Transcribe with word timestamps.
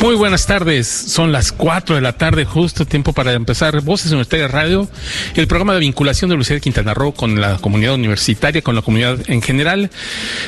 Muy 0.00 0.14
buenas 0.14 0.46
tardes, 0.46 0.86
son 0.86 1.32
las 1.32 1.50
4 1.50 1.96
de 1.96 2.00
la 2.00 2.12
tarde, 2.12 2.44
justo 2.44 2.86
tiempo 2.86 3.12
para 3.12 3.32
empezar 3.32 3.80
Voces 3.82 4.12
Universitarias 4.12 4.48
Radio, 4.52 4.88
el 5.34 5.48
programa 5.48 5.74
de 5.74 5.80
vinculación 5.80 6.28
de 6.28 6.34
la 6.34 6.36
Universidad 6.36 6.58
de 6.58 6.60
Quintana 6.60 6.94
Roo 6.94 7.12
con 7.12 7.40
la 7.40 7.58
comunidad 7.58 7.94
universitaria, 7.94 8.62
con 8.62 8.76
la 8.76 8.82
comunidad 8.82 9.18
en 9.26 9.42
general, 9.42 9.90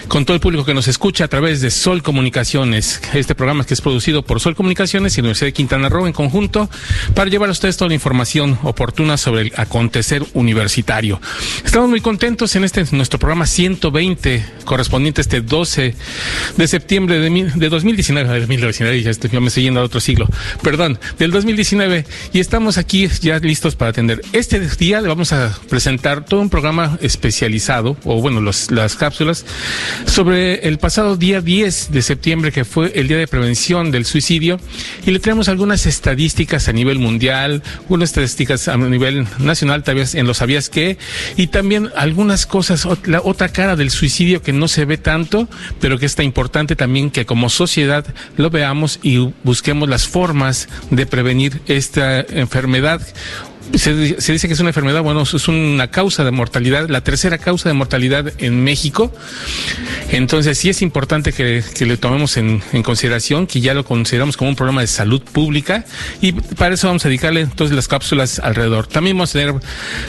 con 0.06 0.24
todo 0.24 0.36
el 0.36 0.40
público 0.40 0.64
que 0.64 0.72
nos 0.72 0.86
escucha 0.86 1.24
a 1.24 1.28
través 1.28 1.60
de 1.60 1.72
Sol 1.72 2.00
Comunicaciones, 2.00 3.02
este 3.12 3.34
programa 3.34 3.66
que 3.66 3.74
es 3.74 3.80
producido 3.80 4.22
por 4.22 4.38
Sol 4.38 4.54
Comunicaciones 4.54 5.16
y 5.16 5.20
Universidad 5.20 5.48
de 5.48 5.52
Quintana 5.52 5.88
Roo 5.88 6.06
en 6.06 6.12
conjunto, 6.12 6.70
para 7.16 7.28
llevar 7.28 7.48
a 7.48 7.52
ustedes 7.52 7.76
toda 7.76 7.88
la 7.88 7.94
información 7.94 8.56
oportuna 8.62 9.16
sobre 9.16 9.42
el 9.42 9.52
acontecer 9.56 10.22
universitario. 10.32 11.20
Estamos 11.64 11.90
muy 11.90 12.00
contentos 12.00 12.54
en 12.54 12.62
este 12.62 12.84
nuestro 12.92 13.18
programa 13.18 13.46
120, 13.46 14.46
correspondiente 14.64 15.22
este 15.22 15.40
12 15.40 15.96
de 16.56 16.68
septiembre 16.68 17.18
de, 17.18 17.50
de 17.56 17.68
2019, 17.68 18.32
de 18.32 18.40
2019, 18.40 19.02
ya 19.02 19.10
estoy, 19.10 19.39
me 19.40 19.48
estoy 19.48 19.64
yendo 19.64 19.80
a 19.80 19.84
otro 19.84 20.00
siglo, 20.00 20.28
perdón, 20.62 20.98
del 21.18 21.30
2019, 21.30 22.04
y 22.32 22.40
estamos 22.40 22.78
aquí 22.78 23.08
ya 23.20 23.38
listos 23.38 23.76
para 23.76 23.90
atender. 23.90 24.22
Este 24.32 24.60
día 24.60 25.00
le 25.00 25.08
vamos 25.08 25.32
a 25.32 25.58
presentar 25.68 26.24
todo 26.24 26.40
un 26.40 26.50
programa 26.50 26.98
especializado, 27.00 27.96
o 28.04 28.20
bueno, 28.20 28.40
los, 28.40 28.70
las 28.70 28.94
cápsulas, 28.96 29.44
sobre 30.06 30.68
el 30.68 30.78
pasado 30.78 31.16
día 31.16 31.40
10 31.40 31.92
de 31.92 32.02
septiembre, 32.02 32.52
que 32.52 32.64
fue 32.64 32.92
el 32.94 33.08
Día 33.08 33.18
de 33.18 33.26
Prevención 33.26 33.90
del 33.90 34.04
Suicidio, 34.04 34.60
y 35.06 35.10
le 35.10 35.18
traemos 35.18 35.48
algunas 35.48 35.86
estadísticas 35.86 36.68
a 36.68 36.72
nivel 36.72 36.98
mundial, 36.98 37.62
unas 37.88 38.10
estadísticas 38.10 38.68
a 38.68 38.76
nivel 38.76 39.26
nacional, 39.38 39.82
tal 39.82 39.96
vez 39.96 40.14
en 40.14 40.26
lo 40.26 40.34
sabías 40.34 40.68
que, 40.68 40.98
y 41.36 41.48
también 41.48 41.90
algunas 41.96 42.46
cosas, 42.46 42.86
la 43.04 43.20
otra 43.22 43.48
cara 43.48 43.76
del 43.76 43.90
suicidio 43.90 44.42
que 44.42 44.52
no 44.52 44.68
se 44.68 44.84
ve 44.84 44.98
tanto, 44.98 45.48
pero 45.80 45.98
que 45.98 46.06
está 46.06 46.22
importante 46.22 46.76
también 46.76 47.10
que 47.10 47.26
como 47.26 47.48
sociedad 47.48 48.04
lo 48.36 48.50
veamos 48.50 49.00
y 49.02 49.29
busquemos 49.42 49.88
las 49.88 50.06
formas 50.08 50.68
de 50.90 51.06
prevenir 51.06 51.60
esta 51.66 52.20
enfermedad. 52.20 53.00
Se, 53.74 54.20
se 54.20 54.32
dice 54.32 54.48
que 54.48 54.54
es 54.54 54.60
una 54.60 54.70
enfermedad, 54.70 55.02
bueno, 55.02 55.22
es 55.22 55.48
una 55.48 55.90
causa 55.90 56.24
de 56.24 56.30
mortalidad, 56.30 56.88
la 56.88 57.02
tercera 57.02 57.38
causa 57.38 57.68
de 57.68 57.74
mortalidad 57.74 58.32
en 58.38 58.62
México. 58.62 59.12
Entonces 60.10 60.58
sí 60.58 60.68
es 60.68 60.82
importante 60.82 61.32
que, 61.32 61.62
que 61.74 61.86
le 61.86 61.96
tomemos 61.96 62.36
en, 62.36 62.60
consideración, 62.82 63.46
que 63.46 63.60
ya 63.60 63.74
lo 63.74 63.84
consideramos 63.84 64.36
como 64.36 64.50
un 64.50 64.56
problema 64.56 64.80
de 64.80 64.86
salud 64.86 65.22
pública 65.22 65.84
y 66.20 66.32
para 66.32 66.74
eso 66.74 66.88
vamos 66.88 67.04
a 67.04 67.08
dedicarle 67.08 67.42
entonces 67.42 67.76
las 67.76 67.88
cápsulas 67.88 68.40
alrededor. 68.40 68.86
También 68.86 69.16
vamos 69.16 69.30
a 69.30 69.38
tener 69.38 69.54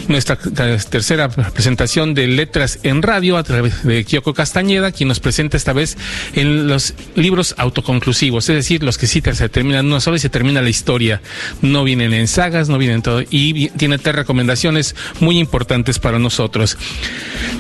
nuestra 0.08 0.38
tercera 0.38 1.30
presentación 1.30 2.14
de 2.14 2.28
letras 2.28 2.80
en 2.84 3.02
radio 3.02 3.38
a 3.38 3.44
través 3.44 3.84
de 3.84 4.04
Kyoko 4.04 4.34
Castañeda, 4.34 4.92
quien 4.92 5.08
nos 5.10 5.20
presenta 5.20 5.58
esta 5.58 5.74
vez 5.74 5.98
en 6.34 6.68
los 6.68 6.94
libros 7.16 7.54
autoconclusivos, 7.58 8.50
es 8.50 8.56
decir, 8.56 8.84
los 8.84 8.98
que 8.98 9.08
sí 9.08 9.22
se 9.34 9.50
terminan 9.50 9.86
una 9.86 10.00
sola 10.00 10.18
y 10.18 10.20
se 10.20 10.30
termina 10.30 10.62
la 10.62 10.70
historia. 10.70 11.22
No 11.62 11.84
vienen 11.84 12.14
en 12.14 12.28
sagas, 12.28 12.70
no 12.70 12.78
vienen 12.78 13.02
todo 13.02 13.22
y 13.30 13.51
tiene 13.54 13.98
tres 13.98 14.16
recomendaciones 14.16 14.96
muy 15.20 15.40
importantes 15.40 16.00
para 16.00 16.20
nosotros. 16.20 16.78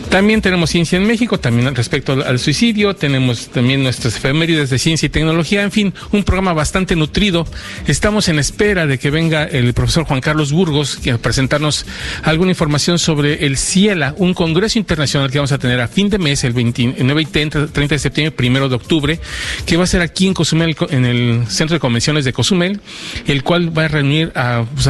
También 0.09 0.42
tenemos 0.42 0.70
Ciencia 0.70 0.97
en 0.97 1.08
México, 1.08 1.39
también 1.39 1.73
respecto 1.73 2.14
al, 2.14 2.39
suicidio, 2.39 2.95
tenemos 2.95 3.47
también 3.47 3.84
nuestras 3.84 4.18
efemérides 4.18 4.69
de 4.69 4.78
ciencia 4.78 5.06
y 5.06 5.09
tecnología, 5.09 5.63
en 5.63 5.72
fin, 5.72 5.94
un 6.12 6.24
programa 6.24 6.53
bastante 6.53 6.96
nutrido. 6.96 7.47
Estamos 7.88 8.28
en 8.28 8.38
espera 8.38 8.85
de 8.88 9.00
que 9.00 9.09
venga 9.09 9.46
el 9.46 9.74
profesor 9.74 10.03
Juan 10.03 10.19
Carlos 10.19 10.51
Burgos 10.51 11.00
a 11.09 11.18
presentarnos 11.18 11.85
alguna 12.24 12.51
información 12.51 13.00
sobre 13.00 13.46
el 13.46 13.57
CIELA, 13.57 14.13
un 14.18 14.34
congreso 14.34 14.80
internacional 14.80 15.31
que 15.31 15.38
vamos 15.38 15.53
a 15.53 15.57
tener 15.57 15.80
a 15.80 15.88
fin 15.88 16.09
de 16.09 16.19
mes, 16.19 16.44
el 16.44 16.53
29 16.53 17.22
y 17.22 17.25
30, 17.25 17.68
30 17.68 17.96
de 17.96 18.00
septiembre, 18.00 18.31
primero 18.35 18.68
de 18.68 18.75
octubre, 18.75 19.19
que 19.66 19.78
va 19.78 19.85
a 19.85 19.88
ser 19.88 20.01
aquí 20.01 20.28
en 20.28 20.34
Cozumel, 20.34 20.75
en 20.90 21.06
el 21.06 21.47
Centro 21.47 21.75
de 21.75 21.80
Convenciones 21.80 22.25
de 22.25 22.34
Cozumel, 22.34 22.81
el 23.28 23.44
cual 23.44 23.78
va 23.78 23.85
a 23.85 23.88
reunir 23.88 24.31
a, 24.35 24.66
pues, 24.74 24.90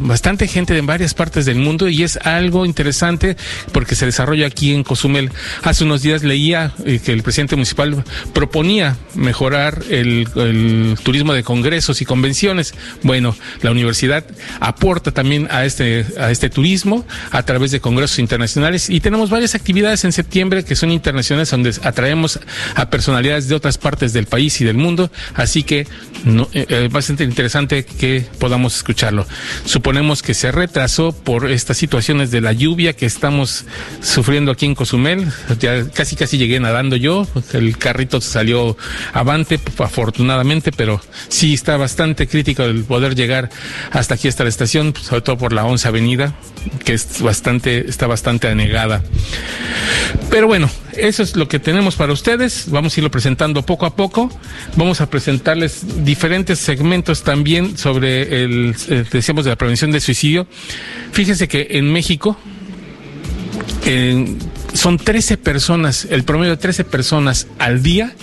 bastante 0.00 0.29
gente 0.38 0.74
de 0.74 0.80
varias 0.80 1.14
partes 1.14 1.44
del 1.44 1.58
mundo 1.58 1.88
y 1.88 2.02
es 2.02 2.16
algo 2.18 2.64
interesante 2.66 3.36
porque 3.72 3.94
se 3.94 4.06
desarrolla 4.06 4.46
aquí 4.46 4.72
en 4.72 4.84
Cozumel. 4.84 5.30
Hace 5.62 5.84
unos 5.84 6.02
días 6.02 6.22
leía 6.22 6.72
eh, 6.84 7.00
que 7.04 7.12
el 7.12 7.22
presidente 7.22 7.56
municipal 7.56 8.04
proponía 8.32 8.96
mejorar 9.14 9.82
el, 9.90 10.28
turismo 11.02 11.32
de 11.32 11.42
congresos 11.42 12.00
y 12.00 12.04
convenciones. 12.04 12.74
Bueno, 13.02 13.36
la 13.62 13.70
universidad 13.70 14.24
aporta 14.60 15.10
también 15.10 15.48
a 15.50 15.64
este, 15.64 16.06
a 16.18 16.30
este 16.30 16.50
turismo 16.50 17.04
a 17.30 17.42
través 17.42 17.70
de 17.70 17.80
congresos 17.80 18.18
internacionales 18.18 18.90
y 18.90 19.00
tenemos 19.00 19.30
varias 19.30 19.54
actividades 19.54 20.04
en 20.04 20.12
septiembre 20.12 20.64
que 20.64 20.76
son 20.76 20.90
internacionales 20.90 21.50
donde 21.50 21.74
atraemos 21.82 22.40
a 22.74 22.90
personalidades 22.90 23.48
de 23.48 23.54
otras 23.54 23.78
partes 23.78 24.12
del 24.12 24.26
país 24.26 24.60
y 24.60 24.64
del 24.64 24.76
mundo, 24.76 25.10
así 25.34 25.62
que 25.62 25.86
no, 26.24 26.48
eh, 26.52 26.66
eh, 26.68 26.88
bastante 26.90 27.24
interesante 27.24 27.84
que 27.84 28.26
podamos 28.38 28.76
escucharlo. 28.76 29.26
Suponemos 29.64 30.19
que 30.22 30.34
se 30.34 30.52
retrasó 30.52 31.12
por 31.12 31.50
estas 31.50 31.76
situaciones 31.76 32.30
de 32.30 32.40
la 32.40 32.52
lluvia 32.52 32.92
que 32.92 33.06
estamos 33.06 33.64
sufriendo 34.02 34.52
aquí 34.52 34.66
en 34.66 34.74
Cozumel. 34.74 35.26
Ya 35.58 35.88
casi 35.90 36.16
casi 36.16 36.38
llegué 36.38 36.60
nadando 36.60 36.96
yo, 36.96 37.26
el 37.52 37.76
carrito 37.78 38.20
salió 38.20 38.76
avante 39.12 39.60
afortunadamente, 39.78 40.72
pero 40.72 41.00
sí 41.28 41.54
está 41.54 41.76
bastante 41.76 42.26
crítico 42.26 42.64
el 42.64 42.84
poder 42.84 43.14
llegar 43.14 43.50
hasta 43.90 44.14
aquí 44.14 44.28
hasta 44.28 44.44
la 44.44 44.50
estación, 44.50 44.94
sobre 45.00 45.22
todo 45.22 45.38
por 45.38 45.52
la 45.52 45.64
11 45.64 45.88
Avenida, 45.88 46.34
que 46.84 46.94
es 46.94 47.20
bastante 47.22 47.88
está 47.88 48.06
bastante 48.06 48.48
anegada. 48.48 49.02
Pero 50.30 50.46
bueno, 50.46 50.68
eso 50.96 51.22
es 51.22 51.36
lo 51.36 51.48
que 51.48 51.58
tenemos 51.58 51.96
para 51.96 52.12
ustedes. 52.12 52.70
Vamos 52.70 52.96
a 52.96 53.00
irlo 53.00 53.10
presentando 53.10 53.62
poco 53.62 53.86
a 53.86 53.96
poco. 53.96 54.30
Vamos 54.76 55.00
a 55.00 55.08
presentarles 55.08 56.04
diferentes 56.04 56.58
segmentos 56.58 57.22
también 57.22 57.76
sobre 57.76 58.44
el, 58.44 58.74
eh, 58.88 59.04
decíamos, 59.10 59.44
de 59.44 59.50
la 59.50 59.56
prevención 59.56 59.90
del 59.90 60.00
suicidio. 60.00 60.46
Fíjense 61.12 61.48
que 61.48 61.68
en 61.70 61.92
México 61.92 62.36
eh, 63.84 64.36
son 64.74 64.98
13 64.98 65.36
personas, 65.36 66.06
el 66.10 66.24
promedio 66.24 66.52
de 66.52 66.56
13 66.58 66.84
personas 66.84 67.46
al 67.58 67.82
día 67.82 68.14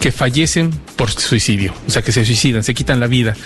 que 0.00 0.12
fallecen 0.12 0.70
por 0.96 1.10
suicidio, 1.10 1.74
o 1.86 1.90
sea, 1.90 2.02
que 2.02 2.12
se 2.12 2.24
suicidan, 2.24 2.62
se 2.62 2.74
quitan 2.74 3.00
la 3.00 3.06
vida. 3.06 3.36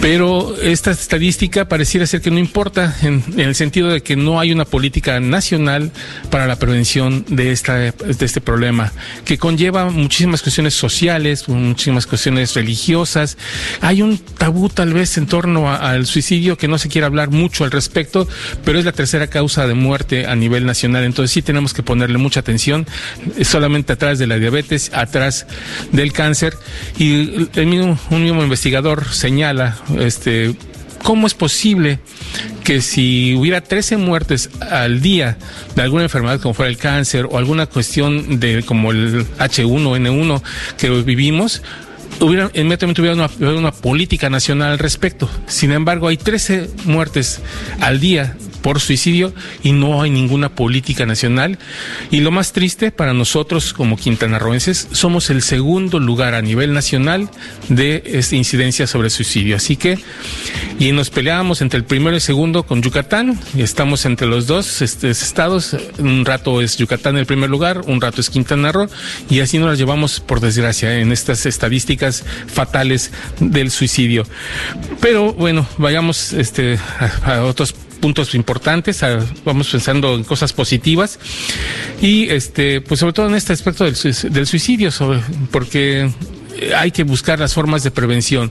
Pero 0.00 0.56
esta 0.60 0.90
estadística 0.90 1.68
pareciera 1.68 2.06
ser 2.06 2.20
que 2.20 2.30
no 2.30 2.38
importa 2.38 2.94
en, 3.02 3.22
el 3.36 3.54
sentido 3.54 3.88
de 3.88 4.02
que 4.02 4.16
no 4.16 4.40
hay 4.40 4.52
una 4.52 4.64
política 4.64 5.20
nacional 5.20 5.90
para 6.30 6.46
la 6.46 6.56
prevención 6.56 7.24
de, 7.28 7.52
esta, 7.52 7.74
de 7.76 7.92
este 8.20 8.40
problema, 8.40 8.92
que 9.24 9.38
conlleva 9.38 9.90
muchísimas 9.90 10.42
cuestiones 10.42 10.74
sociales, 10.74 11.48
muchísimas 11.48 12.06
cuestiones 12.06 12.54
religiosas. 12.54 13.36
Hay 13.80 14.02
un 14.02 14.18
tabú 14.18 14.68
tal 14.68 14.92
vez 14.92 15.16
en 15.18 15.26
torno 15.26 15.70
al 15.72 16.06
suicidio 16.06 16.56
que 16.56 16.68
no 16.68 16.78
se 16.78 16.88
quiere 16.88 17.06
hablar 17.06 17.30
mucho 17.30 17.64
al 17.64 17.70
respecto, 17.70 18.28
pero 18.64 18.78
es 18.78 18.84
la 18.84 18.92
tercera 18.92 19.26
causa 19.28 19.66
de 19.66 19.74
muerte 19.74 20.26
a 20.26 20.34
nivel 20.34 20.66
nacional. 20.66 21.04
Entonces 21.04 21.32
sí 21.32 21.42
tenemos 21.42 21.65
que 21.74 21.82
ponerle 21.82 22.18
mucha 22.18 22.40
atención, 22.40 22.86
solamente 23.42 23.92
atrás 23.92 24.18
de 24.18 24.26
la 24.26 24.38
diabetes, 24.38 24.90
atrás 24.94 25.46
del 25.92 26.12
cáncer. 26.12 26.54
Y 26.98 27.48
el 27.54 27.66
mismo, 27.66 27.98
un 28.10 28.24
mismo 28.24 28.42
investigador 28.42 29.04
señala, 29.12 29.76
este, 29.98 30.54
¿Cómo 31.06 31.28
es 31.28 31.34
posible 31.34 32.00
que 32.64 32.80
si 32.80 33.34
hubiera 33.36 33.60
13 33.60 33.96
muertes 33.96 34.50
al 34.60 35.00
día 35.00 35.38
de 35.76 35.82
alguna 35.82 36.02
enfermedad 36.02 36.40
como 36.40 36.52
fuera 36.52 36.68
el 36.68 36.78
cáncer 36.78 37.28
o 37.30 37.38
alguna 37.38 37.66
cuestión 37.66 38.40
de 38.40 38.64
como 38.64 38.90
el 38.90 39.24
H1N1 39.38 40.42
que 40.76 40.90
vivimos, 41.02 41.62
hubiera, 42.18 42.50
inmediatamente 42.54 43.02
hubiera 43.02 43.14
una, 43.14 43.50
una 43.52 43.70
política 43.70 44.30
nacional 44.30 44.72
al 44.72 44.78
respecto? 44.80 45.30
Sin 45.46 45.70
embargo, 45.70 46.08
hay 46.08 46.16
13 46.16 46.70
muertes 46.86 47.40
al 47.80 48.00
día 48.00 48.36
por 48.66 48.80
suicidio 48.80 49.32
y 49.62 49.70
no 49.70 50.02
hay 50.02 50.10
ninguna 50.10 50.48
política 50.48 51.06
nacional. 51.06 51.56
Y 52.10 52.18
lo 52.18 52.32
más 52.32 52.52
triste 52.52 52.90
para 52.90 53.12
nosotros 53.12 53.72
como 53.72 53.96
quintanarroenses, 53.96 54.88
somos 54.90 55.30
el 55.30 55.42
segundo 55.42 56.00
lugar 56.00 56.34
a 56.34 56.42
nivel 56.42 56.72
nacional 56.72 57.30
de 57.68 58.02
incidencia 58.32 58.88
sobre 58.88 59.08
suicidio. 59.10 59.54
Así 59.54 59.76
que, 59.76 60.00
y 60.80 60.90
nos 60.90 61.10
peleábamos 61.10 61.60
entre 61.60 61.78
el 61.78 61.84
primero 61.84 62.14
y 62.14 62.16
el 62.16 62.20
segundo 62.20 62.64
con 62.64 62.82
Yucatán, 62.82 63.38
y 63.54 63.62
estamos 63.62 64.04
entre 64.04 64.26
los 64.26 64.48
dos 64.48 64.82
este, 64.82 65.10
estados. 65.10 65.76
Un 65.98 66.24
rato 66.24 66.60
es 66.60 66.76
Yucatán 66.76 67.16
el 67.16 67.26
primer 67.26 67.50
lugar, 67.50 67.82
un 67.86 68.00
rato 68.00 68.20
es 68.20 68.30
Quintana 68.30 68.72
Roo, 68.72 68.88
y 69.30 69.38
así 69.38 69.60
nos 69.60 69.68
las 69.68 69.78
llevamos, 69.78 70.18
por 70.18 70.40
desgracia, 70.40 70.98
en 70.98 71.12
estas 71.12 71.46
estadísticas 71.46 72.24
fatales 72.48 73.12
del 73.38 73.70
suicidio. 73.70 74.24
Pero 75.00 75.34
bueno, 75.34 75.68
vayamos 75.78 76.32
este, 76.32 76.80
a, 76.98 77.36
a 77.36 77.44
otros 77.44 77.72
puntos 78.06 78.36
importantes, 78.36 79.00
vamos 79.44 79.68
pensando 79.68 80.14
en 80.14 80.22
cosas 80.22 80.52
positivas 80.52 81.18
y 82.00 82.28
este, 82.30 82.80
pues 82.80 83.00
sobre 83.00 83.12
todo 83.12 83.26
en 83.26 83.34
este 83.34 83.52
aspecto 83.52 83.82
del, 83.82 83.96
del 84.30 84.46
suicidio, 84.46 84.92
sobre, 84.92 85.18
porque 85.50 86.08
hay 86.76 86.90
que 86.90 87.04
buscar 87.04 87.38
las 87.38 87.54
formas 87.54 87.82
de 87.82 87.90
prevención. 87.90 88.50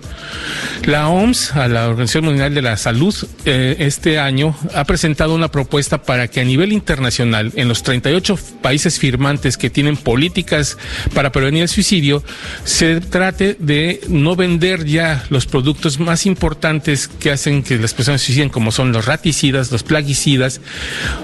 La 0.83 1.07
OMS, 1.09 1.53
a 1.53 1.67
la 1.67 1.87
Organización 1.87 2.25
Mundial 2.25 2.53
de 2.53 2.61
la 2.61 2.77
Salud, 2.77 3.15
eh, 3.45 3.75
este 3.79 4.19
año 4.19 4.55
ha 4.73 4.83
presentado 4.83 5.33
una 5.33 5.49
propuesta 5.49 6.01
para 6.03 6.27
que 6.27 6.41
a 6.41 6.43
nivel 6.43 6.71
internacional, 6.71 7.51
en 7.55 7.67
los 7.67 7.83
38 7.83 8.37
países 8.61 8.99
firmantes 8.99 9.57
que 9.57 9.69
tienen 9.69 9.97
políticas 9.97 10.77
para 11.13 11.31
prevenir 11.31 11.63
el 11.63 11.69
suicidio, 11.69 12.23
se 12.63 13.01
trate 13.01 13.55
de 13.59 14.01
no 14.07 14.35
vender 14.35 14.85
ya 14.85 15.23
los 15.29 15.45
productos 15.45 15.99
más 15.99 16.25
importantes 16.25 17.07
que 17.07 17.31
hacen 17.31 17.63
que 17.63 17.77
las 17.77 17.93
personas 17.93 18.21
se 18.21 18.27
suiciden, 18.27 18.49
como 18.49 18.71
son 18.71 18.91
los 18.91 19.05
raticidas, 19.05 19.71
los 19.71 19.83
plaguicidas, 19.83 20.61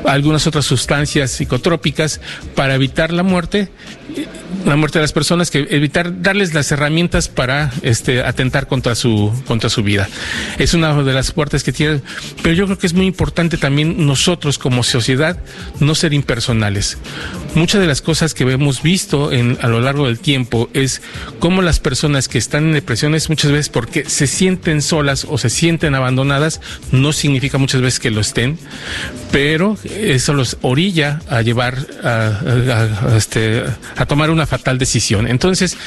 algunas 0.05 0.47
otras 0.47 0.65
sustancias 0.65 1.31
psicotrópicas, 1.31 2.21
para 2.55 2.75
evitar 2.75 3.11
la 3.11 3.23
muerte 3.23 3.69
la 4.65 4.75
muerte 4.75 4.99
de 4.99 5.03
las 5.03 5.13
personas, 5.13 5.49
que 5.49 5.67
evitar 5.69 6.21
darles 6.21 6.53
las 6.53 6.71
herramientas 6.71 7.27
para 7.29 7.71
este 7.81 8.21
atentar 8.21 8.67
contra 8.67 8.95
su 8.95 9.31
contra 9.47 9.69
su 9.69 9.83
vida. 9.83 10.07
Es 10.59 10.73
una 10.73 11.01
de 11.03 11.13
las 11.13 11.31
puertas 11.31 11.63
que 11.63 11.71
tiene, 11.71 12.01
pero 12.43 12.53
yo 12.55 12.65
creo 12.65 12.77
que 12.77 12.87
es 12.87 12.93
muy 12.93 13.05
importante 13.05 13.57
también 13.57 14.05
nosotros 14.05 14.57
como 14.57 14.83
sociedad 14.83 15.39
no 15.79 15.95
ser 15.95 16.13
impersonales. 16.13 16.97
Muchas 17.55 17.81
de 17.81 17.87
las 17.87 18.01
cosas 18.01 18.33
que 18.33 18.43
hemos 18.43 18.81
visto 18.81 19.31
en, 19.31 19.57
a 19.61 19.67
lo 19.67 19.81
largo 19.81 20.07
del 20.07 20.19
tiempo 20.19 20.69
es 20.73 21.01
cómo 21.39 21.61
las 21.61 21.79
personas 21.79 22.27
que 22.27 22.37
están 22.37 22.65
en 22.65 22.73
depresiones 22.73 23.29
muchas 23.29 23.51
veces 23.51 23.69
porque 23.69 24.05
se 24.05 24.27
sienten 24.27 24.81
solas 24.81 25.25
o 25.29 25.37
se 25.37 25.49
sienten 25.49 25.95
abandonadas, 25.95 26.61
no 26.91 27.13
significa 27.13 27.57
muchas 27.57 27.81
veces 27.81 27.99
que 27.99 28.11
lo 28.11 28.21
estén, 28.21 28.57
pero 29.31 29.77
eso 29.83 30.33
los 30.33 30.57
orilla 30.61 31.21
a 31.29 31.41
llevar 31.41 31.77
a, 32.03 32.09
a, 32.09 33.13
a 33.13 33.17
este, 33.17 33.63
a 34.01 34.05
tomar 34.05 34.29
una 34.29 34.45
fatal 34.45 34.77
decisión. 34.77 35.27
Entonces, 35.27 35.77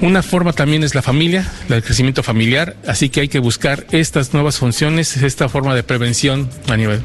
una 0.00 0.22
forma 0.22 0.52
también 0.52 0.84
es 0.84 0.94
la 0.94 1.02
familia, 1.02 1.50
el 1.68 1.82
crecimiento 1.82 2.22
familiar, 2.22 2.76
así 2.86 3.08
que 3.08 3.20
hay 3.20 3.28
que 3.28 3.38
buscar 3.38 3.86
estas 3.92 4.32
nuevas 4.34 4.58
funciones, 4.58 5.16
esta 5.16 5.48
forma 5.48 5.74
de 5.74 5.82
prevención 5.82 6.48
a 6.68 6.76
nivel. 6.76 7.00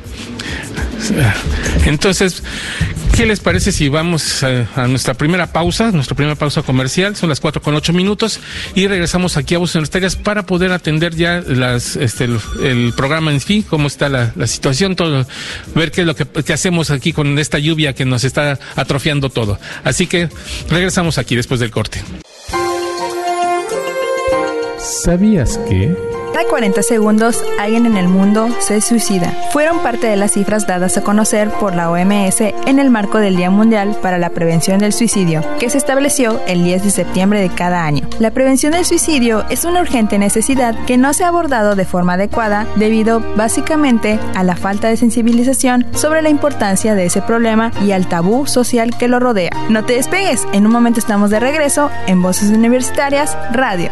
Entonces, 1.86 2.44
¿qué 3.16 3.26
les 3.26 3.40
parece 3.40 3.72
si 3.72 3.90
vamos 3.90 4.44
a, 4.44 4.68
a, 4.76 4.88
nuestra 4.88 5.14
primera 5.14 5.48
pausa, 5.48 5.92
nuestra 5.92 6.16
primera 6.16 6.36
pausa 6.36 6.62
comercial? 6.62 7.16
Son 7.16 7.30
las 7.30 7.40
cuatro 7.40 7.62
con 7.62 7.76
ocho 7.76 7.94
minutos 7.94 8.40
y 8.76 8.88
regresamos 8.88 9.38
aquí 9.38 9.56
a 9.56 9.58
Voces 9.58 9.76
Universitarias 9.76 10.16
para 10.16 10.46
poder 10.46 10.72
atender 10.72 11.16
ya 11.16 11.38
este, 11.40 12.26
el, 12.26 12.94
programa 12.96 13.32
en 13.32 13.40
sí, 13.40 13.66
cómo 13.68 13.88
está 13.88 14.10
la, 14.10 14.34
situación, 14.48 14.96
todo, 14.96 15.26
ver 15.76 15.92
qué 15.92 16.02
es 16.02 16.08
lo 16.08 16.16
que 16.16 16.54
hacemos 16.54 16.92
aquí 16.92 17.14
con 17.14 17.38
esta 17.40 17.60
lluvia 17.60 17.94
que 17.94 18.06
nos 18.06 18.24
está 18.24 18.60
atrofiando 18.76 19.30
todo. 19.30 19.60
Así 19.84 20.08
que 20.08 20.30
regresamos 20.70 21.18
aquí 21.18 21.36
después 21.36 21.60
del 21.60 21.72
corte. 21.72 22.02
¿Sabías 25.04 25.58
que? 25.70 26.11
Cada 26.42 26.50
40 26.50 26.82
segundos 26.82 27.44
alguien 27.60 27.86
en 27.86 27.98
el 27.98 28.08
mundo 28.08 28.50
se 28.62 28.82
suicida. 28.82 29.32
Fueron 29.52 29.84
parte 29.84 30.08
de 30.08 30.16
las 30.16 30.32
cifras 30.32 30.66
dadas 30.66 30.98
a 30.98 31.04
conocer 31.04 31.52
por 31.52 31.76
la 31.76 31.92
OMS 31.92 32.42
en 32.42 32.80
el 32.80 32.90
marco 32.90 33.20
del 33.20 33.36
Día 33.36 33.52
Mundial 33.52 33.96
para 34.02 34.18
la 34.18 34.32
Prevención 34.32 34.80
del 34.80 34.92
Suicidio, 34.92 35.44
que 35.60 35.70
se 35.70 35.78
estableció 35.78 36.42
el 36.48 36.64
10 36.64 36.84
de 36.84 36.90
septiembre 36.90 37.42
de 37.42 37.50
cada 37.50 37.86
año. 37.86 38.08
La 38.18 38.32
prevención 38.32 38.72
del 38.72 38.86
suicidio 38.86 39.46
es 39.52 39.66
una 39.66 39.82
urgente 39.82 40.18
necesidad 40.18 40.76
que 40.86 40.98
no 40.98 41.14
se 41.14 41.26
ha 41.26 41.28
abordado 41.28 41.76
de 41.76 41.86
forma 41.86 42.14
adecuada 42.14 42.66
debido 42.76 43.20
básicamente 43.36 44.20
a 44.34 44.44
la 44.44 44.56
falta 44.56 44.88
de 44.88 44.98
sensibilización 44.98 45.86
sobre 45.94 46.24
la 46.24 46.30
importancia 46.30 46.96
de 46.96 47.06
ese 47.06 47.22
problema 47.22 47.72
y 47.86 47.92
al 47.92 48.10
tabú 48.10 48.48
social 48.48 48.98
que 48.98 49.08
lo 49.08 49.20
rodea. 49.20 49.52
No 49.70 49.86
te 49.86 49.94
despegues, 49.94 50.48
en 50.54 50.66
un 50.66 50.72
momento 50.72 51.00
estamos 51.00 51.30
de 51.30 51.40
regreso 51.40 51.92
en 52.08 52.24
Voces 52.24 52.50
Universitarias 52.50 53.38
Radio. 53.52 53.92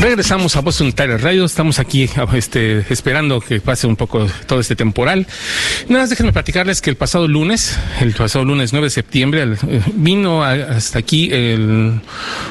Regresamos 0.00 0.56
a 0.56 0.60
Voz 0.60 0.80
Unitaria 0.82 1.16
Radio. 1.16 1.46
Estamos 1.46 1.78
aquí 1.78 2.08
este, 2.34 2.84
esperando 2.90 3.40
que 3.40 3.60
pase 3.60 3.86
un 3.86 3.96
poco 3.96 4.26
todo 4.46 4.60
este 4.60 4.76
temporal. 4.76 5.26
Nada 5.88 6.02
más 6.02 6.10
déjenme 6.10 6.34
platicarles 6.34 6.82
que 6.82 6.90
el 6.90 6.96
pasado 6.96 7.26
lunes, 7.26 7.78
el 8.00 8.12
pasado 8.12 8.44
lunes 8.44 8.72
9 8.72 8.86
de 8.86 8.90
septiembre, 8.90 9.42
el, 9.42 9.56
vino 9.94 10.44
hasta 10.44 10.98
aquí 10.98 11.30
el, 11.32 12.00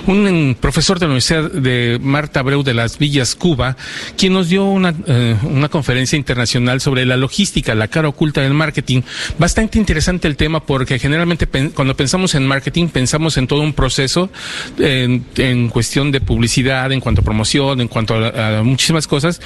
un 0.07 0.57
profesor 0.59 0.97
de 0.97 1.05
la 1.05 1.11
Universidad 1.11 1.51
de 1.51 1.99
Marta 2.01 2.39
Abreu 2.39 2.63
de 2.63 2.73
las 2.73 2.97
Villas, 2.97 3.35
Cuba, 3.35 3.77
quien 4.17 4.33
nos 4.33 4.49
dio 4.49 4.65
una, 4.65 4.95
eh, 5.05 5.35
una 5.43 5.69
conferencia 5.69 6.17
internacional 6.17 6.81
sobre 6.81 7.05
la 7.05 7.15
logística, 7.15 7.75
la 7.75 7.87
cara 7.87 8.07
oculta 8.07 8.41
del 8.41 8.55
marketing. 8.55 9.03
Bastante 9.37 9.77
interesante 9.77 10.27
el 10.27 10.35
tema 10.35 10.65
porque 10.65 10.97
generalmente 10.97 11.45
pen, 11.45 11.69
cuando 11.69 11.95
pensamos 11.95 12.33
en 12.33 12.47
marketing 12.47 12.87
pensamos 12.87 13.37
en 13.37 13.45
todo 13.45 13.61
un 13.61 13.73
proceso 13.73 14.31
en, 14.79 15.25
en 15.37 15.69
cuestión 15.69 16.11
de 16.11 16.21
publicidad, 16.21 16.91
en 16.91 16.99
cuanto 16.99 17.21
a 17.21 17.23
promoción, 17.23 17.34
en 17.79 17.87
cuanto 17.87 18.15
a, 18.15 18.63
muchísimas 18.63 19.07
cosas, 19.07 19.41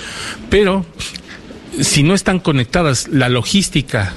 pero 0.50 0.86
si 1.80 2.04
no 2.04 2.14
están 2.14 2.40
conectadas 2.40 3.08
la 3.08 3.30
logística 3.30 4.14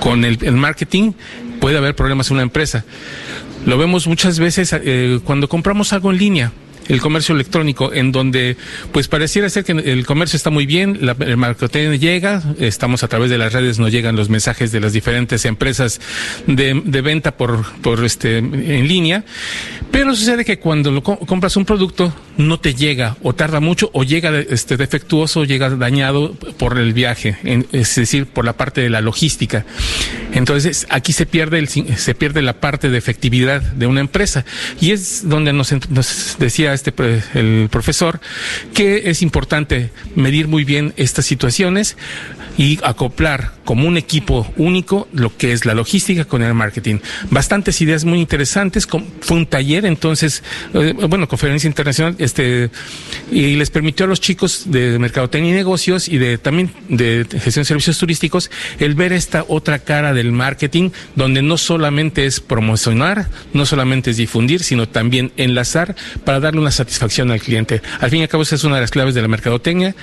con 0.00 0.24
el, 0.24 0.38
el 0.42 0.56
marketing, 0.56 1.12
puede 1.60 1.78
haber 1.78 1.94
problemas 1.94 2.28
en 2.30 2.34
una 2.34 2.42
empresa. 2.42 2.84
Lo 3.66 3.78
vemos 3.78 4.06
muchas 4.06 4.38
veces 4.38 4.72
eh, 4.72 5.20
cuando 5.24 5.48
compramos 5.48 5.92
algo 5.92 6.10
en 6.10 6.18
línea 6.18 6.52
el 6.90 7.00
comercio 7.00 7.34
electrónico, 7.34 7.92
en 7.92 8.10
donde 8.10 8.56
pues 8.92 9.06
pareciera 9.06 9.48
ser 9.48 9.64
que 9.64 9.72
el 9.72 10.04
comercio 10.04 10.36
está 10.36 10.50
muy 10.50 10.66
bien, 10.66 10.98
la, 11.00 11.16
el 11.20 11.36
marketing 11.36 11.98
llega, 11.98 12.42
estamos 12.58 13.04
a 13.04 13.08
través 13.08 13.30
de 13.30 13.38
las 13.38 13.52
redes, 13.52 13.78
nos 13.78 13.92
llegan 13.92 14.16
los 14.16 14.28
mensajes 14.28 14.72
de 14.72 14.80
las 14.80 14.92
diferentes 14.92 15.44
empresas 15.44 16.00
de, 16.46 16.74
venta 17.00 17.36
por, 17.36 17.64
por 17.80 18.04
este 18.04 18.38
en 18.38 18.88
línea, 18.88 19.24
pero 19.90 20.14
sucede 20.14 20.44
que 20.44 20.58
cuando 20.58 20.90
lo, 20.90 21.02
compras 21.02 21.56
un 21.56 21.64
producto 21.64 22.12
no 22.36 22.58
te 22.58 22.74
llega 22.74 23.16
o 23.22 23.34
tarda 23.34 23.60
mucho 23.60 23.90
o 23.92 24.02
llega 24.02 24.36
este 24.40 24.76
defectuoso, 24.76 25.44
llega 25.44 25.70
dañado 25.70 26.32
por 26.58 26.76
el 26.78 26.92
viaje, 26.92 27.36
en, 27.44 27.66
es 27.72 27.94
decir, 27.94 28.26
por 28.26 28.44
la 28.44 28.54
parte 28.54 28.80
de 28.80 28.90
la 28.90 29.00
logística. 29.00 29.64
Entonces 30.32 30.86
aquí 30.90 31.12
se 31.12 31.26
pierde 31.26 31.58
el, 31.58 31.68
se 31.68 32.14
pierde 32.14 32.42
la 32.42 32.54
parte 32.54 32.90
de 32.90 32.98
efectividad 32.98 33.62
de 33.62 33.86
una 33.86 34.00
empresa 34.00 34.44
y 34.80 34.90
es 34.90 35.28
donde 35.28 35.52
nos 35.52 35.70
decía 36.38 36.72
este 36.80 37.22
el 37.34 37.68
profesor 37.70 38.20
que 38.74 39.10
es 39.10 39.22
importante 39.22 39.90
medir 40.14 40.48
muy 40.48 40.64
bien 40.64 40.92
estas 40.96 41.26
situaciones 41.26 41.96
y 42.56 42.78
acoplar 42.82 43.52
como 43.64 43.86
un 43.86 43.96
equipo 43.96 44.52
único 44.56 45.08
lo 45.12 45.36
que 45.36 45.52
es 45.52 45.64
la 45.64 45.74
logística 45.74 46.24
con 46.24 46.42
el 46.42 46.52
marketing. 46.54 46.98
Bastantes 47.30 47.80
ideas 47.80 48.04
muy 48.04 48.18
interesantes. 48.18 48.86
Fue 48.86 49.36
un 49.36 49.46
taller, 49.46 49.86
entonces, 49.86 50.42
eh, 50.74 50.92
bueno, 51.08 51.28
conferencia 51.28 51.68
internacional, 51.68 52.16
este, 52.18 52.70
y 53.30 53.54
les 53.56 53.70
permitió 53.70 54.06
a 54.06 54.08
los 54.08 54.20
chicos 54.20 54.64
de 54.66 54.98
mercadotecnia 54.98 55.52
y 55.52 55.54
negocios 55.54 56.08
y 56.08 56.18
de 56.18 56.36
también 56.36 56.72
de 56.88 57.26
gestión 57.30 57.62
de 57.62 57.68
servicios 57.68 57.98
turísticos 57.98 58.50
el 58.78 58.94
ver 58.94 59.12
esta 59.12 59.44
otra 59.48 59.78
cara 59.78 60.12
del 60.12 60.32
marketing, 60.32 60.90
donde 61.14 61.42
no 61.42 61.56
solamente 61.56 62.26
es 62.26 62.40
promocionar, 62.40 63.28
no 63.52 63.66
solamente 63.66 64.10
es 64.10 64.16
difundir, 64.16 64.64
sino 64.64 64.88
también 64.88 65.32
enlazar 65.36 65.94
para 66.24 66.40
darle 66.40 66.60
una 66.60 66.69
satisfacción 66.70 67.30
al 67.30 67.40
cliente. 67.40 67.82
Al 68.00 68.10
fin 68.10 68.20
y 68.20 68.22
al 68.22 68.28
cabo, 68.28 68.42
esa 68.42 68.54
es 68.54 68.64
una 68.64 68.76
de 68.76 68.82
las 68.82 68.90
claves 68.90 69.14
de 69.14 69.22
la 69.22 69.28
mercadotecnia. 69.28 69.94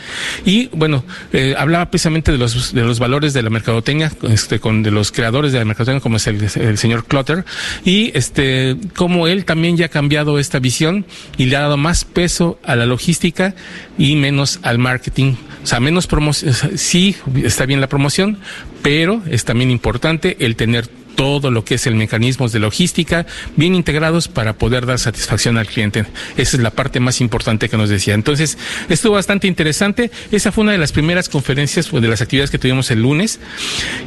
Y 0.46 0.68
bueno, 0.74 1.04
eh, 1.34 1.56
hablaba 1.58 1.90
precisamente 1.90 2.32
de 2.32 2.38
los, 2.38 2.74
de 2.74 2.82
los 2.84 3.00
valores 3.00 3.34
de 3.34 3.44
la 3.44 3.50
mercadotecnia, 3.50 4.12
este, 4.30 4.60
con 4.60 4.84
de 4.84 4.92
los 4.92 5.12
creadores 5.12 5.52
de 5.52 5.60
la 5.60 5.66
mercadotecnia, 5.66 6.02
como 6.02 6.18
es 6.18 6.28
el, 6.28 6.42
el 6.56 6.78
señor 6.78 7.06
Clutter, 7.06 7.46
y 7.84 8.12
este, 8.18 8.78
cómo 8.96 9.28
él 9.28 9.46
también 9.46 9.78
ya 9.78 9.88
ha 9.88 9.90
cambiado 9.90 10.40
esta 10.40 10.60
visión 10.60 11.06
y 11.38 11.46
le 11.46 11.56
ha 11.56 11.62
dado 11.62 11.78
más 11.78 12.06
peso 12.06 12.60
a 12.64 12.76
la 12.76 12.86
logística 12.86 13.56
y 13.98 14.16
menos 14.16 14.60
al 14.64 14.78
marketing. 14.78 15.36
O 15.64 15.68
sea, 15.68 15.80
menos 15.80 16.08
promoción, 16.08 16.54
sí, 16.76 17.16
está 17.44 17.66
bien 17.66 17.82
la 17.82 17.90
promoción, 17.90 18.40
pero 18.82 19.22
es 19.30 19.44
también 19.46 19.72
importante 19.72 20.38
el 20.40 20.56
tener 20.56 20.90
todo 21.18 21.50
lo 21.50 21.66
que 21.66 21.76
es 21.76 21.88
el 21.88 21.96
mecanismo 21.96 22.48
de 22.48 22.60
logística 22.60 23.26
bien 23.56 23.74
integrados 23.74 24.28
para 24.28 24.54
poder 24.54 24.86
dar 24.86 25.00
satisfacción 25.00 25.58
al 25.58 25.66
cliente. 25.66 26.06
Esa 26.38 26.58
es 26.58 26.64
la 26.64 26.70
parte 26.70 27.00
más 27.00 27.20
importante 27.22 27.70
que 27.70 27.76
nos 27.76 27.90
decía. 27.90 28.14
Entonces, 28.14 28.58
estuvo 28.88 29.16
bastante 29.16 29.48
interesante. 29.48 30.12
Esa 30.32 30.52
fue 30.52 30.64
una 30.64 30.74
de 30.74 30.78
las 30.78 30.92
primeras 30.92 31.28
conferencias 31.28 31.88
pues, 31.88 32.04
de 32.04 32.08
las 32.08 32.22
actividades 32.22 32.52
que 32.52 32.60
tuvimos 32.60 32.92
el 32.92 33.02
lunes. 33.02 33.40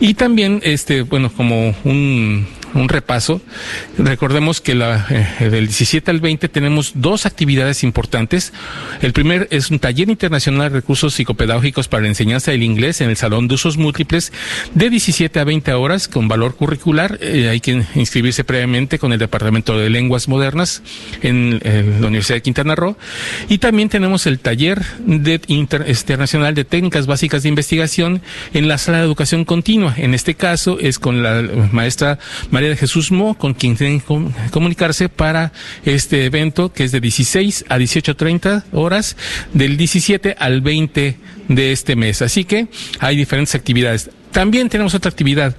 Y 0.00 0.14
también, 0.14 0.60
este, 0.62 1.02
bueno, 1.02 1.32
como 1.32 1.74
un 1.82 2.46
un 2.74 2.88
repaso. 2.88 3.40
Recordemos 3.98 4.60
que 4.60 4.74
la, 4.74 5.06
eh, 5.10 5.48
del 5.50 5.66
17 5.66 6.10
al 6.10 6.20
20 6.20 6.48
tenemos 6.48 6.92
dos 6.94 7.26
actividades 7.26 7.82
importantes. 7.82 8.52
El 9.02 9.12
primer 9.12 9.48
es 9.50 9.70
un 9.70 9.78
taller 9.78 10.08
internacional 10.08 10.70
de 10.70 10.76
recursos 10.76 11.14
psicopedagógicos 11.14 11.88
para 11.88 12.02
la 12.02 12.08
enseñanza 12.08 12.50
del 12.50 12.62
inglés 12.62 13.00
en 13.00 13.10
el 13.10 13.16
Salón 13.16 13.48
de 13.48 13.54
Usos 13.54 13.76
Múltiples 13.76 14.32
de 14.74 14.90
17 14.90 15.40
a 15.40 15.44
20 15.44 15.72
horas 15.74 16.08
con 16.08 16.28
valor 16.28 16.56
curricular. 16.56 17.18
Eh, 17.20 17.48
hay 17.48 17.60
que 17.60 17.82
inscribirse 17.94 18.44
previamente 18.44 18.98
con 18.98 19.12
el 19.12 19.18
Departamento 19.18 19.78
de 19.78 19.90
Lenguas 19.90 20.28
Modernas 20.28 20.82
en, 21.22 21.60
la 22.00 22.06
Universidad 22.06 22.36
de 22.36 22.42
Quintana 22.42 22.74
Roo. 22.74 22.96
Y 23.48 23.58
también 23.58 23.88
tenemos 23.88 24.26
el 24.26 24.38
taller 24.38 24.82
internacional 25.46 26.54
de 26.54 26.64
técnicas 26.64 27.06
básicas 27.06 27.42
de 27.42 27.48
investigación 27.48 28.22
en 28.54 28.68
la 28.68 28.78
sala 28.78 28.98
de 28.98 29.04
educación 29.04 29.44
continua. 29.44 29.94
En 29.96 30.14
este 30.14 30.34
caso 30.34 30.78
es 30.80 30.98
con 30.98 31.22
la 31.22 31.42
maestra 31.72 32.18
María 32.60 32.72
de 32.72 32.76
Jesús 32.76 33.10
Mo, 33.10 33.38
con 33.38 33.54
quien 33.54 33.74
tienen 33.74 34.02
que 34.02 34.50
comunicarse 34.50 35.08
para 35.08 35.50
este 35.82 36.26
evento 36.26 36.74
que 36.74 36.84
es 36.84 36.92
de 36.92 37.00
16 37.00 37.64
a 37.70 37.78
18.30 37.78 38.64
horas, 38.72 39.16
del 39.54 39.78
17 39.78 40.36
al 40.38 40.60
20 40.60 41.16
de 41.48 41.72
este 41.72 41.96
mes. 41.96 42.20
Así 42.20 42.44
que 42.44 42.68
hay 42.98 43.16
diferentes 43.16 43.54
actividades. 43.54 44.10
También 44.32 44.68
tenemos 44.68 44.94
otra 44.94 45.10
actividad. 45.10 45.56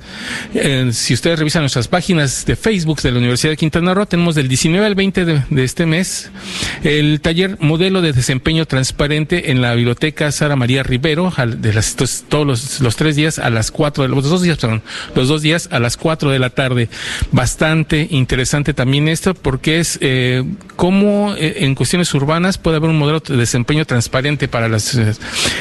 Eh, 0.54 0.92
si 0.94 1.14
ustedes 1.14 1.38
revisan 1.38 1.62
nuestras 1.62 1.90
páginas 1.90 2.46
de 2.46 2.56
Facebook 2.56 3.02
de 3.02 3.12
la 3.12 3.18
Universidad 3.18 3.52
de 3.52 3.58
Quintana 3.58 3.94
Roo, 3.94 4.06
tenemos 4.06 4.34
del 4.36 4.48
19 4.48 4.86
al 4.86 4.96
20 4.96 5.26
de, 5.26 5.64
este 5.64 5.86
mes 5.86 6.32
el 6.84 7.20
taller 7.20 7.58
Modelo 7.60 8.02
de 8.02 8.14
Desempeño 8.14 8.66
Transparente 8.66 9.52
en 9.52 9.62
la 9.62 9.76
Biblioteca 9.76 10.32
Sara 10.32 10.56
María 10.56 10.84
Rivero, 10.84 11.34
de 11.46 11.74
las, 11.74 11.96
todos 12.30 12.80
los, 12.80 12.96
tres 12.96 13.16
días 13.18 13.40
a 13.40 13.50
las 13.50 13.72
cuatro, 13.72 14.08
los 14.08 14.30
dos 14.30 14.42
días, 14.42 14.58
perdón, 14.58 14.82
los 15.16 15.28
dos 15.28 15.42
días 15.42 15.68
a 15.72 15.80
las 15.80 15.98
cuatro 15.98 16.32
de 16.32 16.40
la 16.40 16.50
tarde. 16.50 16.88
Bastante 17.32 18.08
interesante 18.10 18.74
también 18.74 19.10
esto 19.10 19.34
porque 19.34 19.80
es 19.80 19.98
eh, 20.02 20.44
cómo 20.78 21.36
eh, 21.38 21.66
en 21.66 21.76
cuestiones 21.76 22.14
urbanas 22.14 22.58
puede 22.58 22.78
haber 22.78 22.90
un 22.90 22.98
modelo 22.98 23.20
de 23.20 23.36
desempeño 23.36 23.86
transparente 23.86 24.48
para 24.48 24.70
las... 24.70 24.98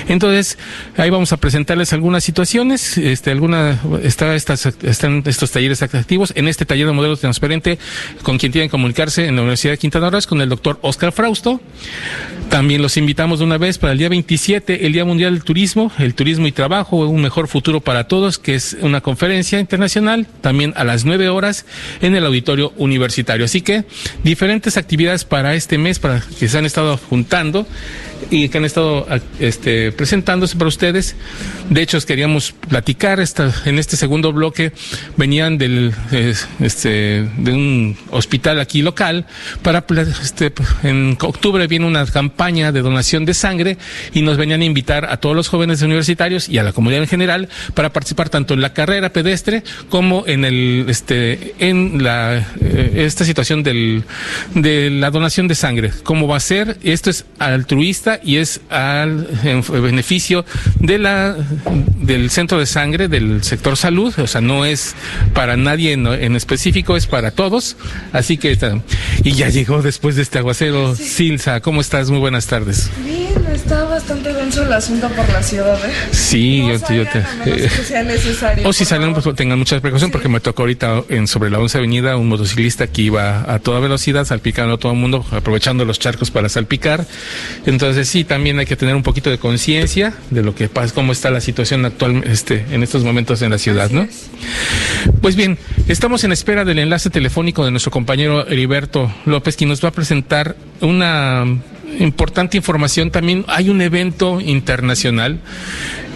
Entonces, 0.09 0.59
ahí 0.97 1.11
vamos 1.11 1.33
a 1.33 1.37
presentarles 1.39 1.93
algunas 1.93 2.23
situaciones 2.23 3.00
este, 3.03 3.31
alguna, 3.31 3.81
está 4.03 4.35
estas, 4.35 4.67
están 4.83 5.23
estos 5.27 5.51
talleres 5.51 5.83
activos. 5.83 6.33
En 6.37 6.49
este 6.49 6.65
taller 6.65 6.87
de 6.87 6.93
modelo 6.93 7.17
transparente, 7.17 7.79
con 8.23 8.39
quien 8.39 8.53
tienen 8.53 8.69
que 8.69 8.73
comunicarse 8.73 9.27
en 9.27 9.37
la 9.37 9.43
Universidad 9.43 9.73
de 9.73 9.79
Quintana 9.79 10.11
Roo, 10.11 10.19
es 10.19 10.27
con 10.27 10.41
el 10.41 10.49
doctor 10.49 10.79
Oscar 10.83 11.13
Frausto. 11.13 11.61
También 12.49 12.83
los 12.83 12.97
invitamos 12.97 13.39
de 13.39 13.45
una 13.45 13.59
vez 13.59 13.79
para 13.79 13.93
el 13.93 13.99
día 13.99 14.09
27, 14.09 14.87
el 14.87 14.93
Día 14.93 15.05
Mundial 15.05 15.35
del 15.35 15.45
Turismo, 15.45 15.93
el 15.99 16.15
turismo 16.15 16.47
y 16.47 16.53
trabajo, 16.53 16.97
un 16.97 17.23
mejor 17.23 17.49
futuro 17.49 17.81
para 17.81 18.09
todos, 18.09 18.39
que 18.39 18.55
es 18.55 18.77
una 18.81 19.01
conferencia 19.01 19.61
internacional, 19.61 20.27
también 20.41 20.73
a 20.77 20.85
las 20.85 21.05
9 21.05 21.29
horas 21.29 21.65
en 22.01 22.15
el 22.15 22.27
auditorio 22.27 22.73
universitario. 22.77 23.45
Así 23.45 23.61
que 23.61 23.85
diferentes 24.25 24.77
actividades 24.77 25.25
para 25.25 25.55
este 25.55 25.79
mes, 25.79 25.99
para 25.99 26.23
que 26.39 26.49
se 26.49 26.59
han 26.59 26.67
estado 26.67 26.97
juntando 26.97 27.67
y 28.31 28.49
que 28.49 28.59
han 28.59 28.65
estado 28.65 29.07
este, 29.39 29.93
presentándose 29.93 30.57
para 30.57 30.69
ustedes. 30.69 31.17
De 31.69 31.83
hecho, 31.83 32.01
queríamos 32.01 32.53
platicar 32.53 33.21
esta, 33.21 33.53
en 33.65 33.79
este 33.79 33.97
segundo 33.97 34.33
bloque. 34.33 34.73
Venían 35.17 35.59
del, 35.59 35.93
este, 36.61 37.29
de 37.37 37.53
un 37.53 37.97
hospital 38.11 38.61
aquí 38.61 38.83
local 38.83 39.27
para, 39.63 39.85
este, 40.23 40.53
en 40.83 41.17
octubre 41.21 41.67
viene 41.67 41.87
una 41.87 42.05
campaña 42.07 42.73
de 42.73 42.81
donación 42.81 43.25
de 43.25 43.35
sangre 43.35 43.79
y 44.13 44.23
nos 44.23 44.37
venían 44.37 44.63
a 44.63 44.65
invitar 44.65 45.07
a 45.07 45.19
todos 45.19 45.37
los 45.37 45.49
jóvenes 45.49 45.83
universitarios 45.83 46.49
y 46.49 46.59
a 46.59 46.63
la 46.63 46.73
comunidad 46.73 47.03
en 47.03 47.09
general 47.09 47.49
para 47.75 47.93
participar 47.93 48.29
tanto 48.29 48.55
en 48.55 48.61
la 48.61 48.73
carrera 48.73 49.13
pedestre 49.13 49.63
como 49.89 50.25
en 50.27 50.45
el, 50.45 50.87
este, 50.89 51.55
en 51.59 52.03
la, 52.03 52.39
eh, 52.61 52.93
esta 52.97 53.25
situación 53.25 53.63
del, 53.63 54.05
de 54.55 54.91
la 54.91 55.11
donación 55.11 55.49
de 55.49 55.55
sangre. 55.55 55.93
¿Cómo 56.03 56.27
va 56.27 56.37
a 56.37 56.41
ser? 56.41 56.79
Esto 56.83 57.11
es 57.11 57.25
altruista 57.39 58.10
y 58.23 58.39
es 58.39 58.61
al 58.71 59.27
beneficio 59.71 60.45
de 60.79 60.99
la 60.99 61.37
del 62.01 62.31
centro 62.31 62.59
de 62.59 62.67
sangre 62.67 63.09
del 63.09 63.45
sector 63.45 63.77
salud, 63.77 64.13
o 64.19 64.27
sea, 64.27 64.41
no 64.41 64.65
es 64.65 64.95
para 65.35 65.57
nadie 65.57 65.93
en, 65.93 66.37
específico, 66.37 66.97
es 66.97 67.07
para 67.07 67.31
todos. 67.31 67.77
Así 68.13 68.37
que 68.37 68.59
y 69.23 69.33
ya 69.33 69.49
llegó 69.49 69.83
después 69.83 70.17
de 70.17 70.23
este 70.23 70.39
aguacero 70.39 70.95
Silsa, 70.97 71.61
¿cómo 71.61 71.81
estás? 71.81 72.11
Muy 72.11 72.19
buenas 72.19 72.47
tardes. 72.47 72.91
Bien, 73.05 73.35
está 73.53 73.85
bastante 73.85 74.33
denso 74.33 74.63
el 74.63 74.73
asunto 74.73 75.09
por 75.09 75.29
la 75.29 75.43
ciudad. 75.43 75.79
¿eh? 75.85 75.93
Sí, 76.13 76.67
yo, 76.67 76.81
te 76.81 77.01
eh, 77.01 77.05
que 77.45 77.69
sea 77.69 78.03
necesario. 78.03 78.69
O 78.69 78.73
si 78.73 78.85
salen, 78.85 79.13
pues 79.13 79.35
tengan 79.35 79.59
mucha 79.59 79.81
precaución 79.81 80.11
porque 80.11 80.29
me 80.29 80.41
tocó 80.41 80.63
ahorita 80.63 81.03
en 81.09 81.27
sobre 81.27 81.51
la 81.51 81.59
11 81.59 81.79
Avenida 81.79 82.17
un 82.17 82.29
motociclista 82.29 82.87
que 82.87 83.03
iba 83.03 83.53
a 83.53 83.59
toda 83.59 83.81
velocidad 83.81 84.25
salpicando 84.25 84.75
a 84.75 84.79
todo 84.79 84.93
el 84.93 84.99
mundo, 84.99 85.25
aprovechando 85.31 85.85
los 85.85 85.99
charcos 85.99 86.31
para 86.31 86.49
salpicar. 86.49 87.07
Entonces 87.67 88.09
sí, 88.09 88.25
también 88.25 88.59
hay 88.59 88.67
que 88.67 88.77
tener 88.77 88.95
un 88.95 89.03
poquito 89.03 89.31
de 89.31 89.39
conciencia 89.39 90.15
de 90.31 90.43
lo 90.43 90.55
que 90.55 90.69
pasa, 90.69 90.95
cómo 90.95 91.13
está 91.13 91.31
la 91.31 91.41
situación 91.41 91.85
actual 91.85 92.23
este, 92.27 92.65
en 92.71 92.83
estos 92.83 93.05
momentos 93.05 93.43
en 93.43 93.51
la 93.51 93.59
ciudad, 93.59 93.91
¿no? 93.91 94.07
Pues 95.21 95.37
bien, 95.37 95.59
estamos 95.89 96.25
en 96.25 96.33
espera 96.33 96.65
del 96.65 96.79
enlace 96.79 97.11
telefónico 97.11 97.65
de 97.65 97.71
nuestro 97.71 97.91
compañero 97.91 98.47
Heriberto 98.47 99.13
López, 99.27 99.57
quien 99.57 99.71
nos 99.71 99.85
va 99.85 99.89
a 99.89 99.93
presentar 99.93 100.57
una 100.81 101.45
importante 101.99 102.57
información. 102.57 103.11
También 103.11 103.45
hay 103.49 103.69
un 103.69 103.81
evento 103.81 104.41
internacional 104.41 105.39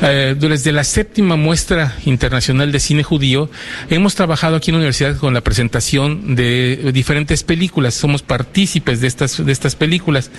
eh, 0.03 0.35
desde 0.39 0.73
la 0.73 0.85
séptima 0.85 1.37
muestra 1.37 1.97
internacional 2.05 2.73
de 2.73 2.81
cine 2.81 3.03
judío, 3.03 3.49
hemos 3.91 4.15
trabajado 4.15 4.57
aquí 4.57 4.71
en 4.71 4.75
la 4.75 4.79
universidad 4.79 5.17
con 5.17 5.35
la 5.35 5.41
presentación 5.41 6.35
de 6.35 6.91
diferentes 6.93 7.43
películas. 7.43 7.95
Somos 7.95 8.23
partícipes 8.23 9.01
de 9.01 9.07
estas, 9.07 9.45
de 9.45 9.53
estas 9.53 9.77
películas. 9.77 10.31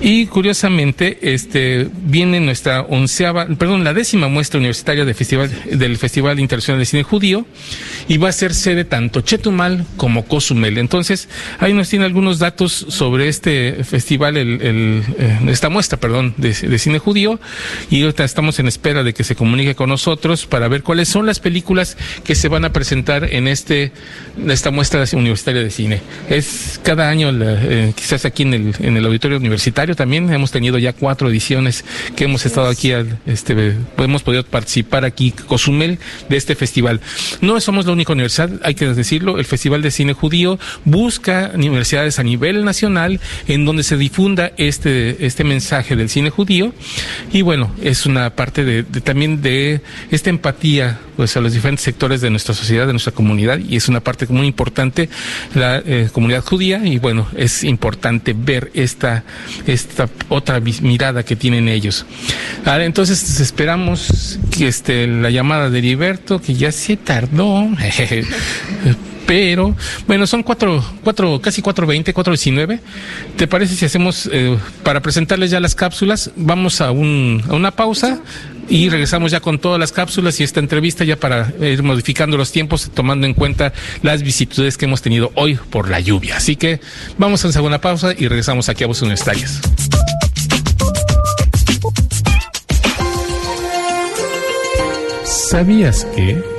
Y 0.00 0.26
curiosamente, 0.26 1.18
este, 1.34 1.88
viene 2.04 2.40
nuestra 2.40 2.82
onceava, 2.82 3.46
perdón, 3.46 3.82
la 3.82 3.94
décima 3.94 4.28
muestra 4.28 4.58
universitaria 4.58 5.04
de 5.04 5.14
festival, 5.14 5.50
del 5.70 5.96
Festival 5.96 6.38
Internacional 6.38 6.78
de 6.78 6.86
Cine 6.86 7.02
Judío 7.02 7.46
y 8.08 8.18
va 8.18 8.28
a 8.28 8.32
ser 8.32 8.54
sede 8.54 8.84
tanto 8.84 9.22
Chetumal 9.22 9.86
como 9.96 10.26
Cozumel. 10.26 10.78
Entonces, 10.78 11.28
ahí 11.58 11.72
nos 11.72 11.88
tiene 11.88 12.04
algunos 12.04 12.38
datos 12.38 12.72
sobre 12.88 13.28
este 13.28 13.84
festival, 13.84 14.36
el, 14.36 15.02
eh, 15.18 15.38
esta 15.48 15.68
muestra, 15.68 15.98
perdón, 15.98 16.34
de, 16.36 16.52
cine 16.78 16.98
judío 16.98 17.40
y 17.90 18.04
estamos 18.04 18.58
en 18.58 18.68
espera 18.68 18.81
de 18.82 19.14
que 19.14 19.22
se 19.22 19.36
comunique 19.36 19.76
con 19.76 19.88
nosotros 19.88 20.46
para 20.46 20.66
ver 20.66 20.82
cuáles 20.82 21.08
son 21.08 21.24
las 21.24 21.38
películas 21.38 21.96
que 22.24 22.34
se 22.34 22.48
van 22.48 22.64
a 22.64 22.72
presentar 22.72 23.32
en 23.32 23.46
este 23.46 23.92
esta 24.48 24.72
muestra 24.72 25.04
universitaria 25.12 25.62
de 25.62 25.70
cine. 25.70 26.00
Es 26.28 26.80
cada 26.82 27.08
año, 27.08 27.30
eh, 27.32 27.92
quizás 27.94 28.24
aquí 28.24 28.42
en 28.42 28.54
el, 28.54 28.74
en 28.80 28.96
el 28.96 29.06
auditorio 29.06 29.36
universitario 29.36 29.94
también 29.94 30.32
hemos 30.32 30.50
tenido 30.50 30.78
ya 30.78 30.92
cuatro 30.92 31.30
ediciones 31.30 31.84
que 32.16 32.24
hemos 32.24 32.44
estado 32.44 32.68
aquí, 32.68 32.92
este, 33.26 33.76
hemos 33.98 34.22
podido 34.22 34.44
participar 34.44 35.04
aquí, 35.04 35.30
Cozumel, 35.30 35.98
de 36.28 36.36
este 36.36 36.56
festival. 36.56 37.00
No 37.40 37.60
somos 37.60 37.86
la 37.86 37.92
única 37.92 38.12
universidad, 38.12 38.50
hay 38.64 38.74
que 38.74 38.86
decirlo, 38.86 39.38
el 39.38 39.44
Festival 39.44 39.80
de 39.80 39.92
Cine 39.92 40.12
Judío 40.12 40.58
busca 40.84 41.52
universidades 41.54 42.18
a 42.18 42.24
nivel 42.24 42.64
nacional 42.64 43.20
en 43.46 43.64
donde 43.64 43.84
se 43.84 43.96
difunda 43.96 44.50
este, 44.56 45.24
este 45.24 45.44
mensaje 45.44 45.94
del 45.94 46.08
cine 46.08 46.30
judío 46.30 46.74
y 47.32 47.42
bueno, 47.42 47.72
es 47.82 48.06
una 48.06 48.30
parte 48.30 48.64
de 48.64 48.71
de, 48.80 49.00
también 49.00 49.42
de 49.42 49.80
esta 50.10 50.30
empatía 50.30 50.98
pues 51.16 51.36
a 51.36 51.40
los 51.40 51.52
diferentes 51.52 51.84
sectores 51.84 52.20
de 52.20 52.30
nuestra 52.30 52.54
sociedad, 52.54 52.86
de 52.86 52.92
nuestra 52.92 53.12
comunidad 53.12 53.58
y 53.58 53.76
es 53.76 53.88
una 53.88 54.00
parte 54.00 54.26
muy 54.28 54.46
importante 54.46 55.08
la 55.54 55.82
eh, 55.84 56.08
comunidad 56.12 56.42
judía 56.42 56.80
y 56.84 56.98
bueno, 56.98 57.28
es 57.36 57.64
importante 57.64 58.34
ver 58.36 58.70
esta 58.74 59.24
esta 59.66 60.08
otra 60.28 60.60
mirada 60.60 61.22
que 61.24 61.36
tienen 61.36 61.68
ellos. 61.68 62.06
Ahora, 62.64 62.84
entonces 62.84 63.40
esperamos 63.40 64.38
que 64.50 64.68
este 64.68 65.06
la 65.06 65.30
llamada 65.30 65.68
de 65.68 65.78
Heriberto 65.78 66.40
que 66.40 66.54
ya 66.54 66.72
se 66.72 66.96
tardó 66.96 67.68
pero 69.26 69.74
bueno, 70.06 70.26
son 70.26 70.42
cuatro, 70.42 70.84
cuatro, 71.02 71.40
casi 71.40 71.62
cuatro 71.62 71.86
veinte, 71.86 72.12
cuatro 72.12 72.32
diecinueve. 72.32 72.80
¿Te 73.36 73.46
parece 73.46 73.74
si 73.74 73.84
hacemos, 73.84 74.28
eh, 74.30 74.58
para 74.82 75.00
presentarles 75.00 75.50
ya 75.50 75.60
las 75.60 75.74
cápsulas, 75.74 76.30
vamos 76.36 76.80
a, 76.80 76.90
un, 76.90 77.42
a 77.48 77.54
una 77.54 77.70
pausa 77.70 78.20
Y 78.72 78.88
regresamos 78.88 79.30
ya 79.30 79.40
con 79.40 79.58
todas 79.58 79.78
las 79.78 79.92
cápsulas 79.92 80.40
y 80.40 80.44
esta 80.44 80.58
entrevista 80.58 81.04
ya 81.04 81.16
para 81.16 81.52
ir 81.60 81.82
modificando 81.82 82.38
los 82.38 82.52
tiempos, 82.52 82.90
tomando 82.94 83.26
en 83.26 83.34
cuenta 83.34 83.74
las 84.00 84.22
vicisitudes 84.22 84.78
que 84.78 84.86
hemos 84.86 85.02
tenido 85.02 85.30
hoy 85.34 85.56
por 85.56 85.90
la 85.90 86.00
lluvia. 86.00 86.38
Así 86.38 86.56
que 86.56 86.80
vamos 87.18 87.44
a 87.44 87.48
una 87.48 87.52
segunda 87.52 87.80
pausa 87.82 88.14
y 88.16 88.28
regresamos 88.28 88.70
aquí 88.70 88.82
a 88.82 88.86
Voces 88.86 89.02
Universitarias. 89.02 89.60
¿Sabías 95.22 96.06
que... 96.16 96.51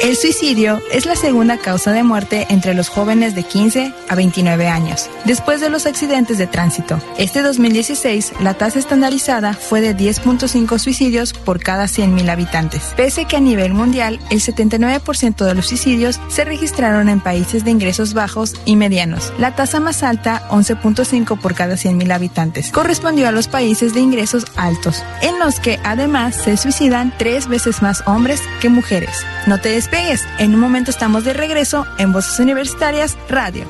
El 0.00 0.16
suicidio 0.16 0.80
es 0.92 1.06
la 1.06 1.16
segunda 1.16 1.58
causa 1.58 1.90
de 1.90 2.04
muerte 2.04 2.46
entre 2.50 2.72
los 2.72 2.88
jóvenes 2.88 3.34
de 3.34 3.42
15 3.42 3.92
a 4.08 4.14
29 4.14 4.68
años, 4.68 5.10
después 5.24 5.60
de 5.60 5.70
los 5.70 5.86
accidentes 5.86 6.38
de 6.38 6.46
tránsito. 6.46 7.00
Este 7.18 7.42
2016, 7.42 8.34
la 8.40 8.54
tasa 8.54 8.78
estandarizada 8.78 9.54
fue 9.54 9.80
de 9.80 9.96
10.5 9.96 10.78
suicidios 10.78 11.32
por 11.32 11.60
cada 11.60 11.86
100.000 11.86 12.30
habitantes, 12.30 12.94
pese 12.96 13.24
que 13.24 13.36
a 13.36 13.40
nivel 13.40 13.74
mundial 13.74 14.20
el 14.30 14.40
79% 14.40 15.44
de 15.44 15.54
los 15.54 15.66
suicidios 15.66 16.20
se 16.28 16.44
registraron 16.44 17.08
en 17.08 17.20
países 17.20 17.64
de 17.64 17.72
ingresos 17.72 18.14
bajos 18.14 18.54
y 18.64 18.76
medianos. 18.76 19.32
La 19.36 19.56
tasa 19.56 19.80
más 19.80 20.04
alta, 20.04 20.48
11.5 20.50 21.40
por 21.40 21.54
cada 21.56 21.74
100.000 21.74 22.12
habitantes, 22.12 22.70
correspondió 22.70 23.26
a 23.26 23.32
los 23.32 23.48
países 23.48 23.94
de 23.94 24.00
ingresos 24.00 24.44
altos, 24.54 25.02
en 25.22 25.40
los 25.40 25.58
que 25.58 25.80
además 25.82 26.36
se 26.36 26.56
suicidan 26.56 27.12
tres 27.18 27.48
veces 27.48 27.82
más 27.82 28.04
hombres 28.06 28.40
que 28.60 28.68
mujeres. 28.68 29.26
No 29.48 29.58
te 29.58 29.70
despegues, 29.90 30.26
en 30.38 30.54
un 30.54 30.60
momento 30.60 30.90
estamos 30.90 31.24
de 31.24 31.32
regreso 31.32 31.86
en 31.98 32.12
Voces 32.12 32.38
Universitarias 32.40 33.16
Radio. 33.28 33.64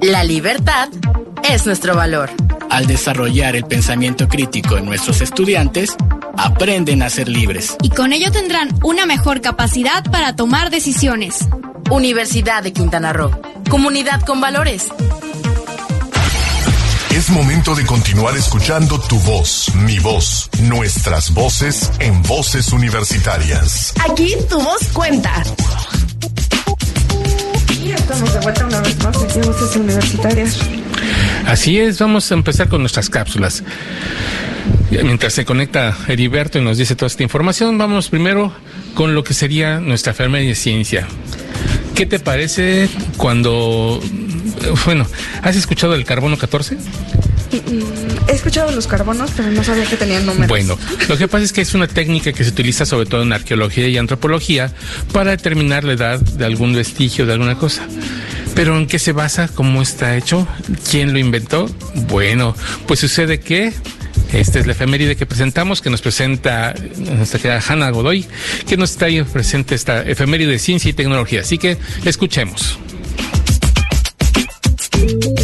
La 0.00 0.24
libertad 0.24 0.88
es 1.48 1.66
nuestro 1.66 1.94
valor. 1.94 2.30
Al 2.70 2.86
desarrollar 2.86 3.56
el 3.56 3.64
pensamiento 3.64 4.28
crítico 4.28 4.76
en 4.76 4.86
nuestros 4.86 5.20
estudiantes, 5.20 5.96
aprenden 6.36 7.02
a 7.02 7.10
ser 7.10 7.28
libres. 7.28 7.76
Y 7.82 7.90
con 7.90 8.12
ello 8.12 8.30
tendrán 8.30 8.70
una 8.82 9.06
mejor 9.06 9.40
capacidad 9.40 10.04
para 10.10 10.34
tomar 10.36 10.70
decisiones. 10.70 11.48
Universidad 11.90 12.62
de 12.62 12.72
Quintana 12.72 13.12
Roo. 13.12 13.30
Comunidad 13.68 14.22
con 14.22 14.40
valores. 14.40 14.88
Es 17.30 17.36
momento 17.36 17.76
de 17.76 17.86
continuar 17.86 18.36
escuchando 18.36 18.98
tu 18.98 19.16
voz, 19.20 19.72
mi 19.86 20.00
voz, 20.00 20.50
nuestras 20.62 21.32
voces 21.32 21.92
en 22.00 22.20
voces 22.24 22.72
universitarias. 22.72 23.94
Aquí 24.10 24.34
tu 24.48 24.60
voz 24.60 24.88
cuenta. 24.92 25.40
Y 27.84 27.92
estamos 27.92 28.34
de 28.34 28.40
vuelta 28.40 28.66
una 28.66 28.80
vez 28.80 28.98
más 29.04 29.16
aquí 29.22 29.38
en 29.38 29.44
Voces 29.44 29.76
Universitarias. 29.76 30.58
Así 31.46 31.78
es, 31.78 32.00
vamos 32.00 32.28
a 32.32 32.34
empezar 32.34 32.68
con 32.68 32.80
nuestras 32.80 33.08
cápsulas. 33.08 33.62
Mientras 34.90 35.32
se 35.32 35.44
conecta 35.44 35.96
Heriberto 36.08 36.58
y 36.58 36.62
nos 36.62 36.78
dice 36.78 36.96
toda 36.96 37.06
esta 37.06 37.22
información, 37.22 37.78
vamos 37.78 38.08
primero 38.08 38.52
con 38.94 39.14
lo 39.14 39.22
que 39.22 39.34
sería 39.34 39.78
nuestra 39.78 40.10
enfermedad 40.10 40.46
de 40.46 40.56
ciencia. 40.56 41.06
¿Qué 41.94 42.06
te 42.06 42.18
parece 42.18 42.88
cuando... 43.16 44.00
Bueno, 44.84 45.06
¿has 45.42 45.56
escuchado 45.56 45.94
el 45.94 46.04
carbono 46.04 46.36
14? 46.36 46.76
He 48.28 48.32
escuchado 48.32 48.70
los 48.70 48.86
carbonos, 48.86 49.30
pero 49.36 49.50
no 49.50 49.64
sabía 49.64 49.84
que 49.84 49.96
tenían 49.96 50.24
números. 50.24 50.48
Bueno, 50.48 50.78
lo 51.08 51.16
que 51.16 51.26
pasa 51.26 51.44
es 51.44 51.52
que 51.52 51.60
es 51.60 51.74
una 51.74 51.88
técnica 51.88 52.32
que 52.32 52.44
se 52.44 52.50
utiliza 52.50 52.86
sobre 52.86 53.06
todo 53.06 53.22
en 53.22 53.32
arqueología 53.32 53.88
y 53.88 53.98
antropología 53.98 54.72
para 55.12 55.32
determinar 55.32 55.84
la 55.84 55.94
edad 55.94 56.20
de 56.20 56.44
algún 56.44 56.74
vestigio, 56.74 57.26
de 57.26 57.32
alguna 57.32 57.56
cosa. 57.56 57.86
Pero 58.54 58.76
¿en 58.76 58.86
qué 58.86 58.98
se 58.98 59.12
basa? 59.12 59.48
¿Cómo 59.48 59.82
está 59.82 60.16
hecho? 60.16 60.46
¿Quién 60.90 61.12
lo 61.12 61.18
inventó? 61.18 61.68
Bueno, 62.08 62.54
pues 62.86 63.00
sucede 63.00 63.40
que 63.40 63.72
esta 64.32 64.60
es 64.60 64.66
la 64.66 64.72
efeméride 64.72 65.16
que 65.16 65.26
presentamos, 65.26 65.80
que 65.80 65.90
nos 65.90 66.02
presenta 66.02 66.74
nuestra 66.96 67.40
querida 67.40 67.62
Hanna 67.66 67.90
Godoy, 67.90 68.26
que 68.68 68.76
nos 68.76 68.92
está 68.92 69.06
ahí 69.06 69.22
presente 69.22 69.74
esta 69.74 70.02
efeméride 70.02 70.52
de 70.52 70.58
ciencia 70.58 70.88
y 70.88 70.92
tecnología. 70.92 71.40
Así 71.40 71.58
que 71.58 71.78
escuchemos. 72.04 72.78
you 75.00 75.39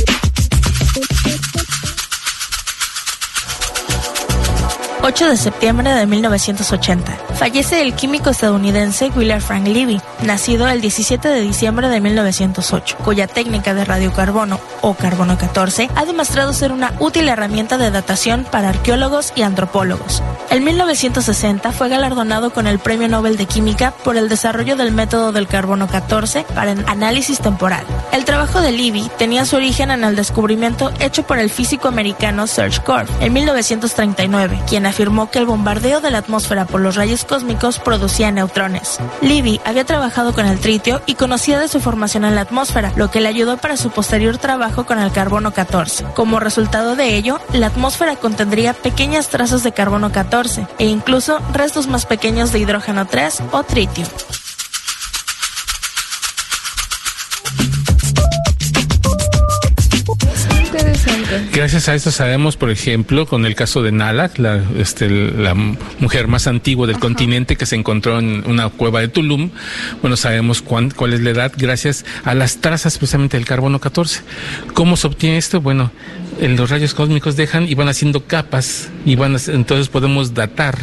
8 5.06 5.28
de 5.28 5.36
septiembre 5.36 5.94
de 5.94 6.04
1980. 6.04 7.16
Fallece 7.36 7.80
el 7.80 7.94
químico 7.94 8.30
estadounidense 8.30 9.12
Willard 9.14 9.40
Frank 9.40 9.68
Levy, 9.68 10.00
nacido 10.24 10.66
el 10.66 10.80
17 10.80 11.28
de 11.28 11.42
diciembre 11.42 11.88
de 11.88 12.00
1908, 12.00 12.96
cuya 13.04 13.28
técnica 13.28 13.72
de 13.72 13.84
radiocarbono 13.84 14.58
o 14.80 14.94
carbono 14.94 15.38
14 15.38 15.90
ha 15.94 16.04
demostrado 16.06 16.52
ser 16.52 16.72
una 16.72 16.92
útil 16.98 17.28
herramienta 17.28 17.78
de 17.78 17.92
datación 17.92 18.48
para 18.50 18.70
arqueólogos 18.70 19.32
y 19.36 19.42
antropólogos. 19.42 20.24
En 20.50 20.64
1960 20.64 21.70
fue 21.70 21.88
galardonado 21.88 22.50
con 22.50 22.66
el 22.66 22.80
Premio 22.80 23.06
Nobel 23.06 23.36
de 23.36 23.46
Química 23.46 23.92
por 24.02 24.16
el 24.16 24.28
desarrollo 24.28 24.74
del 24.74 24.90
método 24.90 25.30
del 25.30 25.46
carbono 25.46 25.86
14 25.86 26.46
para 26.52 26.72
el 26.72 26.84
análisis 26.88 27.38
temporal. 27.38 27.84
El 28.12 28.24
trabajo 28.24 28.60
de 28.60 28.72
Levy 28.72 29.08
tenía 29.18 29.44
su 29.44 29.54
origen 29.54 29.92
en 29.92 30.02
el 30.02 30.16
descubrimiento 30.16 30.90
hecho 30.98 31.22
por 31.24 31.38
el 31.38 31.50
físico 31.50 31.86
americano 31.86 32.48
Serge 32.48 32.82
Korf 32.82 33.10
en 33.20 33.32
1939, 33.32 34.62
quien 34.66 34.86
afirmó 34.96 35.30
que 35.30 35.38
el 35.38 35.44
bombardeo 35.44 36.00
de 36.00 36.10
la 36.10 36.16
atmósfera 36.16 36.64
por 36.64 36.80
los 36.80 36.96
rayos 36.96 37.26
cósmicos 37.26 37.78
producía 37.78 38.32
neutrones. 38.32 38.98
Levy 39.20 39.60
había 39.66 39.84
trabajado 39.84 40.32
con 40.32 40.46
el 40.46 40.58
tritio 40.58 41.02
y 41.04 41.16
conocía 41.16 41.58
de 41.58 41.68
su 41.68 41.80
formación 41.80 42.24
en 42.24 42.34
la 42.34 42.40
atmósfera, 42.40 42.94
lo 42.96 43.10
que 43.10 43.20
le 43.20 43.28
ayudó 43.28 43.58
para 43.58 43.76
su 43.76 43.90
posterior 43.90 44.38
trabajo 44.38 44.86
con 44.86 44.98
el 44.98 45.12
carbono 45.12 45.52
14. 45.52 46.06
Como 46.14 46.40
resultado 46.40 46.96
de 46.96 47.14
ello, 47.14 47.38
la 47.52 47.66
atmósfera 47.66 48.16
contendría 48.16 48.72
pequeñas 48.72 49.28
trazas 49.28 49.62
de 49.62 49.72
carbono 49.72 50.12
14 50.12 50.66
e 50.78 50.86
incluso 50.86 51.40
restos 51.52 51.88
más 51.88 52.06
pequeños 52.06 52.50
de 52.52 52.60
hidrógeno 52.60 53.06
3 53.06 53.42
o 53.52 53.64
tritio. 53.64 54.06
Gracias 61.52 61.88
a 61.88 61.94
esto 61.94 62.10
sabemos, 62.10 62.56
por 62.56 62.70
ejemplo, 62.70 63.26
con 63.26 63.46
el 63.46 63.54
caso 63.54 63.82
de 63.82 63.92
Nalak, 63.92 64.38
la, 64.38 64.62
este, 64.78 65.08
la 65.08 65.54
mujer 65.54 66.28
más 66.28 66.46
antigua 66.46 66.86
del 66.86 66.98
continente 66.98 67.56
que 67.56 67.66
se 67.66 67.76
encontró 67.76 68.18
en 68.18 68.44
una 68.46 68.68
cueva 68.68 69.00
de 69.00 69.08
Tulum, 69.08 69.50
bueno, 70.02 70.16
sabemos 70.16 70.62
cuán- 70.62 70.90
cuál 70.90 71.12
es 71.14 71.20
la 71.20 71.30
edad 71.30 71.52
gracias 71.56 72.04
a 72.24 72.34
las 72.34 72.58
trazas 72.58 72.98
precisamente 72.98 73.36
del 73.36 73.46
carbono 73.46 73.78
14. 73.80 74.20
¿Cómo 74.74 74.96
se 74.96 75.06
obtiene 75.06 75.36
esto? 75.38 75.60
Bueno, 75.60 75.90
en 76.40 76.56
los 76.56 76.70
rayos 76.70 76.94
cósmicos 76.94 77.36
dejan 77.36 77.68
y 77.68 77.74
van 77.74 77.88
haciendo 77.88 78.24
capas 78.26 78.88
y 79.04 79.16
van 79.16 79.36
a- 79.36 79.40
entonces 79.48 79.88
podemos 79.88 80.34
datar 80.34 80.76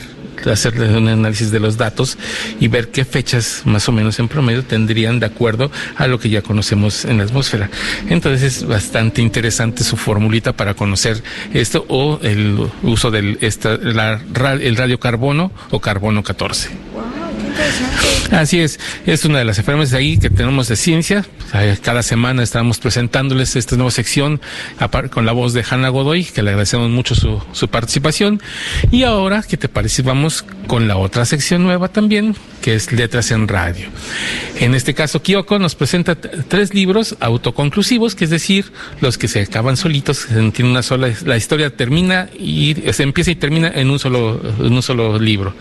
hacer 0.52 0.80
un 0.80 1.08
análisis 1.08 1.52
de 1.52 1.60
los 1.60 1.78
datos 1.78 2.18
y 2.60 2.68
ver 2.68 2.90
qué 2.90 3.06
fechas 3.06 3.62
más 3.66 3.88
o 3.90 3.92
menos 3.92 4.20
en 4.20 4.28
promedio 4.28 4.64
tendrían 4.64 5.20
de 5.20 5.26
acuerdo 5.26 5.72
a 5.96 6.08
lo 6.08 6.20
que 6.20 6.30
ya 6.30 6.42
conocemos 6.42 7.06
en 7.06 7.18
la 7.18 7.24
atmósfera. 7.24 7.70
Entonces 8.10 8.58
es 8.58 8.68
bastante 8.68 9.22
interesante 9.22 9.84
su 9.84 9.98
formulita 9.98 10.54
para 10.54 10.74
conocer 10.74 11.24
esto 11.54 11.86
o 11.88 12.20
el 12.22 12.70
uso 12.82 13.12
del 13.12 13.38
esta, 13.42 13.78
la 13.78 14.22
el 14.62 14.76
radiocarbono 14.76 15.52
o 15.72 15.80
carbono 15.80 16.24
14. 16.24 16.70
Así 18.32 18.60
es, 18.60 18.80
es 19.06 19.26
una 19.26 19.40
de 19.40 19.46
las 19.46 19.60
enfermedades 19.60 19.94
ahí 19.94 20.18
que 20.18 20.30
tenemos 20.30 20.68
de 20.68 20.76
ciencia. 20.76 21.26
Eh, 21.54 21.78
Cada 21.82 22.04
semana 22.04 22.42
estamos 22.44 22.80
presentándoles 22.80 23.56
esta 23.56 23.76
nueva 23.76 23.92
sección 23.92 24.42
con 25.12 25.26
la 25.26 25.32
voz 25.32 25.54
de 25.54 25.64
Hanna 25.70 25.90
Godoy, 25.90 26.26
que 26.26 26.42
le 26.42 26.50
agradecemos 26.52 26.90
mucho 26.90 27.16
su, 27.16 27.68
participación. 27.68 28.42
Y 28.92 29.04
ahora, 29.04 29.44
¿qué 29.48 29.58
te 29.58 29.70
parece? 29.70 30.02
Vamos 30.02 30.46
con 30.68 30.88
la 30.88 30.98
otra 30.98 31.26
sección 31.26 31.64
nueva 31.64 31.88
también, 31.88 32.36
que 32.62 32.76
es 32.76 32.92
Letras 32.92 33.32
en 33.32 33.48
Radio. 33.48 33.88
En 34.60 34.76
este 34.76 34.94
caso, 34.94 35.22
Kyoko 35.22 35.60
nos 35.60 35.76
presenta 35.76 36.16
tres 36.16 36.74
libros 36.74 37.16
autoconclusivos, 37.20 38.16
que 38.16 38.26
es 38.26 38.30
decir, 38.30 38.72
los 39.02 39.18
que 39.18 39.28
se 39.28 39.42
acaban 39.42 39.78
solitos, 39.78 40.28
eh, 40.32 40.52
tiene 40.54 40.72
una 40.72 40.84
sola, 40.84 41.12
la 41.26 41.38
historia 41.38 41.76
termina 41.76 42.30
y 42.38 42.76
se 42.92 43.04
empieza 43.04 43.32
y 43.32 43.36
termina 43.36 43.72
en 43.74 43.90
un 43.90 44.00
solo, 44.00 44.42
en 44.60 44.74
un 44.74 44.82
solo 44.82 45.20
libro. 45.20 45.56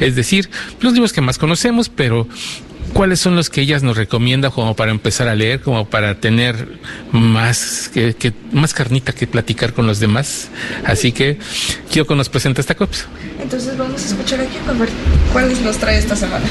Es 0.00 0.14
decir, 0.14 0.50
los 0.80 0.92
libros 0.92 1.12
que 1.12 1.20
más 1.20 1.38
conocemos, 1.38 1.47
pero 1.94 2.26
¿cuáles 2.92 3.20
son 3.20 3.36
los 3.36 3.50
que 3.50 3.60
ellas 3.60 3.82
nos 3.82 3.96
recomienda 3.96 4.50
como 4.50 4.74
para 4.74 4.90
empezar 4.90 5.28
a 5.28 5.34
leer, 5.34 5.60
como 5.60 5.88
para 5.88 6.20
tener 6.20 6.78
más, 7.12 7.90
que, 7.92 8.14
que- 8.14 8.32
más 8.52 8.74
carnita 8.74 9.12
que 9.12 9.26
platicar 9.26 9.72
con 9.72 9.86
los 9.86 10.00
demás? 10.00 10.48
Así 10.84 11.12
que 11.12 11.38
Kyoko 11.90 12.14
nos 12.14 12.28
presenta 12.28 12.60
esta 12.60 12.74
cosa. 12.74 13.06
Entonces 13.40 13.76
vamos 13.76 14.02
a 14.02 14.06
escuchar 14.06 14.40
aquí 14.40 14.56
a 14.68 14.72
ver 14.72 14.88
cuáles 15.32 15.60
nos 15.60 15.76
trae 15.78 15.98
esta 15.98 16.16
semana. 16.16 16.44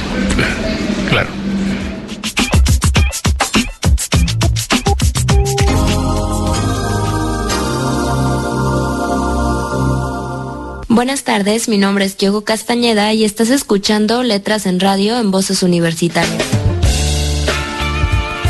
Buenas 10.97 11.23
tardes, 11.23 11.69
mi 11.69 11.77
nombre 11.77 12.05
es 12.05 12.15
Kyogo 12.15 12.43
Castañeda 12.43 13.13
y 13.13 13.23
estás 13.23 13.51
escuchando 13.51 14.23
Letras 14.23 14.65
en 14.65 14.79
Radio 14.79 15.19
en 15.19 15.29
Voces 15.29 15.61
Universitarias. 15.61 16.43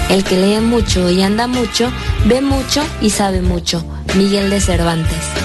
El 0.10 0.24
que 0.24 0.38
lee 0.38 0.62
mucho 0.62 1.10
y 1.10 1.22
anda 1.24 1.48
mucho, 1.48 1.92
ve 2.26 2.40
mucho 2.40 2.82
y 3.02 3.10
sabe 3.10 3.42
mucho. 3.42 3.84
Miguel 4.16 4.50
de 4.50 4.62
Cervantes. 4.62 5.37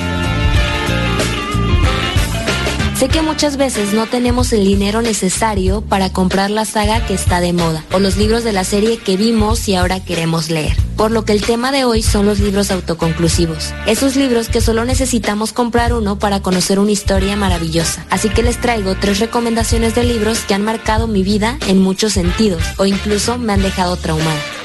Sé 3.02 3.08
que 3.08 3.20
muchas 3.20 3.56
veces 3.56 3.94
no 3.94 4.06
tenemos 4.06 4.52
el 4.52 4.64
dinero 4.64 5.02
necesario 5.02 5.80
para 5.80 6.12
comprar 6.12 6.52
la 6.52 6.64
saga 6.64 7.04
que 7.04 7.14
está 7.14 7.40
de 7.40 7.52
moda 7.52 7.84
o 7.92 7.98
los 7.98 8.16
libros 8.16 8.44
de 8.44 8.52
la 8.52 8.62
serie 8.62 8.96
que 8.96 9.16
vimos 9.16 9.68
y 9.68 9.74
ahora 9.74 9.98
queremos 9.98 10.50
leer. 10.50 10.76
Por 10.96 11.10
lo 11.10 11.24
que 11.24 11.32
el 11.32 11.42
tema 11.42 11.72
de 11.72 11.84
hoy 11.84 12.04
son 12.04 12.26
los 12.26 12.38
libros 12.38 12.70
autoconclusivos. 12.70 13.74
Esos 13.88 14.14
libros 14.14 14.48
que 14.48 14.60
solo 14.60 14.84
necesitamos 14.84 15.52
comprar 15.52 15.94
uno 15.94 16.20
para 16.20 16.42
conocer 16.42 16.78
una 16.78 16.92
historia 16.92 17.34
maravillosa. 17.34 18.06
Así 18.08 18.28
que 18.28 18.44
les 18.44 18.60
traigo 18.60 18.94
tres 18.94 19.18
recomendaciones 19.18 19.96
de 19.96 20.04
libros 20.04 20.38
que 20.46 20.54
han 20.54 20.62
marcado 20.62 21.08
mi 21.08 21.24
vida 21.24 21.58
en 21.66 21.82
muchos 21.82 22.12
sentidos 22.12 22.62
o 22.76 22.86
incluso 22.86 23.36
me 23.36 23.52
han 23.52 23.62
dejado 23.62 23.96
traumada. 23.96 24.62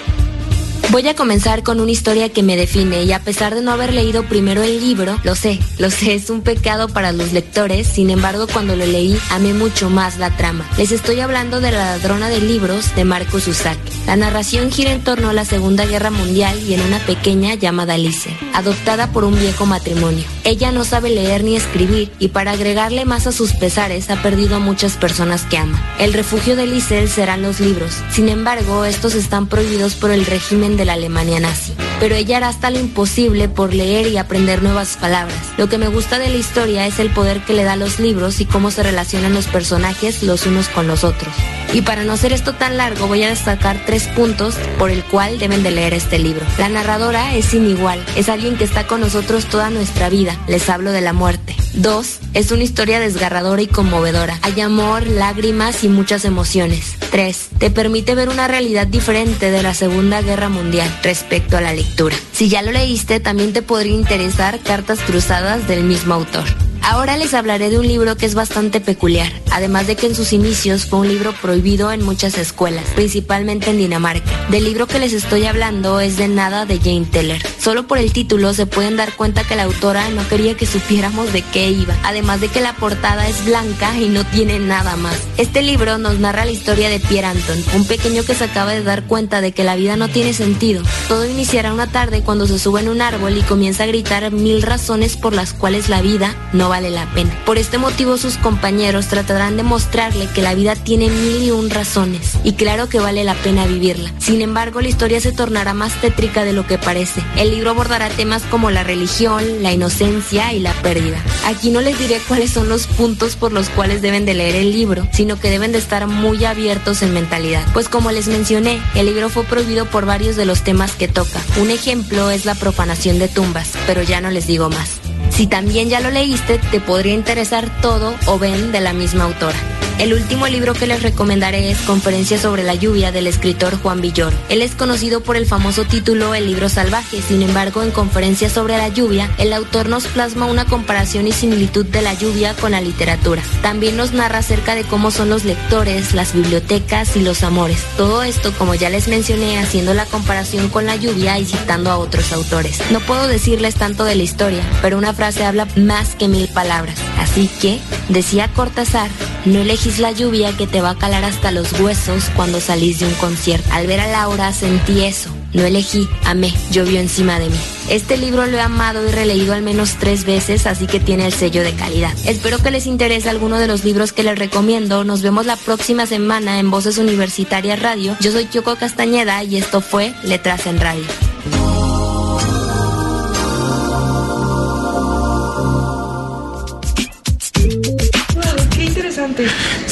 Voy 0.89 1.05
a 1.09 1.15
comenzar 1.15 1.63
con 1.63 1.81
una 1.81 1.91
historia 1.91 2.29
que 2.29 2.43
me 2.43 2.55
define 2.55 3.03
y 3.03 3.11
a 3.11 3.19
pesar 3.19 3.53
de 3.53 3.61
no 3.61 3.71
haber 3.71 3.93
leído 3.93 4.23
primero 4.23 4.63
el 4.63 4.79
libro, 4.79 5.19
lo 5.25 5.35
sé, 5.35 5.59
lo 5.79 5.91
sé, 5.91 6.15
es 6.15 6.29
un 6.29 6.41
pecado 6.41 6.87
para 6.87 7.11
los 7.11 7.33
lectores, 7.33 7.87
sin 7.87 8.09
embargo 8.09 8.47
cuando 8.47 8.73
lo 8.77 8.85
leí 8.85 9.19
amé 9.29 9.53
mucho 9.53 9.89
más 9.89 10.17
la 10.17 10.35
trama. 10.37 10.65
Les 10.77 10.93
estoy 10.93 11.19
hablando 11.19 11.59
de 11.59 11.71
La 11.71 11.97
ladrona 11.97 12.29
de 12.29 12.39
libros 12.39 12.95
de 12.95 13.03
Marcos 13.03 13.49
Usac. 13.49 13.77
La 14.07 14.15
narración 14.15 14.71
gira 14.71 14.93
en 14.93 15.03
torno 15.03 15.29
a 15.29 15.33
la 15.33 15.43
Segunda 15.43 15.85
Guerra 15.85 16.09
Mundial 16.09 16.57
y 16.63 16.73
en 16.73 16.81
una 16.81 16.99
pequeña 16.99 17.55
llamada 17.55 17.95
Alice, 17.95 18.29
adoptada 18.53 19.11
por 19.11 19.25
un 19.25 19.37
viejo 19.37 19.65
matrimonio. 19.65 20.23
Ella 20.45 20.71
no 20.71 20.85
sabe 20.85 21.09
leer 21.09 21.43
ni 21.43 21.57
escribir 21.57 22.09
y 22.17 22.29
para 22.29 22.51
agregarle 22.51 23.03
más 23.03 23.27
a 23.27 23.33
sus 23.33 23.51
pesares 23.51 24.09
ha 24.09 24.23
perdido 24.23 24.55
a 24.55 24.59
muchas 24.59 24.95
personas 24.95 25.43
que 25.43 25.57
ama. 25.57 25.83
El 25.99 26.13
refugio 26.13 26.55
de 26.55 26.65
Liesel 26.65 27.09
serán 27.09 27.41
los 27.41 27.59
libros, 27.59 27.91
sin 28.09 28.29
embargo 28.29 28.85
estos 28.85 29.15
están 29.15 29.47
prohibidos 29.47 29.93
por 29.95 30.11
el 30.11 30.25
régimen 30.25 30.76
de 30.77 30.85
la 30.85 30.93
Alemania 30.93 31.39
nazi. 31.39 31.73
Pero 31.99 32.15
ella 32.15 32.37
hará 32.37 32.49
hasta 32.49 32.69
lo 32.69 32.79
imposible 32.79 33.49
por 33.49 33.73
leer 33.73 34.07
y 34.07 34.17
aprender 34.17 34.63
nuevas 34.63 34.97
palabras. 34.97 35.37
Lo 35.57 35.67
que 35.67 35.77
me 35.77 35.87
gusta 35.87 36.19
de 36.19 36.29
la 36.29 36.37
historia 36.37 36.85
es 36.85 36.99
el 36.99 37.09
poder 37.09 37.43
que 37.43 37.53
le 37.53 37.63
da 37.63 37.75
los 37.75 37.99
libros 37.99 38.39
y 38.39 38.45
cómo 38.45 38.71
se 38.71 38.83
relacionan 38.83 39.33
los 39.33 39.47
personajes 39.47 40.23
los 40.23 40.45
unos 40.45 40.69
con 40.69 40.87
los 40.87 41.03
otros. 41.03 41.33
Y 41.73 41.81
para 41.81 42.03
no 42.03 42.13
hacer 42.13 42.33
esto 42.33 42.53
tan 42.53 42.77
largo 42.77 43.07
voy 43.07 43.23
a 43.23 43.29
destacar 43.29 43.83
tres 43.85 44.07
puntos 44.07 44.55
por 44.77 44.89
el 44.89 45.03
cual 45.03 45.39
deben 45.39 45.63
de 45.63 45.71
leer 45.71 45.93
este 45.93 46.19
libro. 46.19 46.45
La 46.57 46.69
narradora 46.69 47.35
es 47.35 47.45
sin 47.45 47.69
igual, 47.69 48.03
es 48.15 48.29
alguien 48.29 48.57
que 48.57 48.63
está 48.63 48.87
con 48.87 49.01
nosotros 49.01 49.45
toda 49.45 49.69
nuestra 49.69 50.09
vida, 50.09 50.37
les 50.47 50.69
hablo 50.69 50.91
de 50.91 51.01
la 51.01 51.13
muerte. 51.13 51.55
Dos, 51.73 52.19
es 52.33 52.51
una 52.51 52.63
historia 52.63 52.99
desgarradora 52.99 53.61
y 53.61 53.67
conmovedora. 53.67 54.39
Hay 54.41 54.59
amor, 54.61 55.05
lágrimas 55.05 55.83
y 55.83 55.89
muchas 55.89 56.25
emociones. 56.25 56.95
Tres, 57.11 57.49
te 57.59 57.69
permite 57.69 58.15
ver 58.15 58.29
una 58.29 58.47
realidad 58.47 58.87
diferente 58.87 59.51
de 59.51 59.61
la 59.61 59.73
Segunda 59.73 60.21
Guerra 60.21 60.49
Mundial 60.49 60.91
respecto 61.03 61.55
a 61.55 61.61
la 61.61 61.73
lectura. 61.73 62.15
Si 62.31 62.49
ya 62.49 62.63
lo 62.63 62.71
leíste, 62.71 63.19
también 63.19 63.53
te 63.53 63.61
podría 63.61 63.93
interesar 63.93 64.59
Cartas 64.59 64.99
Cruzadas 65.01 65.67
del 65.67 65.83
mismo 65.83 66.15
autor. 66.15 66.45
Ahora 66.81 67.17
les 67.17 67.33
hablaré 67.33 67.69
de 67.69 67.79
un 67.79 67.87
libro 67.87 68.15
que 68.15 68.25
es 68.25 68.35
bastante 68.35 68.79
peculiar, 68.79 69.31
además 69.51 69.87
de 69.87 69.95
que 69.95 70.07
en 70.07 70.15
sus 70.15 70.33
inicios 70.33 70.85
fue 70.85 70.99
un 70.99 71.07
libro 71.07 71.33
prohibido 71.41 71.91
en 71.91 72.03
muchas 72.03 72.37
escuelas, 72.37 72.85
principalmente 72.95 73.69
en 73.69 73.77
Dinamarca. 73.77 74.47
Del 74.49 74.63
libro 74.63 74.87
que 74.87 74.99
les 74.99 75.13
estoy 75.13 75.45
hablando 75.45 75.99
es 75.99 76.17
de 76.17 76.27
Nada 76.27 76.65
de 76.65 76.79
Jane 76.79 77.05
Teller. 77.05 77.41
Solo 77.59 77.87
por 77.87 77.97
el 77.97 78.13
título 78.13 78.53
se 78.53 78.65
pueden 78.65 78.95
dar 78.95 79.13
cuenta 79.15 79.43
que 79.43 79.55
la 79.55 79.63
autora 79.63 80.09
no 80.09 80.27
quería 80.27 80.55
que 80.55 80.65
supiéramos 80.65 81.33
de 81.33 81.41
qué 81.41 81.69
iba, 81.69 81.95
además 82.03 82.39
de 82.39 82.47
que 82.47 82.61
la 82.61 82.73
portada 82.73 83.27
es 83.27 83.43
blanca 83.45 83.97
y 83.99 84.09
no 84.09 84.25
tiene 84.25 84.59
nada 84.59 84.95
más. 84.95 85.17
Este 85.37 85.61
libro 85.61 85.97
nos 85.97 86.19
narra 86.19 86.45
la 86.45 86.51
historia 86.51 86.89
de 86.89 86.99
Pierre 86.99 87.27
Anton, 87.27 87.63
un 87.75 87.85
pequeño 87.85 88.23
que 88.23 88.35
se 88.35 88.45
acaba 88.45 88.71
de 88.71 88.83
dar 88.83 89.03
cuenta 89.03 89.41
de 89.41 89.51
que 89.51 89.63
la 89.63 89.75
vida 89.75 89.97
no 89.97 90.07
tiene 90.07 90.33
sentido. 90.33 90.83
Todo 91.07 91.25
iniciará 91.25 91.73
una 91.73 91.87
tarde 91.87 92.21
cuando 92.21 92.47
se 92.47 92.59
sube 92.59 92.81
en 92.81 92.89
un 92.89 93.01
árbol 93.01 93.37
y 93.37 93.41
comienza 93.41 93.83
a 93.83 93.87
gritar 93.87 94.31
mil 94.31 94.61
razones 94.61 95.17
por 95.17 95.33
las 95.33 95.53
cuales 95.53 95.89
la 95.89 96.01
vida 96.01 96.35
no 96.53 96.66
vale 96.69 96.89
la 96.89 97.05
pena. 97.13 97.31
Por 97.45 97.57
este 97.57 97.77
motivo 97.77 98.17
sus 98.17 98.37
compañeros 98.37 99.07
tratarán 99.07 99.57
de 99.57 99.63
mostrarle 99.63 100.27
que 100.27 100.41
la 100.41 100.55
vida 100.55 100.75
tiene 100.75 101.09
mil 101.09 101.43
y 101.43 101.51
un 101.51 101.69
razones 101.69 102.37
y 102.43 102.53
claro 102.53 102.89
que 102.89 102.99
vale 102.99 103.23
la 103.23 103.35
pena 103.35 103.65
vivirla. 103.65 104.13
Sin 104.19 104.41
embargo, 104.41 104.81
la 104.81 104.87
historia 104.89 105.19
se 105.21 105.31
tornará 105.31 105.73
más 105.73 105.93
tétrica 106.01 106.43
de 106.43 106.53
lo 106.53 106.65
que 106.67 106.77
parece. 106.77 107.21
El 107.35 107.51
libro 107.51 107.71
abordará 107.71 108.09
temas 108.09 108.43
como 108.43 108.71
la 108.71 108.83
religión, 108.83 109.43
la 109.61 109.71
inocencia 109.71 110.53
y 110.53 110.59
la 110.59 110.73
pérdida. 110.73 111.17
Aquí 111.45 111.69
no 111.69 111.81
les 111.81 111.97
diré 111.97 112.19
cuáles 112.27 112.51
son 112.51 112.69
los 112.69 112.87
puntos 112.87 113.35
por 113.35 113.51
los 113.51 113.69
cuales 113.69 114.01
deben 114.01 114.25
de 114.25 114.33
leer 114.33 114.55
el 114.55 114.71
libro, 114.71 115.07
sino 115.11 115.39
que 115.39 115.49
deben 115.49 115.71
de 115.71 115.77
estar 115.77 116.07
muy 116.07 116.43
abiertos 116.45 117.01
en 117.01 117.13
mentalidad. 117.13 117.65
Pues 117.73 117.89
como 117.89 118.11
les 118.11 118.27
mencioné, 118.27 118.81
el 118.95 119.05
libro 119.05 119.29
fue 119.29 119.43
prohibido 119.43 119.85
por 119.85 120.05
varios 120.05 120.35
de 120.35 120.45
los 120.45 120.63
temas 120.63 120.93
que 120.93 121.07
toca. 121.07 121.41
Un 121.61 121.69
ejemplo 121.69 122.31
es 122.31 122.45
la 122.45 122.55
profanación 122.55 123.19
de 123.19 123.27
tumbas, 123.27 123.71
pero 123.85 124.01
ya 124.01 124.21
no 124.21 124.29
les 124.31 124.47
digo 124.47 124.69
más. 124.69 124.99
Si 125.29 125.47
también 125.47 125.89
ya 125.89 125.99
lo 125.99 126.09
leíste, 126.09 126.59
te 126.71 126.79
podría 126.79 127.13
interesar 127.13 127.69
todo 127.81 128.15
o 128.25 128.39
ven 128.39 128.71
de 128.71 128.81
la 128.81 128.93
misma 128.93 129.25
autora. 129.25 129.76
El 129.99 130.13
último 130.13 130.45
libro 130.47 130.75
que 130.75 130.85
les 130.85 131.01
recomendaré 131.01 131.71
es 131.71 131.79
Conferencia 131.79 132.37
sobre 132.37 132.61
la 132.61 132.75
lluvia 132.75 133.11
del 133.11 133.25
escritor 133.25 133.81
Juan 133.81 133.99
Villoro. 133.99 134.37
Él 134.47 134.61
es 134.61 134.75
conocido 134.75 135.21
por 135.21 135.37
el 135.37 135.47
famoso 135.47 135.85
título 135.85 136.35
El 136.35 136.45
libro 136.45 136.69
salvaje, 136.69 137.19
sin 137.19 137.41
embargo 137.41 137.81
en 137.81 137.89
Conferencia 137.89 138.47
sobre 138.47 138.77
la 138.77 138.89
lluvia, 138.89 139.31
el 139.39 139.53
autor 139.53 139.89
nos 139.89 140.05
plasma 140.05 140.45
una 140.45 140.65
comparación 140.65 141.25
y 141.25 141.31
similitud 141.31 141.83
de 141.83 142.03
la 142.03 142.13
lluvia 142.13 142.53
con 142.53 142.73
la 142.73 142.81
literatura. 142.81 143.41
También 143.63 143.97
nos 143.97 144.13
narra 144.13 144.37
acerca 144.37 144.75
de 144.75 144.83
cómo 144.83 145.09
son 145.09 145.29
los 145.31 145.45
lectores, 145.45 146.13
las 146.13 146.33
bibliotecas 146.33 147.15
y 147.15 147.21
los 147.21 147.41
amores. 147.41 147.83
Todo 147.97 148.21
esto, 148.21 148.53
como 148.55 148.75
ya 148.75 148.91
les 148.91 149.07
mencioné, 149.07 149.57
haciendo 149.57 149.95
la 149.95 150.05
comparación 150.05 150.69
con 150.69 150.85
la 150.85 150.95
lluvia 150.95 151.39
y 151.39 151.45
citando 151.45 151.89
a 151.89 151.97
otros 151.97 152.31
autores. 152.33 152.81
No 152.91 152.99
puedo 152.99 153.27
decirles 153.27 153.73
tanto 153.73 154.03
de 154.03 154.13
la 154.13 154.23
historia, 154.23 154.61
pero 154.83 154.99
una 154.99 155.15
frase 155.15 155.43
habla 155.43 155.67
más 155.75 156.15
que 156.15 156.27
mil 156.27 156.47
palabras. 156.49 156.99
Así 157.17 157.49
que, 157.59 157.79
decía 158.09 158.47
Cortázar, 158.53 159.09
no 159.45 159.63
la 159.99 160.11
lluvia 160.11 160.55
que 160.55 160.67
te 160.67 160.81
va 160.81 160.91
a 160.91 160.97
calar 160.97 161.23
hasta 161.23 161.51
los 161.51 161.79
huesos 161.79 162.25
cuando 162.35 162.59
salís 162.59 162.99
de 162.99 163.07
un 163.07 163.13
concierto. 163.13 163.67
Al 163.71 163.87
ver 163.87 164.01
a 164.01 164.07
Laura 164.07 164.51
sentí 164.51 165.05
eso. 165.05 165.29
No 165.53 165.63
elegí, 165.63 166.07
amé, 166.25 166.53
llovió 166.71 166.99
encima 166.99 167.39
de 167.39 167.49
mí. 167.49 167.55
Este 167.89 168.17
libro 168.17 168.45
lo 168.45 168.57
he 168.57 168.61
amado 168.61 169.07
y 169.07 169.11
releído 169.11 169.53
al 169.53 169.61
menos 169.61 169.95
tres 169.97 170.25
veces, 170.25 170.67
así 170.67 170.87
que 170.87 170.99
tiene 170.99 171.25
el 171.25 171.33
sello 171.33 171.63
de 171.63 171.73
calidad. 171.73 172.13
Espero 172.25 172.59
que 172.59 172.69
les 172.69 172.85
interese 172.85 173.29
alguno 173.29 173.57
de 173.57 173.67
los 173.67 173.85
libros 173.85 174.11
que 174.11 174.23
les 174.23 174.37
recomiendo. 174.37 175.05
Nos 175.05 175.21
vemos 175.21 175.45
la 175.45 175.55
próxima 175.55 176.05
semana 176.05 176.59
en 176.59 176.69
Voces 176.69 176.97
Universitarias 176.97 177.81
Radio. 177.81 178.17
Yo 178.19 178.31
soy 178.31 178.45
Kyoko 178.45 178.75
Castañeda 178.75 179.41
y 179.43 179.55
esto 179.55 179.79
fue 179.79 180.13
Letras 180.23 180.67
en 180.67 180.79
Radio. 180.81 181.05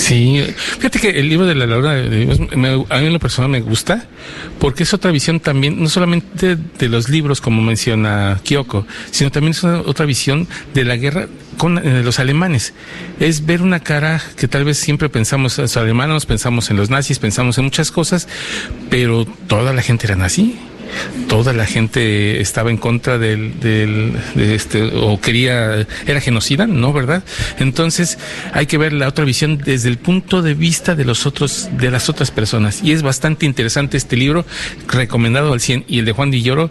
Sí, 0.05 0.39
fíjate 0.55 0.99
que 0.99 1.09
el 1.19 1.29
libro 1.29 1.47
de 1.47 1.55
la 1.55 1.65
Laura 1.65 1.93
de 1.93 2.25
Dios, 2.25 2.39
a 2.39 2.55
mí 2.99 3.07
en 3.07 3.13
lo 3.13 3.19
personal 3.19 3.49
me 3.49 3.61
gusta, 3.61 4.05
porque 4.59 4.83
es 4.83 4.93
otra 4.93 5.09
visión 5.09 5.39
también, 5.39 5.81
no 5.81 5.89
solamente 5.89 6.57
de 6.57 6.89
los 6.89 7.09
libros, 7.09 7.41
como 7.41 7.63
menciona 7.63 8.39
Kyoko, 8.43 8.85
sino 9.09 9.31
también 9.31 9.53
es 9.53 9.63
otra 9.63 10.05
visión 10.05 10.47
de 10.75 10.85
la 10.85 10.95
guerra 10.95 11.27
con 11.57 11.79
eh, 11.79 12.03
los 12.03 12.19
alemanes. 12.19 12.75
Es 13.19 13.47
ver 13.47 13.63
una 13.63 13.79
cara 13.79 14.21
que 14.37 14.47
tal 14.47 14.63
vez 14.63 14.77
siempre 14.77 15.09
pensamos 15.09 15.57
en 15.57 15.63
los 15.63 15.75
alemanes, 15.75 16.27
pensamos 16.27 16.69
en 16.69 16.77
los 16.77 16.91
nazis, 16.91 17.17
pensamos 17.17 17.57
en 17.57 17.63
muchas 17.63 17.89
cosas, 17.89 18.27
pero 18.91 19.25
toda 19.47 19.73
la 19.73 19.81
gente 19.81 20.05
era 20.05 20.15
nazi 20.15 20.55
toda 21.27 21.53
la 21.53 21.65
gente 21.65 22.41
estaba 22.41 22.69
en 22.69 22.77
contra 22.77 23.17
del, 23.17 23.59
del 23.59 24.13
de 24.35 24.55
este 24.55 24.83
o 24.83 25.19
quería 25.19 25.87
era 26.05 26.21
genocida 26.21 26.67
no 26.67 26.93
verdad 26.93 27.23
entonces 27.59 28.17
hay 28.53 28.65
que 28.65 28.77
ver 28.77 28.93
la 28.93 29.07
otra 29.07 29.25
visión 29.25 29.57
desde 29.57 29.89
el 29.89 29.97
punto 29.97 30.41
de 30.41 30.53
vista 30.53 30.95
de 30.95 31.05
los 31.05 31.25
otros 31.25 31.69
de 31.77 31.91
las 31.91 32.09
otras 32.09 32.31
personas. 32.31 32.81
Y 32.83 32.91
es 32.91 33.01
bastante 33.01 33.45
interesante 33.45 33.97
este 33.97 34.15
libro 34.17 34.45
recomendado 34.87 35.53
al 35.53 35.59
100 35.59 35.85
y 35.87 35.99
el 35.99 36.05
de 36.05 36.11
Juan 36.11 36.31
Dilloro 36.31 36.69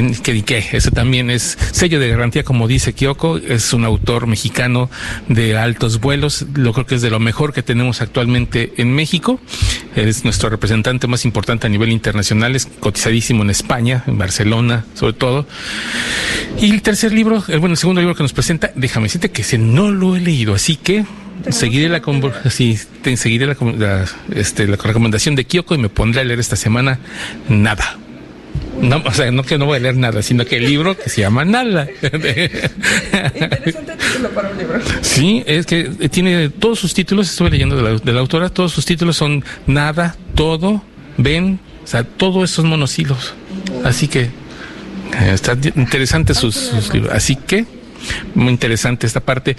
que, 0.00 0.42
que, 0.42 0.64
eso 0.72 0.90
también 0.90 1.30
es 1.30 1.56
sello 1.70 2.00
de 2.00 2.08
garantía, 2.08 2.42
como 2.42 2.66
dice 2.66 2.92
Kyoko, 2.94 3.36
es 3.38 3.72
un 3.72 3.84
autor 3.84 4.26
mexicano 4.26 4.90
de 5.28 5.56
altos 5.56 6.00
vuelos, 6.00 6.46
lo 6.54 6.72
creo 6.72 6.86
que 6.86 6.96
es 6.96 7.02
de 7.02 7.10
lo 7.10 7.20
mejor 7.20 7.52
que 7.52 7.62
tenemos 7.62 8.00
actualmente 8.00 8.72
en 8.76 8.92
México, 8.92 9.40
es 9.94 10.24
nuestro 10.24 10.50
representante 10.50 11.06
más 11.06 11.24
importante 11.24 11.68
a 11.68 11.70
nivel 11.70 11.92
internacional, 11.92 12.56
es 12.56 12.66
cotizadísimo 12.66 13.44
en 13.44 13.50
España, 13.50 14.02
en 14.06 14.18
Barcelona, 14.18 14.84
sobre 14.94 15.12
todo. 15.12 15.46
Y 16.60 16.70
el 16.70 16.82
tercer 16.82 17.12
libro, 17.12 17.44
el, 17.46 17.60
bueno, 17.60 17.74
el 17.74 17.78
segundo 17.78 18.00
libro 18.00 18.16
que 18.16 18.24
nos 18.24 18.32
presenta, 18.32 18.72
déjame 18.74 19.04
decirte 19.04 19.30
que 19.30 19.42
ese 19.42 19.58
no 19.58 19.90
lo 19.90 20.16
he 20.16 20.20
leído, 20.20 20.54
así 20.54 20.76
que 20.76 21.04
seguiré 21.50 21.88
la, 21.88 22.02
sí, 22.50 22.78
seguiré 23.14 23.46
la, 23.46 23.56
la, 23.78 24.04
este, 24.34 24.66
la 24.66 24.76
recomendación 24.76 25.36
de 25.36 25.44
Kyoko 25.44 25.74
y 25.76 25.78
me 25.78 25.88
pondré 25.88 26.22
a 26.22 26.24
leer 26.24 26.40
esta 26.40 26.56
semana 26.56 26.98
nada. 27.48 27.98
No, 28.80 29.02
o 29.04 29.12
sea, 29.12 29.30
no 29.30 29.42
que 29.44 29.56
no 29.56 29.66
voy 29.66 29.78
a 29.78 29.80
leer 29.80 29.96
nada, 29.96 30.22
sino 30.22 30.44
que 30.44 30.56
el 30.56 30.66
libro 30.66 30.96
que 30.96 31.08
se 31.08 31.20
llama 31.20 31.44
Nada. 31.44 31.86
Interesante 32.02 33.92
título 33.96 34.30
para 34.30 34.50
un 34.50 34.58
libro. 34.58 34.80
Sí, 35.00 35.42
es 35.46 35.66
que 35.66 35.84
tiene 36.10 36.48
todos 36.48 36.80
sus 36.80 36.92
títulos, 36.92 37.30
estuve 37.30 37.50
leyendo 37.50 37.76
de 37.76 37.82
la, 37.82 37.98
de 37.98 38.12
la 38.12 38.20
autora, 38.20 38.48
todos 38.48 38.72
sus 38.72 38.84
títulos 38.84 39.16
son 39.16 39.44
Nada, 39.66 40.16
Todo, 40.34 40.82
Ven, 41.16 41.60
o 41.82 41.86
sea, 41.86 42.04
todos 42.04 42.50
esos 42.50 42.64
monosilos. 42.64 43.34
Así 43.84 44.08
que 44.08 44.22
eh, 44.22 44.30
está 45.32 45.56
interesante 45.76 46.34
sus, 46.34 46.54
sus 46.54 46.92
libros. 46.92 47.14
Así 47.14 47.36
que 47.36 47.64
Muy 48.34 48.48
interesante 48.48 49.06
esta 49.06 49.20
parte. 49.20 49.56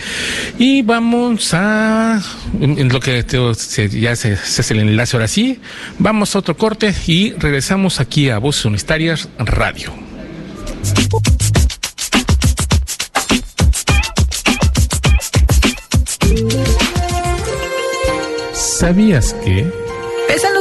Y 0.58 0.82
vamos 0.82 1.54
a, 1.54 2.22
en 2.60 2.90
lo 2.90 3.00
que 3.00 3.26
ya 3.92 4.16
se, 4.16 4.36
se 4.38 4.62
hace 4.62 4.74
el 4.74 4.80
enlace 4.82 5.16
ahora 5.16 5.28
sí, 5.28 5.60
vamos 6.00 6.36
a 6.36 6.40
otro 6.40 6.58
corte 6.58 6.94
y 7.08 7.34
regresamos 7.34 8.00
aquí 8.00 8.30
a 8.30 8.38
Voces 8.38 8.66
Unistarias 8.66 9.30
Radio. 9.38 9.94
¿Sabías 18.54 19.34
que? 19.44 19.85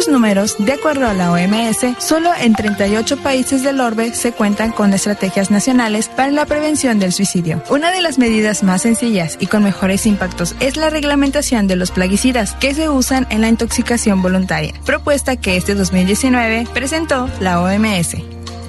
Números, 0.08 0.56
de 0.58 0.72
acuerdo 0.72 1.06
a 1.06 1.14
la 1.14 1.32
OMS, 1.32 1.96
solo 1.98 2.30
en 2.38 2.54
38 2.54 3.18
países 3.18 3.62
del 3.62 3.80
orbe 3.80 4.14
se 4.14 4.32
cuentan 4.32 4.72
con 4.72 4.92
estrategias 4.92 5.50
nacionales 5.50 6.08
para 6.08 6.30
la 6.30 6.46
prevención 6.46 6.98
del 6.98 7.12
suicidio. 7.12 7.62
Una 7.70 7.90
de 7.90 8.00
las 8.00 8.18
medidas 8.18 8.62
más 8.62 8.82
sencillas 8.82 9.36
y 9.40 9.46
con 9.46 9.62
mejores 9.62 10.06
impactos 10.06 10.54
es 10.60 10.76
la 10.76 10.90
reglamentación 10.90 11.66
de 11.66 11.76
los 11.76 11.90
plaguicidas 11.90 12.54
que 12.54 12.74
se 12.74 12.88
usan 12.88 13.26
en 13.30 13.40
la 13.40 13.48
intoxicación 13.48 14.22
voluntaria, 14.22 14.74
propuesta 14.84 15.36
que 15.36 15.56
este 15.56 15.74
2019 15.74 16.66
presentó 16.72 17.28
la 17.40 17.60
OMS. 17.60 18.16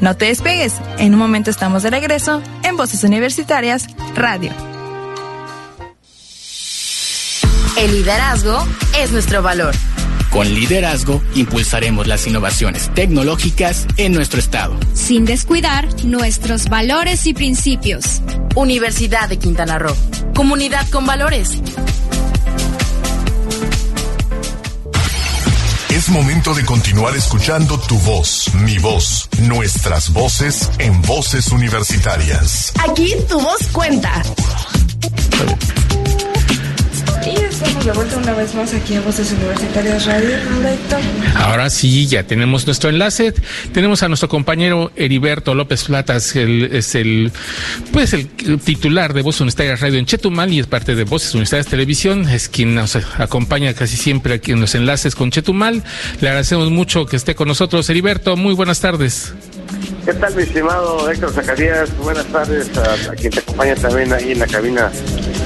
No 0.02 0.16
te 0.16 0.26
despegues, 0.26 0.74
en 0.98 1.14
un 1.14 1.20
momento 1.20 1.50
estamos 1.50 1.84
de 1.84 1.90
regreso 1.90 2.42
en 2.64 2.78
Voces 2.78 3.04
Universitarias 3.04 3.88
Radio. 4.16 4.52
El 7.78 7.92
liderazgo 7.92 8.66
es 8.98 9.12
nuestro 9.12 9.42
valor. 9.42 9.76
Con 10.36 10.54
liderazgo 10.54 11.22
impulsaremos 11.34 12.08
las 12.08 12.28
innovaciones 12.28 12.94
tecnológicas 12.94 13.88
en 13.96 14.12
nuestro 14.12 14.38
estado. 14.38 14.76
Sin 14.94 15.24
descuidar 15.24 15.88
nuestros 16.04 16.68
valores 16.68 17.26
y 17.26 17.34
principios. 17.34 18.22
Universidad 18.54 19.30
de 19.30 19.40
Quintana 19.40 19.80
Roo. 19.80 19.96
Comunidad 20.36 20.86
con 20.90 21.06
valores. 21.06 21.52
Es 25.90 26.10
momento 26.10 26.54
de 26.54 26.66
continuar 26.66 27.16
escuchando 27.16 27.80
tu 27.80 27.98
voz, 28.00 28.54
mi 28.56 28.78
voz, 28.78 29.30
nuestras 29.44 30.12
voces 30.12 30.70
en 30.80 31.02
voces 31.04 31.48
universitarias. 31.54 32.74
Aquí 32.86 33.16
tu 33.30 33.40
voz 33.40 33.66
cuenta. 33.72 34.22
Y 37.26 37.36
estamos 37.44 37.86
de 37.86 37.92
vuelta 37.92 38.18
una 38.18 38.34
vez 38.34 38.54
más 38.54 38.74
aquí 38.74 38.94
en 38.94 39.04
Voces 39.04 39.32
Universitarias 39.32 40.06
Radio. 40.06 40.30
Ahora 41.36 41.70
sí, 41.72 42.06
ya 42.06 42.24
tenemos 42.24 42.68
nuestro 42.68 42.90
enlace. 42.90 43.34
Tenemos 43.74 44.04
a 44.04 44.08
nuestro 44.08 44.30
compañero 44.30 44.92
Heriberto 44.96 45.56
López 45.56 45.86
Platas, 45.86 46.36
es 46.36 46.96
el, 46.96 47.32
pues 47.92 48.14
el 48.14 48.28
titular 48.60 49.14
de 49.14 49.24
Voces 49.24 49.42
Universitarias 49.42 49.82
Radio 49.82 49.98
en 49.98 50.06
Chetumal 50.06 50.54
y 50.54 50.60
es 50.60 50.68
parte 50.68 50.94
de 50.94 51.04
Voces 51.04 51.34
Universitarias 51.34 51.68
Televisión. 51.68 52.30
Es 52.30 52.48
quien 52.48 52.76
nos 52.76 52.96
acompaña 52.96 53.74
casi 53.74 53.98
siempre 53.98 54.36
aquí 54.36 54.52
en 54.52 54.62
los 54.62 54.76
enlaces 54.76 55.16
con 55.16 55.32
Chetumal. 55.32 55.84
Le 56.22 56.28
agradecemos 56.28 56.70
mucho 56.70 57.08
que 57.08 57.16
esté 57.16 57.34
con 57.34 57.48
nosotros. 57.48 57.90
Heriberto, 57.90 58.38
muy 58.38 58.54
buenas 58.54 58.82
tardes. 58.82 59.34
¿Qué 60.06 60.14
tal, 60.14 60.36
mi 60.36 60.44
estimado 60.44 61.10
Héctor 61.10 61.32
Zacarías? 61.32 61.98
Buenas 61.98 62.26
tardes 62.28 62.70
a, 62.78 63.16
quien 63.16 63.32
te 63.32 63.40
acompaña 63.40 63.76
también 63.76 64.14
ahí 64.14 64.34
en 64.34 64.40
la 64.40 64.48
cabina 64.48 64.92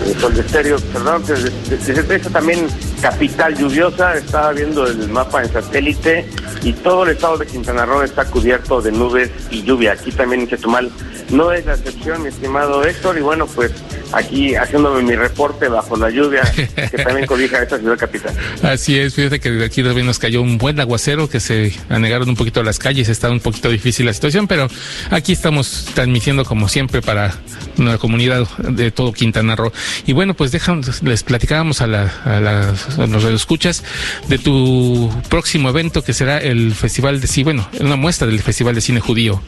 de 0.06 0.14
Sol 0.20 0.34
de. 0.34 0.44
Perdón, 0.44 1.24
desde, 1.26 1.50
desde 1.78 2.16
esta 2.16 2.30
también 2.30 2.68
capital 3.02 3.56
lluviosa, 3.56 4.16
estaba 4.16 4.52
viendo 4.52 4.86
el 4.86 5.10
mapa 5.10 5.44
en 5.44 5.54
satélite 5.54 6.28
y 6.64 6.74
todo 6.74 7.04
el 7.04 7.12
estado 7.12 7.38
de 7.38 7.46
Quintana 7.46 7.86
Roo 7.86 8.04
está 8.04 8.26
cubierto 8.26 8.82
de 8.82 8.92
nubes 8.92 9.32
y 9.50 9.64
lluvia. 9.64 9.94
Aquí 9.94 10.12
también 10.12 10.42
en 10.42 10.50
Chetumal 10.50 10.92
no 11.32 11.52
es 11.52 11.66
la 11.66 11.74
excepción, 11.74 12.22
mi 12.22 12.30
estimado 12.30 12.84
Héctor, 12.84 13.18
y 13.18 13.22
bueno, 13.22 13.46
pues 13.48 13.72
aquí 14.12 14.56
haciéndome 14.56 15.04
mi 15.04 15.16
reporte 15.16 15.68
bajo 15.68 15.96
la 15.96 16.10
lluvia 16.10 16.42
que 16.76 16.98
también 17.04 17.26
cobija 17.28 17.62
esta 17.62 17.78
ciudad 17.78 17.98
capital. 17.98 18.34
Así 18.64 18.98
es, 18.98 19.14
fíjate 19.14 19.40
que 19.40 19.52
de 19.52 19.66
aquí 19.66 19.84
también 19.84 20.06
nos 20.06 20.20
cayó 20.20 20.42
un 20.42 20.58
buen 20.58 20.80
aguacero 20.80 21.30
que 21.30 21.40
se 21.40 21.74
anegaron 21.90 22.30
un 22.30 22.36
poquito 22.36 22.64
las 22.64 22.80
calles, 22.80 23.10
está 23.10 23.30
un 23.30 23.40
poquito 23.40 23.70
difícil 23.70 24.06
la 24.06 24.14
situación, 24.14 24.48
pero 24.48 24.68
aquí 25.12 25.34
estamos 25.34 25.86
transmitiendo 25.94 26.46
como 26.46 26.68
siempre 26.68 27.02
para 27.02 27.36
la 27.78 27.98
comunidad 27.98 28.48
de 28.58 28.92
todo 28.92 29.14
Quintana 29.14 29.56
Roo. 29.56 29.72
Y 30.06 30.14
bueno, 30.14 30.34
pues 30.34 30.52
dejamos, 30.52 31.02
les 31.04 31.24
platicábamos 31.24 31.82
a, 31.82 31.88
la, 31.88 32.12
a, 32.26 32.40
las, 32.40 33.00
a 33.00 33.08
los 33.08 33.24
escuchas 33.26 33.84
de 34.28 34.38
tu 34.38 35.12
próximo 35.30 35.70
evento 35.70 36.04
que 36.04 36.14
será 36.14 36.38
el 36.38 36.74
Festival 36.74 37.22
de 37.22 37.28
Cine, 37.28 37.44
bueno, 37.44 37.70
una 37.80 37.96
muestra 37.96 38.28
del 38.28 38.40
Festival 38.42 38.76
de 38.76 38.82
Cine 38.82 39.00
Judío. 39.00 39.42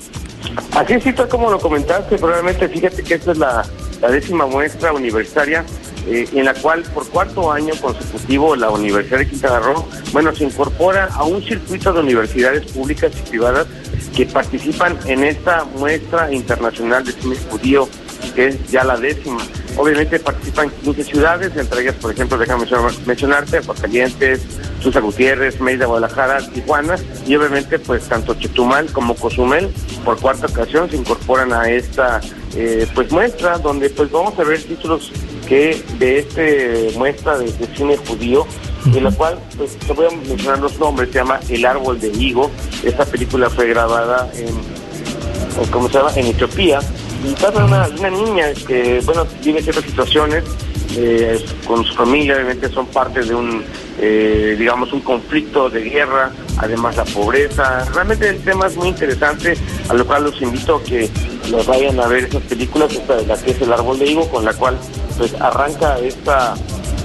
Así 0.76 0.94
es, 0.94 1.16
tal 1.16 1.28
como 1.28 1.52
lo 1.52 1.60
comentaste, 1.60 2.18
probablemente 2.18 2.68
fíjate 2.68 3.04
que 3.04 3.16
esta 3.16 3.32
es 3.32 3.38
la, 3.38 3.66
décima 4.10 4.48
muestra 4.48 4.94
universitaria 4.94 5.64
eh, 6.08 6.28
en 6.34 6.46
la 6.46 6.56
cual 6.56 6.82
por 6.94 7.08
cuarto 7.08 7.52
año 7.52 7.76
consecutivo 7.80 8.56
la 8.56 8.72
Universidad 8.72 9.20
de 9.20 9.30
Quintana 9.30 9.60
Roo, 9.60 9.88
bueno, 10.12 10.34
se 10.34 10.46
incorpora 10.46 11.06
a 11.14 11.24
un 11.24 11.44
circuito 11.44 11.94
de 11.94 12.00
universidades 12.00 12.72
públicas 12.72 13.12
y 13.16 13.30
privadas 13.30 13.68
que 14.16 14.26
participan 14.26 14.98
en 15.06 15.24
esta 15.24 15.64
muestra 15.78 16.34
internacional 16.34 17.06
de 17.06 17.12
cine 17.12 17.36
judío, 17.50 17.88
que 18.36 18.48
es 18.48 18.72
ya 18.72 18.84
la 18.84 18.98
décima. 18.98 19.42
Obviamente 19.78 20.20
participan 20.20 20.70
15 20.84 21.04
ciudades, 21.04 21.56
entre 21.56 21.82
ellas, 21.82 21.96
por 21.96 22.12
ejemplo, 22.12 22.38
déjame 22.38 22.66
mencionarte, 23.06 23.58
Aguascalientes, 23.58 24.42
Susa 24.82 25.00
Gutiérrez, 25.00 25.62
Mérida, 25.62 25.86
Guadalajara, 25.86 26.40
Tijuana, 26.50 26.96
y 27.26 27.36
obviamente, 27.36 27.80
pues 27.80 28.04
tanto 28.04 28.34
Chetumal 28.34 28.92
como 28.92 29.16
Cozumel, 29.16 29.70
por 30.04 30.20
cuarta 30.20 30.48
ocasión, 30.48 30.90
se 30.90 30.98
incorporan 30.98 31.54
a 31.54 31.70
esta 31.70 32.20
eh, 32.56 32.88
pues 32.94 33.12
muestra, 33.12 33.58
donde 33.58 33.90
pues 33.90 34.12
vamos 34.12 34.38
a 34.38 34.44
ver 34.44 34.62
títulos 34.62 35.12
que 35.48 35.82
de 36.00 36.20
este 36.20 36.92
muestra 36.98 37.38
de, 37.38 37.52
de 37.52 37.76
cine 37.76 37.98
judío, 37.98 38.46
en 38.86 39.04
la 39.04 39.12
cual 39.12 39.40
pues 39.58 39.78
te 39.78 39.94
voy 39.94 40.08
a 40.08 40.28
mencionar 40.28 40.60
los 40.60 40.78
nombres, 40.80 41.10
se 41.10 41.20
llama 41.20 41.40
El 41.50 41.66
Árbol 41.66 42.00
de 42.00 42.10
Higo, 42.10 42.50
esta 42.84 43.06
película 43.06 43.50
fue 43.50 43.68
grabada 43.68 44.30
en, 44.34 45.70
¿cómo 45.72 45.88
se 45.88 45.98
llama? 45.98 46.12
En 46.16 46.28
Etiopía, 46.28 46.80
trata 47.38 47.66
una, 47.66 47.88
una 47.88 48.10
niña 48.10 48.54
que, 48.68 49.02
bueno, 49.06 49.26
vive 49.44 49.62
ciertas 49.62 49.86
situaciones 49.86 50.44
eh, 50.98 51.44
con 51.66 51.86
su 51.86 51.94
familia, 51.94 52.36
obviamente 52.36 52.70
son 52.70 52.86
parte 52.88 53.22
de 53.22 53.34
un, 53.34 53.64
eh, 54.00 54.56
digamos, 54.58 54.92
un 54.92 55.02
conflicto 55.02 55.70
de 55.70 55.82
guerra, 55.84 56.32
además 56.58 56.98
la 56.98 57.06
pobreza. 57.06 57.86
Realmente 57.94 58.28
el 58.28 58.40
tema 58.40 58.68
es 58.68 58.76
muy 58.76 58.90
interesante, 58.90 59.56
a 59.88 59.94
lo 59.94 60.06
cual 60.06 60.26
los 60.26 60.42
invito 60.42 60.78
a 60.78 60.84
que 60.84 61.10
los 61.50 61.66
vayan 61.66 62.00
a 62.00 62.08
ver 62.08 62.26
esas 62.26 62.42
películas, 62.44 62.92
esta 62.94 63.18
de 63.18 63.26
la 63.26 63.38
que 63.38 63.52
es 63.52 63.62
El 63.62 63.72
Árbol 63.72 64.00
de 64.00 64.06
Higo, 64.08 64.30
con 64.30 64.44
la 64.44 64.54
cual 64.54 64.78
pues 65.18 65.34
arranca 65.40 65.98
esta, 66.00 66.56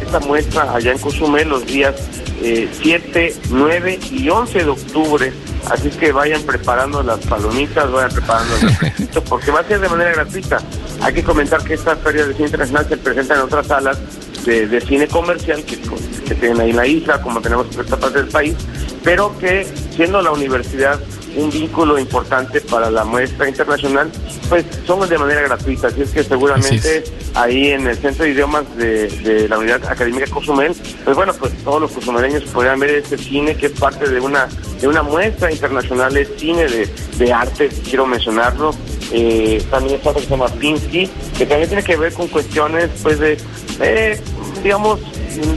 esta 0.03 0.21
muestra 0.21 0.75
allá 0.75 0.93
en 0.93 0.99
Cozumel 0.99 1.49
los 1.49 1.67
días 1.67 1.95
eh, 2.43 2.69
7, 2.83 3.35
9 3.51 3.99
y 4.11 4.29
11 4.29 4.59
de 4.59 4.71
octubre. 4.71 5.33
Así 5.71 5.89
es 5.89 5.97
que 5.97 6.13
vayan 6.13 6.43
preparando 6.43 7.03
las 7.03 7.19
palomitas, 7.21 7.91
vayan 7.91 8.11
preparando 8.11 8.55
los 8.63 9.23
porque 9.29 9.51
va 9.51 9.61
a 9.61 9.65
ser 9.65 9.81
de 9.81 9.89
manera 9.89 10.13
gratuita. 10.13 10.59
Hay 11.01 11.13
que 11.13 11.25
comentar 11.25 11.63
que 11.65 11.75
esta 11.75 11.97
feria 11.97 12.27
de 12.27 12.35
cine 12.35 12.47
internacional 12.47 12.87
se 12.89 12.97
presenta 12.97 13.35
en 13.35 13.41
otras 13.41 13.67
salas 13.67 13.99
de, 14.45 14.67
de 14.69 14.81
cine 14.81 15.09
comercial 15.09 15.65
que, 15.65 15.81
que 15.81 16.35
tienen 16.35 16.61
ahí 16.61 16.71
en 16.71 16.77
la 16.77 16.87
isla, 16.87 17.21
como 17.21 17.41
tenemos 17.41 17.67
en 17.75 17.81
esta 17.81 17.97
parte 17.97 18.19
del 18.19 18.29
país, 18.29 18.55
pero 19.03 19.37
que 19.39 19.67
siendo 19.95 20.23
la 20.23 20.31
universidad 20.31 21.01
un 21.37 21.51
vínculo 21.51 21.99
importante 21.99 22.61
para 22.61 22.91
la 22.91 23.05
muestra 23.05 23.49
internacional, 23.49 24.11
pues 24.49 24.65
somos 24.87 25.09
de 25.09 25.19
manera 25.19 25.43
gratuita, 25.43 25.89
así 25.89 26.03
es 26.03 26.11
que 26.11 26.25
seguramente 26.25 26.99
es. 26.99 27.13
ahí 27.35 27.69
en 27.69 27.87
el 27.87 27.97
Centro 27.97 28.25
de 28.25 28.31
Idiomas 28.31 28.65
de, 28.77 29.09
de, 29.09 29.49
la 29.49 29.59
Unidad 29.59 29.85
Académica 29.85 30.27
Cozumel, 30.31 30.75
pues 31.05 31.17
bueno, 31.17 31.35
pues 31.35 31.53
todos 31.63 31.81
los 31.81 31.93
cozumeleños 31.93 32.45
podrán 32.45 32.81
ver 32.81 32.91
este 32.91 33.19
cine 33.19 33.57
que 33.57 33.67
es 33.67 33.73
parte 33.73 34.09
de 34.09 34.21
una 34.21 34.49
de 34.81 34.89
una 34.89 35.03
muestra 35.03 35.51
internacional 35.51 36.13
de 36.13 36.27
cine 36.37 36.67
de, 36.67 36.89
de 37.19 37.33
arte, 37.33 37.69
quiero 37.89 38.07
mencionarlo, 38.07 38.75
eh, 39.13 39.65
también 39.71 39.97
está 39.97 40.13
que 40.13 40.21
se 40.21 40.27
llama 40.27 40.49
Pinsky, 40.49 41.09
que 41.37 41.47
también 41.47 41.69
tiene 41.69 41.83
que 41.83 41.97
ver 41.97 42.13
con 42.13 42.29
cuestiones 42.29 42.91
pues 43.03 43.19
de, 43.19 43.39
eh, 43.81 44.21
digamos, 44.63 45.01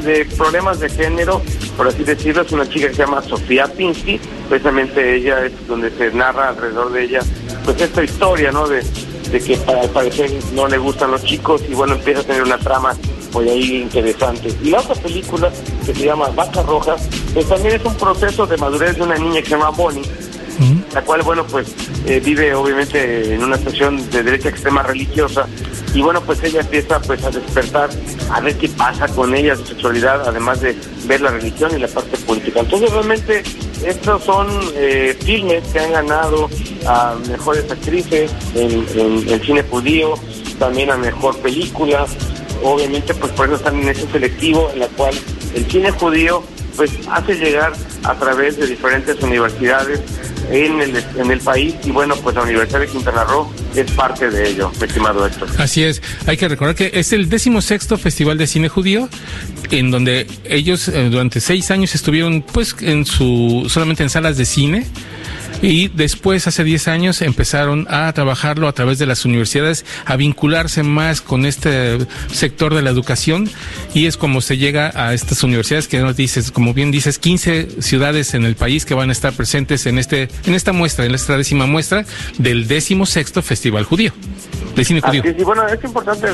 de 0.04 0.26
problemas 0.38 0.80
de 0.80 0.90
género, 0.90 1.42
por 1.80 1.88
así 1.88 2.04
decirlo, 2.04 2.42
es 2.42 2.52
una 2.52 2.68
chica 2.68 2.90
que 2.90 2.94
se 2.94 3.04
llama 3.04 3.22
Sofía 3.22 3.66
Pinsky, 3.66 4.20
precisamente 4.50 5.16
ella 5.16 5.46
es 5.46 5.66
donde 5.66 5.90
se 5.92 6.12
narra 6.12 6.50
alrededor 6.50 6.92
de 6.92 7.06
ella, 7.06 7.22
pues 7.64 7.80
esta 7.80 8.04
historia, 8.04 8.52
¿no? 8.52 8.68
De, 8.68 8.84
de 9.32 9.40
que 9.40 9.58
al 9.66 9.90
parecer 9.92 10.30
no 10.54 10.68
le 10.68 10.78
gustan 10.78 11.12
los 11.12 11.24
chicos 11.24 11.62
y 11.70 11.74
bueno, 11.74 11.96
empieza 11.96 12.20
a 12.20 12.24
tener 12.24 12.44
una 12.44 12.58
trama 12.58 12.98
pues 13.32 13.50
ahí 13.50 13.84
interesante. 13.84 14.54
Y 14.62 14.72
la 14.72 14.82
otra 14.82 14.96
película 14.96 15.50
que 15.86 15.96
se 15.96 16.04
llama 16.04 16.28
Vaca 16.36 16.64
Roja, 16.64 16.98
pues 17.34 17.48
también 17.48 17.76
es 17.76 17.86
un 17.86 17.96
proceso 17.96 18.46
de 18.46 18.58
madurez 18.58 18.98
de 18.98 19.04
una 19.04 19.16
niña 19.16 19.40
que 19.42 19.46
se 19.46 19.52
llama 19.52 19.70
Bonnie, 19.70 20.04
la 20.94 21.02
cual, 21.02 21.22
bueno, 21.22 21.46
pues 21.48 21.68
eh, 22.06 22.22
vive 22.24 22.54
obviamente 22.54 23.34
en 23.34 23.44
una 23.44 23.58
situación 23.58 24.10
de 24.10 24.24
derecha 24.24 24.50
extrema 24.50 24.84
religiosa 24.84 25.48
y 25.94 26.02
bueno, 26.02 26.22
pues 26.22 26.44
ella 26.44 26.62
empieza 26.62 27.00
pues 27.02 27.24
a 27.24 27.32
despertar, 27.32 27.90
a 28.32 28.42
ver 28.42 28.58
qué 28.58 28.70
pasa 28.70 29.08
con 29.08 29.34
ella, 29.34 29.56
su 29.56 29.66
sexualidad, 29.66 30.28
además 30.28 30.62
de 30.62 30.76
ver 31.06 31.22
la 31.22 31.32
religión 31.32 31.72
y 31.76 31.80
la 31.80 31.88
parte 31.88 32.18
política. 32.18 32.60
Entonces 32.60 32.92
realmente 32.92 33.44
estos 33.86 34.24
son 34.24 34.48
eh, 34.76 35.18
filmes 35.24 35.64
que 35.72 35.80
han 35.80 35.92
ganado 35.92 36.50
a 36.86 37.16
mejores 37.28 37.70
actrices 37.72 38.32
en, 38.56 38.86
en, 38.96 39.30
en 39.30 39.42
cine 39.42 39.64
judío 39.64 40.16
también 40.60 40.92
a 40.92 40.98
mejor 40.98 41.38
película. 41.40 42.06
Obviamente, 42.62 43.14
pues 43.14 43.32
por 43.32 43.46
eso 43.46 43.56
están 43.56 43.82
en 43.82 43.90
ese 43.90 44.06
selectivo 44.12 44.70
en 44.74 44.80
la 44.80 44.88
cual 44.90 45.16
el 45.56 45.66
cine 45.66 45.92
judío 45.92 46.44
pues 46.76 46.92
hace 47.10 47.36
llegar 47.36 47.74
a 48.04 48.16
través 48.16 48.58
de 48.58 48.68
diferentes 48.68 49.22
universidades 49.22 50.02
en 50.52 50.82
el, 50.82 51.04
en 51.18 51.32
el 51.32 51.40
país 51.40 51.76
y 51.84 51.92
bueno, 51.92 52.16
pues 52.18 52.36
la 52.36 52.44
Universidad 52.44 52.80
de 52.80 52.88
Quintana 52.88 53.24
Roo 53.24 53.52
es 53.76 53.92
parte 53.92 54.30
de 54.30 54.50
ello, 54.50 54.72
estimado 54.82 55.26
Héctor. 55.26 55.50
Así 55.58 55.84
es, 55.84 56.02
hay 56.26 56.38
que 56.38 56.48
recordar 56.48 56.76
que 56.76 56.92
es 56.94 57.14
el 57.14 57.30
décimo 57.30 57.62
sexto 57.62 57.98
Festival 57.98 58.38
de 58.38 58.48
Cine 58.48 58.70
Judío, 58.70 59.10
en 59.72 59.92
donde 59.92 60.28
ellos 60.46 60.88
eh, 60.88 61.10
durante 61.10 61.40
seis 61.40 61.72
años 61.72 61.94
estuvieron 61.96 62.42
pues 62.42 62.76
en 62.82 63.06
su 63.06 63.68
solamente 63.70 64.04
en 64.04 64.10
salas 64.10 64.38
de 64.38 64.46
cine 64.46 64.86
y 65.62 65.90
después, 65.90 66.48
hace 66.48 66.64
10 66.64 66.88
años, 66.88 67.22
empezaron 67.22 67.88
a 67.90 68.12
trabajarlo 68.14 68.68
a 68.68 68.74
través 68.74 69.00
de 69.00 69.06
las 69.06 69.26
universidades, 69.26 69.86
a 70.06 70.16
vincularse 70.16 70.84
más 70.84 71.22
con 71.22 71.46
este 71.46 71.98
sector 72.32 72.74
de 72.74 72.82
la 72.82 72.90
educación 72.90 73.50
y 73.94 74.06
es 74.06 74.18
como 74.18 74.42
se 74.42 74.58
llega 74.58 74.92
a 74.96 75.14
estas 75.14 75.44
universidades 75.44 75.88
que 75.88 76.00
nos 76.00 76.16
dices, 76.16 76.52
como 76.52 76.74
bien 76.74 76.92
dices, 76.92 77.20
15 77.20 77.82
ciudades 77.82 78.34
en 78.34 78.46
el 78.46 78.56
país 78.56 78.86
que 78.86 78.94
van 78.94 79.10
a 79.10 79.12
estar 79.12 79.34
presentes 79.34 79.86
en 79.86 79.98
este 79.98 80.30
en 80.46 80.56
esta 80.56 80.72
muestra, 80.72 81.06
en 81.06 81.16
esta 81.16 81.38
décima 81.38 81.66
muestra 81.66 82.06
del 82.38 82.68
décimo 82.68 83.06
sexto 83.06 83.42
Festival 83.42 83.84
Judío. 83.84 84.14
De 84.76 84.86
cine 84.86 85.02
judío. 85.02 85.24
Es, 85.26 85.38
y 85.38 85.44
bueno, 85.44 85.68
es 85.68 85.84
importante 85.84 86.28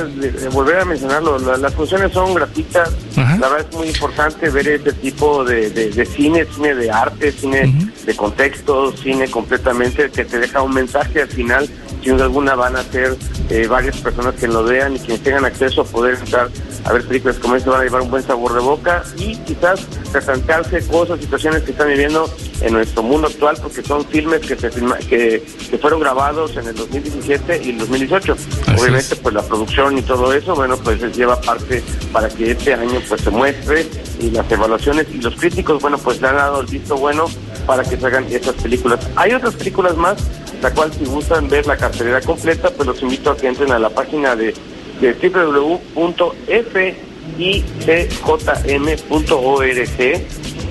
volver 0.51 0.79
a 0.79 0.85
mencionarlo. 0.85 1.39
las 1.57 1.73
funciones 1.73 2.11
son 2.11 2.33
gratuitas. 2.33 2.91
La 3.15 3.47
verdad 3.49 3.65
es 3.69 3.75
muy 3.75 3.87
importante 3.87 4.49
ver 4.49 4.67
este 4.67 4.93
tipo 4.93 5.43
de, 5.43 5.69
de, 5.69 6.05
cine, 6.05 6.45
cine 6.53 6.75
de 6.75 6.91
arte, 6.91 7.31
cine 7.31 7.73
de 8.05 8.15
contexto, 8.15 8.95
cine 9.05 9.29
completamente 9.29 10.09
que 10.09 10.25
te 10.25 10.39
deja 10.39 10.63
un 10.63 10.73
mensaje 10.73 11.21
al 11.21 11.27
final. 11.27 11.69
Sin 12.01 12.13
duda 12.13 12.25
alguna 12.25 12.55
van 12.55 12.75
a 12.75 12.83
ser 12.83 13.15
eh, 13.49 13.67
varias 13.67 13.97
personas 13.97 14.33
que 14.33 14.47
lo 14.47 14.63
vean 14.63 14.95
y 14.95 14.99
quienes 14.99 15.21
tengan 15.21 15.45
acceso 15.45 15.81
a 15.81 15.85
poder 15.85 16.15
estar 16.15 16.49
a 16.85 16.93
ver 16.93 17.03
películas 17.03 17.37
como 17.37 17.55
esta 17.55 17.71
van 17.71 17.81
a 17.81 17.83
llevar 17.83 18.01
un 18.01 18.11
buen 18.11 18.23
sabor 18.23 18.53
de 18.53 18.59
boca 18.59 19.03
y 19.17 19.35
quizás 19.37 19.85
replantearse 20.13 20.85
cosas, 20.87 21.19
situaciones 21.19 21.63
que 21.63 21.71
están 21.71 21.87
viviendo 21.87 22.29
en 22.61 22.73
nuestro 22.73 23.01
mundo 23.01 23.27
actual, 23.27 23.57
porque 23.61 23.81
son 23.81 24.05
filmes 24.05 24.41
que 24.41 24.55
se 24.55 24.69
que, 24.69 25.43
que 25.69 25.77
fueron 25.79 25.99
grabados 25.99 26.55
en 26.57 26.67
el 26.67 26.75
2017 26.75 27.61
y 27.63 27.69
el 27.71 27.79
2018. 27.79 28.35
Obviamente, 28.79 29.15
pues 29.15 29.33
la 29.33 29.41
producción 29.41 29.97
y 29.97 30.03
todo 30.03 30.31
eso, 30.31 30.53
bueno, 30.55 30.77
pues 30.77 31.01
lleva 31.17 31.41
parte 31.41 31.83
para 32.13 32.29
que 32.29 32.51
este 32.51 32.75
año 32.75 33.01
pues 33.09 33.21
se 33.21 33.31
muestre 33.31 33.87
y 34.19 34.29
las 34.29 34.49
evaluaciones 34.51 35.07
y 35.11 35.17
los 35.17 35.35
críticos, 35.35 35.81
bueno, 35.81 35.97
pues 35.97 36.21
le 36.21 36.27
han 36.27 36.35
dado 36.35 36.61
el 36.61 36.67
visto 36.67 36.95
bueno 36.97 37.25
para 37.65 37.83
que 37.83 37.97
se 37.97 38.05
hagan 38.05 38.25
estas 38.29 38.53
películas. 38.55 38.99
Hay 39.15 39.33
otras 39.33 39.55
películas 39.55 39.97
más, 39.97 40.17
la 40.61 40.71
cual 40.71 40.93
si 40.93 41.05
gustan 41.05 41.49
ver 41.49 41.65
la 41.65 41.77
cartelera 41.77 42.21
completa, 42.21 42.69
pues 42.69 42.87
los 42.87 43.01
invito 43.01 43.31
a 43.31 43.37
que 43.37 43.47
entren 43.47 43.71
a 43.71 43.79
la 43.79 43.89
página 43.89 44.35
de 44.35 44.53
de 45.01 45.13
www.ficjm.org, 45.13 46.35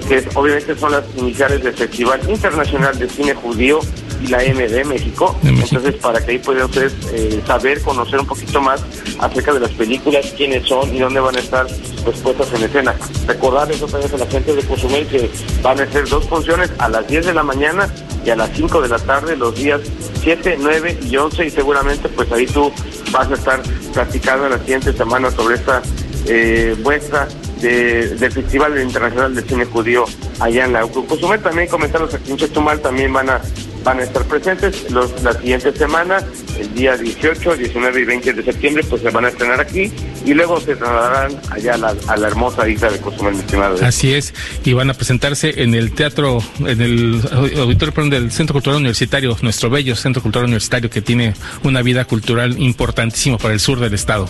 que 0.09 0.29
obviamente 0.35 0.77
son 0.77 0.93
las 0.93 1.05
iniciales 1.17 1.63
del 1.63 1.75
Festival 1.75 2.21
Internacional 2.29 2.99
de 2.99 3.09
Cine 3.09 3.35
Judío 3.35 3.81
y 4.23 4.29
la 4.29 4.43
M 4.43 4.67
de 4.69 4.85
México. 4.85 5.37
Entonces, 5.43 5.95
para 5.95 6.25
que 6.25 6.33
ahí 6.33 6.39
puedan 6.39 6.65
ustedes 6.65 6.95
eh, 7.13 7.41
saber, 7.47 7.81
conocer 7.83 8.21
un 8.21 8.27
poquito 8.27 8.61
más 8.61 8.83
acerca 9.19 9.53
de 9.53 9.61
las 9.61 9.71
películas, 9.73 10.33
quiénes 10.37 10.67
son 10.67 10.95
y 10.95 10.99
dónde 10.99 11.21
van 11.21 11.37
a 11.37 11.41
estar 11.41 11.67
pues, 12.05 12.19
puestas 12.19 12.53
en 12.55 12.65
escena. 12.65 12.95
Recordarles 13.27 13.83
otra 13.83 13.99
vez 13.99 14.13
a 14.13 14.19
la 14.19 14.27
gente 14.27 14.55
de 14.55 14.63
Cozumel 14.63 15.07
que 15.07 15.31
van 15.63 15.81
a 15.81 15.91
ser 15.91 16.09
dos 16.09 16.27
funciones 16.27 16.71
a 16.79 16.89
las 16.89 17.07
10 17.07 17.27
de 17.27 17.35
la 17.35 17.43
mañana 17.43 17.93
y 18.25 18.31
a 18.31 18.37
las 18.37 18.51
5 18.55 18.81
de 18.81 18.89
la 18.89 18.99
tarde 18.99 19.37
los 19.37 19.55
días 19.55 19.81
7, 20.23 20.57
9 20.59 20.99
y 21.11 21.17
11 21.17 21.47
y 21.47 21.51
seguramente 21.51 22.09
pues 22.09 22.31
ahí 22.33 22.47
tú 22.47 22.73
vas 23.15 23.31
a 23.31 23.35
estar 23.35 23.63
platicando 23.93 24.49
la 24.49 24.59
siguiente 24.59 24.93
semana 24.93 25.31
sobre 25.31 25.55
esta 25.55 25.81
eh, 26.27 26.77
muestra 26.83 27.29
del 27.61 28.33
Festival 28.33 28.79
Internacional 28.83 29.35
de 29.35 29.43
Cine 29.43 29.65
Judío 29.65 30.05
allá 30.41 30.65
en 30.65 30.73
la 30.73 30.83
Cozumel. 30.83 31.41
También 31.41 31.69
comentarlos 31.69 32.13
aquí 32.13 32.33
en 32.33 32.37
Chetumal 32.37 32.81
también 32.81 33.13
van 33.13 33.31
a 33.31 33.41
van 33.85 34.01
a 34.01 34.03
estar 34.03 34.25
presentes 34.25 34.91
los, 34.91 35.23
la 35.23 35.35
siguiente 35.35 35.73
semana, 35.73 36.19
el 36.59 36.75
día 36.75 36.97
18, 36.97 37.57
19 37.57 38.01
y 38.01 38.05
20 38.05 38.33
de 38.33 38.43
septiembre, 38.43 38.83
pues 38.89 39.03
se 39.03 39.11
van 39.11 39.27
a 39.27 39.29
estrenar 39.29 39.61
aquí 39.61 39.93
y 40.25 40.33
luego 40.35 40.59
se 40.59 40.75
trasladarán 40.75 41.39
allá 41.51 41.75
a 41.75 42.17
la, 42.17 42.27
hermosa 42.27 42.67
isla 42.67 42.91
de 42.91 42.99
Cozumel, 42.99 43.35
estimado. 43.35 43.77
Así 43.85 44.15
es, 44.15 44.33
y 44.65 44.73
van 44.73 44.91
a 44.91 44.95
presentarse 44.95 45.63
en 45.63 45.75
el 45.75 45.93
teatro, 45.93 46.39
en 46.61 46.81
el 46.81 47.21
auditorio 47.59 48.11
del 48.11 48.33
Centro 48.33 48.55
Cultural 48.55 48.79
Universitario, 48.79 49.37
nuestro 49.43 49.69
bello 49.69 49.95
Centro 49.95 50.23
Cultural 50.23 50.47
Universitario 50.47 50.89
que 50.89 51.03
tiene 51.03 51.35
una 51.63 51.83
vida 51.83 52.07
cultural 52.07 52.59
importantísima 52.59 53.37
para 53.39 53.53
el 53.53 53.61
sur 53.61 53.79
del 53.79 53.93
estado. 53.93 54.29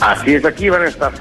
Así 0.00 0.34
es, 0.34 0.44
aquí 0.44 0.68
van 0.68 0.82
a 0.82 0.88
estar. 0.88 1.12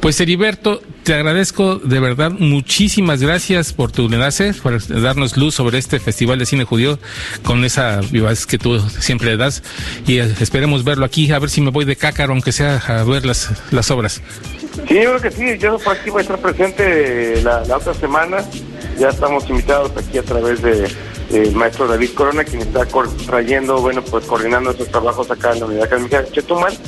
Pues 0.00 0.20
Heriberto, 0.20 0.80
te 1.02 1.14
agradezco 1.14 1.76
de 1.76 2.00
verdad 2.00 2.30
muchísimas 2.30 3.20
gracias 3.20 3.72
por 3.72 3.92
tu 3.92 4.06
enlace, 4.06 4.54
por 4.54 4.84
darnos 4.88 5.36
luz 5.36 5.54
sobre 5.54 5.78
este 5.78 6.00
Festival 6.00 6.38
de 6.38 6.46
Cine 6.46 6.64
Judío 6.64 6.98
con 7.42 7.64
esa 7.64 8.00
vivaz 8.00 8.46
que 8.46 8.58
tú 8.58 8.80
siempre 8.80 9.30
le 9.30 9.36
das. 9.36 9.62
Y 10.06 10.18
eh, 10.18 10.34
esperemos 10.40 10.84
verlo 10.84 11.04
aquí, 11.04 11.30
a 11.32 11.38
ver 11.38 11.50
si 11.50 11.60
me 11.60 11.70
voy 11.70 11.84
de 11.84 11.96
cácaro, 11.96 12.32
aunque 12.32 12.52
sea 12.52 12.76
a 12.78 13.04
ver 13.04 13.26
las, 13.26 13.50
las 13.70 13.90
obras. 13.90 14.22
Sí, 14.88 14.94
yo 14.94 15.16
creo 15.16 15.20
que 15.20 15.30
sí, 15.30 15.58
yo 15.58 15.78
por 15.78 15.96
aquí 15.96 16.10
voy 16.10 16.20
a 16.20 16.22
estar 16.22 16.38
presente 16.38 17.42
la, 17.42 17.62
otra 17.76 17.94
semana, 17.94 18.38
ya 18.98 19.08
estamos 19.08 19.48
invitados 19.48 19.92
aquí 19.96 20.18
a 20.18 20.22
través 20.22 20.62
de 20.62 20.88
el 21.32 21.52
maestro 21.52 21.88
David 21.88 22.10
Corona, 22.14 22.44
quien 22.44 22.62
está 22.62 22.86
trayendo, 23.26 23.80
bueno, 23.80 24.02
pues 24.02 24.24
coordinando 24.26 24.70
esos 24.70 24.88
trabajos 24.88 25.30
acá 25.30 25.52
en 25.52 25.60
la 25.60 25.66
Unidad 25.66 25.84
Académica 25.84 26.22
de 26.22 26.30
Chetumal 26.30 26.78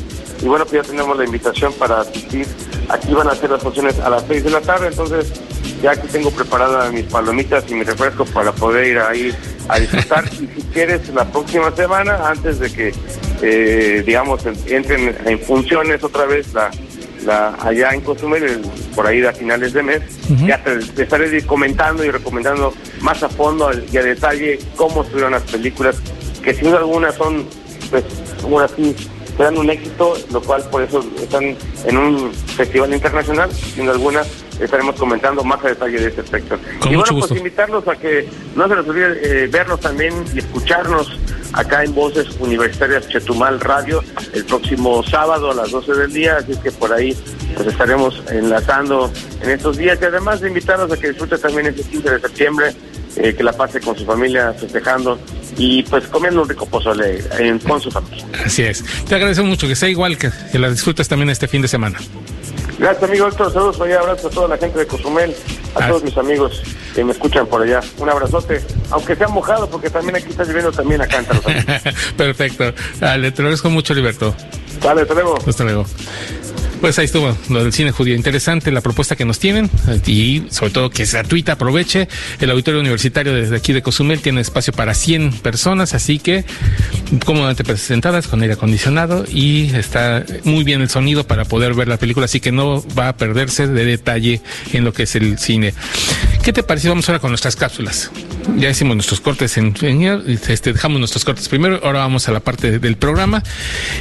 y 0.40 0.46
bueno, 0.46 0.64
pues 0.64 0.83
ya 0.83 0.90
tenemos 0.90 1.16
la 1.16 1.24
invitación 1.24 1.72
para 1.74 2.01
asistir. 2.01 2.46
Aquí 2.88 3.12
van 3.12 3.29
a 3.29 3.33
hacer 3.33 3.51
las 3.51 3.62
funciones 3.62 3.98
a 4.01 4.09
las 4.09 4.24
6 4.29 4.44
de 4.44 4.51
la 4.51 4.61
tarde, 4.61 4.88
entonces 4.88 5.33
ya 5.83 5.92
aquí 5.92 6.09
tengo 6.09 6.31
preparadas 6.31 6.92
mis 6.92 7.05
palomitas 7.05 7.64
y 7.68 7.74
mi 7.74 7.85
refresco 7.85 8.24
para 8.27 8.53
poder 8.53 8.87
ir 8.87 8.98
ahí 8.98 9.35
a 9.68 9.79
disfrutar. 9.79 10.24
y 10.33 10.46
si 10.46 10.62
quieres, 10.72 11.09
la 11.11 11.24
próxima 11.24 11.74
semana, 11.74 12.29
antes 12.29 12.59
de 12.59 12.72
que, 12.72 12.94
eh, 13.42 14.03
digamos, 14.05 14.44
entren 14.66 15.16
en 15.24 15.38
funciones 15.40 16.03
otra 16.03 16.24
vez 16.27 16.53
la, 16.55 16.70
la 17.24 17.55
allá 17.61 17.90
en 17.90 18.01
Cozumel, 18.01 18.62
por 18.94 19.07
ahí 19.07 19.24
a 19.24 19.33
finales 19.33 19.72
de 19.72 19.83
mes, 19.83 20.03
ya 20.46 20.62
te, 20.62 21.03
estaré 21.03 21.42
comentando 21.44 22.05
y 22.05 22.11
recomendando 22.11 22.72
más 23.01 23.22
a 23.22 23.29
fondo 23.29 23.70
y 23.90 23.96
a 23.96 24.03
detalle 24.03 24.59
cómo 24.77 25.03
estuvieron 25.03 25.33
las 25.33 25.42
películas, 25.42 25.96
que 26.42 26.55
sin 26.55 26.64
duda 26.64 26.79
alguna 26.79 27.12
son, 27.12 27.46
pues, 27.90 28.05
como 28.42 28.61
así, 28.61 28.94
serán 29.38 29.57
un 29.57 29.70
éxito, 29.70 30.14
lo 30.33 30.42
cual 30.42 30.62
por 30.68 30.83
eso 30.83 31.03
están 31.16 31.57
en 31.87 31.96
un 31.96 32.35
festival 32.35 32.92
internacional, 32.92 33.51
sin 33.53 33.88
alguna 33.88 34.22
estaremos 34.61 34.96
comentando 34.96 35.44
más 35.44 35.64
a 35.64 35.68
detalle 35.68 36.01
de 36.01 36.09
este 36.09 36.22
aspecto. 36.22 36.59
y 36.90 36.96
bueno, 36.96 37.20
pues 37.20 37.31
invitarlos 37.31 37.87
a 37.87 37.94
que 37.94 38.29
no 38.57 38.66
se 38.66 38.74
les 38.74 38.88
olvide 38.88 39.44
eh, 39.44 39.46
vernos 39.46 39.79
también 39.79 40.12
y 40.35 40.40
escucharnos 40.40 41.16
acá 41.53 41.85
en 41.85 41.94
Voces 41.94 42.37
Universitarias 42.40 43.09
Chetumal 43.09 43.61
Radio 43.61 44.03
el 44.35 44.44
próximo 44.44 45.05
sábado 45.05 45.53
a 45.53 45.55
las 45.55 45.70
12 45.70 45.94
del 45.94 46.12
día, 46.12 46.38
así 46.38 46.57
que 46.61 46.72
por 46.72 46.92
ahí 46.92 47.16
pues 47.55 47.68
estaremos 47.68 48.20
enlazando 48.31 49.11
en 49.40 49.51
estos 49.51 49.77
días 49.77 49.98
y 50.03 50.05
además 50.05 50.40
de 50.40 50.48
invitarlos 50.48 50.90
a 50.90 50.96
que 50.96 51.11
disfruten 51.11 51.40
también 51.40 51.66
este 51.66 51.83
15 51.83 52.11
de 52.11 52.20
septiembre, 52.20 52.74
eh, 53.18 53.35
que 53.35 53.42
la 53.42 53.52
pase 53.52 53.81
con 53.81 53.96
su 53.96 54.04
familia 54.04 54.52
festejando 54.52 55.18
y 55.57 55.83
pues 55.85 56.07
comiendo 56.07 56.42
un 56.42 56.48
rico 56.48 56.66
pozole 56.66 57.22
en, 57.38 57.59
con 57.59 57.81
su 57.81 57.90
familia. 57.90 58.24
Así 58.44 58.62
es. 58.62 58.85
Te 59.07 59.14
agradezco 59.14 59.44
mucho 59.44 59.66
que 59.66 59.74
sea 59.74 59.88
igual, 59.88 60.16
que, 60.16 60.31
que 60.52 60.59
la 60.59 60.70
disfrutes 60.70 61.09
también 61.09 61.31
este 61.31 61.48
fin 61.48 61.62
de 61.62 61.68
semana. 61.68 61.98
Gracias, 62.78 63.02
amigo 63.02 63.26
Héctor. 63.26 63.52
Saludos 63.52 63.78
un 63.78 63.92
abrazo 63.92 64.28
a 64.28 64.31
toda 64.31 64.48
la 64.48 64.57
gente 64.57 64.78
de 64.78 64.87
Cozumel, 64.87 65.35
a 65.74 65.88
todos 65.88 66.04
mis 66.04 66.16
amigos 66.16 66.62
que 66.94 67.02
me 67.02 67.12
escuchan 67.12 67.46
por 67.46 67.62
allá. 67.62 67.81
Un 67.98 68.09
abrazote, 68.09 68.61
aunque 68.90 69.16
sea 69.16 69.26
mojado, 69.28 69.68
porque 69.68 69.90
también 69.90 70.14
aquí 70.14 70.28
está 70.31 70.44
lloviendo 70.44 70.70
también 70.70 71.00
acá 71.00 71.18
en 71.18 71.26
Perfecto. 72.16 72.72
Dale, 73.00 73.33
te 73.33 73.42
agradezco 73.42 73.68
mucho, 73.68 73.94
Liberto. 73.94 74.33
Dale, 74.81 75.02
hasta 75.02 75.14
luego. 75.14 75.38
Hasta 75.44 75.64
luego. 75.64 75.87
Pues 76.81 76.97
ahí 76.99 77.07
estuvo 77.07 77.37
lo 77.49 77.64
del 77.64 77.73
cine 77.73 77.91
judío. 77.91 78.14
Interesante 78.14 78.71
la 78.71 78.81
propuesta 78.81 79.17
que 79.17 79.25
nos 79.25 79.41
tienen 79.41 79.69
y 80.07 80.45
sobre 80.51 80.71
todo 80.71 80.91
que 80.91 81.03
es 81.03 81.12
gratuita. 81.12 81.53
Aproveche. 81.53 82.09
El 82.41 82.51
auditorio 82.51 82.81
universitario 82.81 83.35
desde 83.35 83.57
aquí 83.57 83.73
de 83.73 83.83
Cozumel 83.83 84.21
tiene 84.21 84.41
espacio 84.41 84.73
para 84.73 84.95
100 84.95 85.33
personas, 85.38 85.95
así 85.95 86.19
que 86.21 86.45
cómodamente 87.25 87.64
presentadas 87.64 88.29
con 88.29 88.43
aire 88.43 88.55
acondicionado 88.55 89.25
y 89.29 89.75
está 89.75 90.25
muy 90.45 90.62
bien 90.62 90.81
el 90.81 90.88
sonido 90.88 91.27
para 91.27 91.45
poder 91.45 91.75
ver 91.75 91.88
la 91.88 91.97
película, 91.97 92.27
así 92.27 92.38
que 92.38 92.53
no 92.53 92.85
va 92.97 93.09
a 93.09 93.17
perderse 93.17 93.67
de 93.67 93.85
detalle 93.85 94.41
en 94.73 94.85
lo 94.85 94.93
que 94.93 95.03
es 95.05 95.17
el 95.17 95.38
cine. 95.38 95.75
¿Qué 96.43 96.53
te 96.53 96.62
parece? 96.62 96.88
Vamos 96.88 97.09
ahora 97.09 97.19
con 97.19 97.31
nuestras 97.31 97.57
cápsulas. 97.57 98.11
Ya 98.57 98.71
hicimos 98.71 98.97
nuestros 98.97 99.21
cortes 99.21 99.57
en, 99.59 99.75
este, 100.27 100.73
dejamos 100.73 101.01
nuestros 101.01 101.25
cortes 101.25 101.49
primero, 101.49 101.81
ahora 101.83 102.01
vamos 102.01 102.29
a 102.29 102.33
la 102.33 102.41
parte 102.41 102.79
del 102.79 102.97
programa 102.97 103.43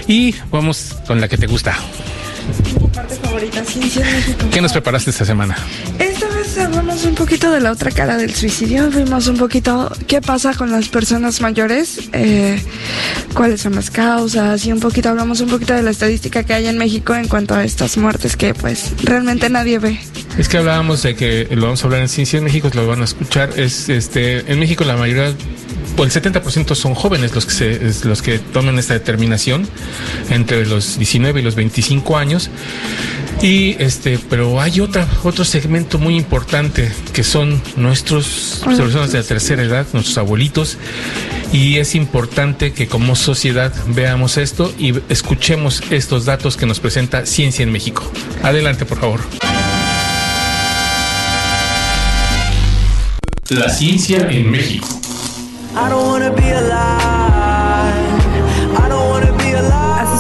y 0.08 0.36
vamos 0.52 0.96
con 1.08 1.20
la 1.20 1.28
que 1.28 1.38
te 1.38 1.48
gusta. 1.48 1.78
Parte 2.94 3.16
favorita, 3.16 3.64
Ciencia 3.64 4.06
México. 4.06 4.46
¿Qué 4.52 4.62
nos 4.62 4.72
preparaste 4.72 5.12
esta 5.12 5.26
semana? 5.26 5.56
Esta 6.00 6.28
vez 6.30 6.58
hablamos 6.58 7.06
un 7.06 7.16
poquito 7.16 7.52
de 7.52 7.60
la 7.60 7.72
otra 7.72 7.92
cara 7.92 8.18
del 8.18 8.34
suicidio. 8.34 8.90
Vimos 8.90 9.28
un 9.28 9.38
poquito 9.38 9.92
qué 10.08 10.22
pasa 10.22 10.54
con 10.54 10.72
las 10.72 10.90
personas 10.90 11.42
mayores, 11.42 12.10
eh, 12.14 12.62
cuáles 13.34 13.62
son 13.62 13.76
las 13.76 13.92
causas 13.92 14.66
y 14.66 14.72
un 14.72 14.80
poquito 14.80 15.10
hablamos 15.10 15.42
un 15.42 15.50
poquito 15.50 15.74
de 15.74 15.84
la 15.84 15.92
estadística 15.92 16.44
que 16.44 16.54
hay 16.54 16.68
en 16.68 16.78
México 16.78 17.14
en 17.16 17.28
cuanto 17.28 17.54
a 17.54 17.64
estas 17.64 17.98
muertes 17.98 18.36
que 18.36 18.54
pues 18.54 18.94
realmente 19.04 19.50
nadie 19.50 19.80
ve. 19.80 20.00
Es 20.38 20.50
que 20.50 20.58
hablábamos 20.58 21.04
de 21.04 21.16
que 21.16 21.48
lo 21.52 21.64
vamos 21.64 21.84
a 21.84 21.88
hablar 21.88 22.02
en 22.02 22.10
Ciencia 22.10 22.38
en 22.38 22.44
México, 22.44 22.70
lo 22.74 22.88
van 22.88 23.02
a 23.02 23.06
escuchar. 23.06 23.60
Es 23.60 23.90
este 23.90 24.52
en 24.52 24.60
México 24.60 24.84
la 24.84 24.96
mayoría 24.96 25.34
el 26.04 26.12
70% 26.12 26.76
son 26.76 26.94
jóvenes 26.94 27.34
los 27.34 27.46
que 27.46 27.52
se, 27.54 28.40
toman 28.40 28.78
esta 28.80 28.94
determinación 28.94 29.68
entre 30.30 30.66
los 30.66 30.98
19 30.98 31.40
y 31.40 31.44
los 31.44 31.56
25 31.56 32.18
años. 32.18 32.50
Y 33.42 33.76
este, 33.80 34.20
pero 34.30 34.60
hay 34.60 34.80
otra, 34.80 35.08
otro 35.24 35.46
segmento 35.46 36.00
muy 36.00 36.16
importante 36.16 36.92
que 37.14 37.24
son 37.24 37.62
nuestros 37.76 38.62
personas 38.64 39.12
de 39.12 39.20
la 39.20 39.24
tercera 39.24 39.62
edad, 39.64 39.86
nuestros 39.94 40.18
abuelitos, 40.18 40.78
y 41.54 41.78
es 41.78 41.96
importante 41.96 42.74
que 42.74 42.88
como 42.88 43.16
sociedad 43.16 43.74
veamos 43.88 44.38
esto 44.38 44.74
y 44.78 44.94
escuchemos 45.10 45.84
estos 45.92 46.26
datos 46.26 46.58
que 46.58 46.66
nos 46.66 46.80
presenta 46.80 47.26
Ciencia 47.26 47.64
en 47.64 47.72
México. 47.72 48.04
Adelante, 48.44 48.86
por 48.86 49.00
favor. 49.00 49.22
La 53.50 53.70
ciencia 53.70 54.28
en 54.30 54.52
México. 54.52 55.07
A 55.80 55.90
sus 55.92 57.17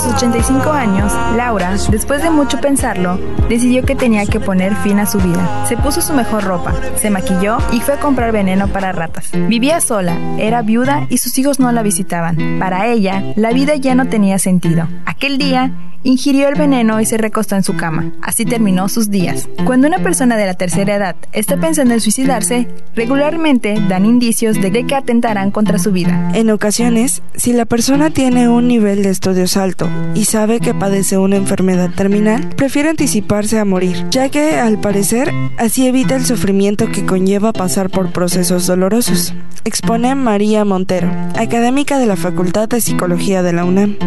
85 0.08 0.72
años, 0.72 1.14
Laura, 1.36 1.76
después 1.90 2.22
de 2.24 2.30
mucho 2.30 2.60
pensarlo, 2.60 3.20
decidió 3.50 3.84
que 3.84 3.96
tenía 3.96 4.26
que 4.26 4.40
poner 4.40 4.76
fin 4.78 5.00
a 5.00 5.06
su 5.06 5.20
vida. 5.20 5.66
Se 5.68 5.78
puso 5.78 6.02
su 6.02 6.14
mejor 6.14 6.44
ropa, 6.44 6.74
se 6.96 7.10
maquilló 7.10 7.58
y 7.72 7.82
fue 7.82 7.96
a 7.96 8.00
comprar 8.00 8.32
veneno 8.32 8.68
para 8.68 8.92
ratas. 8.92 9.30
Vivía 9.34 9.82
sola, 9.82 10.18
era 10.38 10.62
viuda 10.62 11.08
y 11.10 11.18
sus 11.18 11.38
hijos 11.38 11.60
no 11.60 11.72
la 11.72 11.84
visitaban. 11.84 12.58
Para 12.60 12.88
ella, 12.88 13.24
la 13.36 13.52
vida 13.52 13.76
ya 13.76 13.96
no 13.96 14.08
tenía 14.08 14.40
sentido. 14.40 14.88
Aquel 15.06 15.38
día, 15.38 15.72
ingirió 16.04 16.48
el 16.48 16.56
veneno 16.56 17.02
y 17.02 17.06
se 17.06 17.18
recostó 17.18 17.56
en 17.56 17.64
su 17.64 17.76
cama. 17.76 18.12
Así 18.22 18.46
terminó 18.46 18.88
sus 18.88 19.10
días. 19.10 19.50
Cuando 19.66 19.88
una 19.88 20.00
persona 20.00 20.38
de 20.38 20.46
la 20.46 20.54
tercera 20.54 20.96
edad 20.96 21.16
está 21.34 21.58
pensando 21.58 21.94
en 21.94 22.02
suicidarse, 22.02 22.68
regularmente 22.96 23.76
dan 23.90 24.06
indicios 24.06 24.62
de 24.62 24.78
que 24.86 24.96
atentarán 24.96 25.52
contra 25.52 25.80
su 25.80 25.92
vida. 25.92 26.32
En 26.34 26.50
ocasiones, 26.52 27.24
si 27.36 27.52
la 27.52 27.66
persona 27.66 28.12
tiene 28.12 28.48
un 28.48 28.68
nivel 28.68 29.04
de 29.04 29.10
estudios 29.10 29.58
alto 29.58 29.90
y 30.16 30.26
sabe 30.26 30.60
que 30.60 30.74
padece 30.74 31.18
una 31.18 31.36
enfermedad 31.36 31.90
terminal, 31.96 32.50
prefiere 32.56 32.90
anticiparse 32.90 33.60
a 33.60 33.66
morir, 33.66 34.06
ya 34.10 34.30
que 34.30 34.56
al 34.58 34.80
parecer 34.80 35.32
así 35.58 35.88
evita 35.88 36.16
el 36.16 36.26
sufrimiento 36.26 36.88
que 36.92 37.06
conlleva 37.06 37.54
pasar 37.54 37.90
por 37.90 38.12
procesos 38.12 38.68
dolorosos. 38.68 39.34
Expone 39.64 40.16
María 40.16 40.64
Montero, 40.66 41.12
académica 41.38 42.00
de 42.00 42.06
la 42.06 42.16
Facultad 42.16 42.70
de 42.70 42.82
Psicología 42.82 43.44
de 43.44 43.54
la 43.54 43.66
UNAM. 43.66 43.98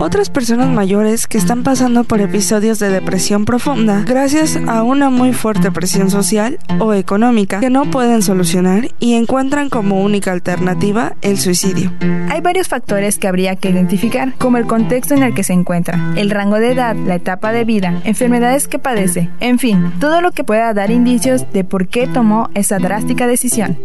Otras 0.00 0.28
personas 0.28 0.68
mayores 0.68 1.26
que 1.26 1.38
están 1.38 1.62
pasando 1.62 2.04
por 2.04 2.20
episodios 2.20 2.78
de 2.78 2.88
depresión 2.88 3.44
profunda 3.44 4.02
gracias 4.04 4.58
a 4.66 4.82
una 4.82 5.10
muy 5.10 5.32
fuerte 5.32 5.70
presión 5.70 6.10
social 6.10 6.58
o 6.80 6.92
económica 6.94 7.60
que 7.60 7.70
no 7.70 7.90
pueden 7.90 8.22
solucionar 8.22 8.90
y 8.98 9.14
encuentran 9.14 9.70
como 9.70 10.02
única 10.02 10.32
alternativa 10.32 11.14
el 11.22 11.38
suicidio. 11.38 11.92
Hay 12.30 12.40
varios 12.40 12.68
factores 12.68 13.18
que 13.18 13.28
habría 13.28 13.56
que 13.56 13.70
identificar, 13.70 14.34
como 14.38 14.58
el 14.58 14.66
contexto 14.66 15.14
en 15.14 15.22
el 15.22 15.33
que 15.34 15.44
se 15.44 15.52
encuentra, 15.52 16.12
el 16.16 16.30
rango 16.30 16.58
de 16.58 16.72
edad, 16.72 16.96
la 16.96 17.16
etapa 17.16 17.52
de 17.52 17.64
vida, 17.64 18.00
enfermedades 18.04 18.68
que 18.68 18.78
padece, 18.78 19.30
en 19.40 19.58
fin, 19.58 19.92
todo 20.00 20.20
lo 20.20 20.32
que 20.32 20.44
pueda 20.44 20.72
dar 20.72 20.90
indicios 20.90 21.50
de 21.52 21.64
por 21.64 21.88
qué 21.88 22.06
tomó 22.06 22.50
esa 22.54 22.78
drástica 22.78 23.26
decisión. 23.26 23.76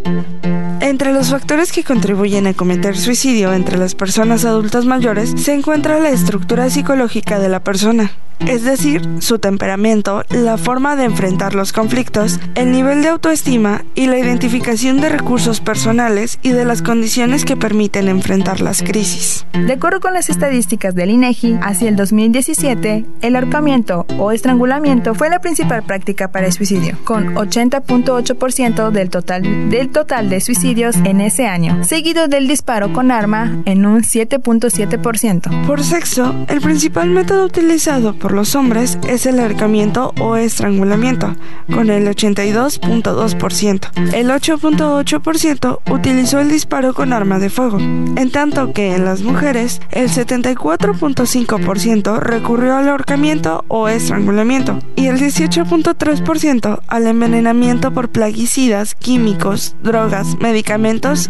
Entre 0.89 1.13
los 1.13 1.29
factores 1.29 1.71
que 1.71 1.83
contribuyen 1.83 2.47
a 2.47 2.55
cometer 2.55 2.97
suicidio 2.97 3.53
entre 3.53 3.77
las 3.77 3.93
personas 3.93 4.43
adultas 4.43 4.85
mayores 4.85 5.35
se 5.37 5.53
encuentra 5.53 5.99
la 5.99 6.09
estructura 6.09 6.67
psicológica 6.71 7.37
de 7.37 7.47
la 7.47 7.59
persona, 7.59 8.11
es 8.39 8.63
decir, 8.63 9.07
su 9.19 9.37
temperamento, 9.37 10.23
la 10.29 10.57
forma 10.57 10.95
de 10.95 11.03
enfrentar 11.03 11.53
los 11.53 11.73
conflictos, 11.73 12.39
el 12.55 12.71
nivel 12.71 13.03
de 13.03 13.09
autoestima 13.09 13.83
y 13.93 14.07
la 14.07 14.17
identificación 14.17 14.99
de 14.99 15.09
recursos 15.09 15.59
personales 15.59 16.39
y 16.41 16.49
de 16.49 16.65
las 16.65 16.81
condiciones 16.81 17.45
que 17.45 17.55
permiten 17.55 18.07
enfrentar 18.07 18.59
las 18.59 18.81
crisis. 18.81 19.45
De 19.53 19.73
acuerdo 19.73 19.99
con 19.99 20.13
las 20.13 20.29
estadísticas 20.29 20.95
del 20.95 21.11
INEGI, 21.11 21.59
hacia 21.61 21.89
el 21.89 21.97
2017, 21.97 23.05
el 23.21 23.35
ahorcamiento 23.35 24.07
o 24.17 24.31
estrangulamiento 24.31 25.13
fue 25.13 25.29
la 25.29 25.39
principal 25.39 25.83
práctica 25.83 26.31
para 26.31 26.47
el 26.47 26.53
suicidio, 26.53 26.97
con 27.03 27.35
80.8% 27.35 28.89
del 28.89 29.09
total, 29.09 29.69
del 29.69 29.89
total 29.89 30.29
de 30.29 30.41
suicidios 30.41 30.78
en 30.79 31.19
ese 31.19 31.45
año, 31.45 31.83
seguido 31.83 32.29
del 32.29 32.47
disparo 32.47 32.93
con 32.93 33.11
arma 33.11 33.61
en 33.65 33.85
un 33.85 34.01
7.7%. 34.01 35.67
Por 35.67 35.83
sexo, 35.83 36.33
el 36.47 36.61
principal 36.61 37.09
método 37.09 37.43
utilizado 37.43 38.15
por 38.15 38.31
los 38.31 38.55
hombres 38.55 38.97
es 39.05 39.25
el 39.25 39.41
ahorcamiento 39.41 40.13
o 40.21 40.37
estrangulamiento, 40.37 41.35
con 41.69 41.89
el 41.89 42.07
82.2%. 42.07 44.13
El 44.13 44.29
8.8% 44.29 45.79
utilizó 45.91 46.39
el 46.39 46.49
disparo 46.49 46.93
con 46.93 47.11
arma 47.11 47.39
de 47.39 47.49
fuego, 47.49 47.77
en 47.77 48.31
tanto 48.31 48.71
que 48.71 48.95
en 48.95 49.03
las 49.03 49.21
mujeres 49.21 49.81
el 49.91 50.07
74.5% 50.07 52.19
recurrió 52.19 52.77
al 52.77 52.87
ahorcamiento 52.87 53.65
o 53.67 53.89
estrangulamiento 53.89 54.79
y 54.95 55.07
el 55.07 55.19
18.3% 55.19 56.79
al 56.87 57.05
envenenamiento 57.05 57.93
por 57.93 58.07
plaguicidas, 58.07 58.95
químicos, 58.95 59.75
drogas, 59.83 60.37
medicamentos 60.39 60.68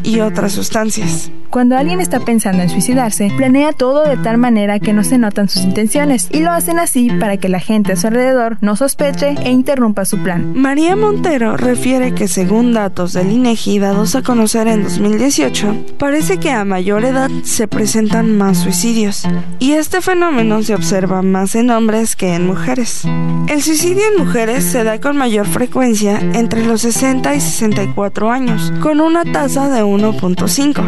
y 0.04 0.20
otras 0.20 0.52
sustancias. 0.52 1.32
Cuando 1.50 1.78
alguien 1.78 2.00
está 2.00 2.20
pensando 2.20 2.62
en 2.62 2.70
suicidarse, 2.70 3.32
planea 3.36 3.72
todo 3.72 4.04
de 4.04 4.18
tal 4.18 4.38
manera 4.38 4.80
que 4.80 4.94
no 4.94 5.04
se 5.04 5.18
notan 5.18 5.50
sus 5.50 5.64
intenciones 5.64 6.28
y 6.32 6.42
lo 6.42 6.52
hacen 6.52 6.78
así 6.78 7.10
para 7.20 7.38
que 7.38 7.50
la 7.50 7.60
gente 7.60 7.94
a 7.94 7.96
su 7.96 8.06
alrededor 8.06 8.58
no 8.62 8.76
sospeche 8.76 9.36
e 9.44 9.50
interrumpa 9.50 10.06
su 10.06 10.20
plan. 10.20 10.54
María 10.56 10.96
Montero 10.96 11.58
refiere 11.58 12.14
que 12.14 12.28
según 12.28 12.74
datos 12.74 13.14
del 13.14 13.32
INEGI 13.32 13.80
dados 13.80 14.16
a 14.16 14.22
conocer 14.22 14.68
en 14.68 14.84
2018, 14.84 15.86
parece 15.98 16.38
que 16.38 16.52
a 16.52 16.66
mayor 16.66 17.04
edad 17.04 17.32
se 17.44 17.68
presentan 17.68 18.38
más 18.38 18.60
suicidios 18.60 19.24
y 19.58 19.72
este 19.72 20.02
fenómeno 20.02 20.62
se 20.62 20.76
observa 20.76 21.24
más 21.24 21.56
en 21.56 21.72
hombres 21.72 22.16
que 22.16 22.36
en 22.36 22.46
mujeres. 22.46 23.06
El 23.48 23.64
suicidio 23.64 24.04
en 24.12 24.24
mujeres 24.24 24.66
se 24.66 24.84
da 24.84 25.02
con 25.02 25.18
mayor 25.18 25.48
frecuencia 25.48 26.20
entre 26.34 26.64
los 26.64 26.82
60 26.82 27.34
y 27.34 27.40
64 27.40 28.30
años, 28.30 28.72
con 28.82 29.02
una 29.02 29.24
tasa 29.32 29.70
de 29.70 29.84
1.5. 29.84 30.84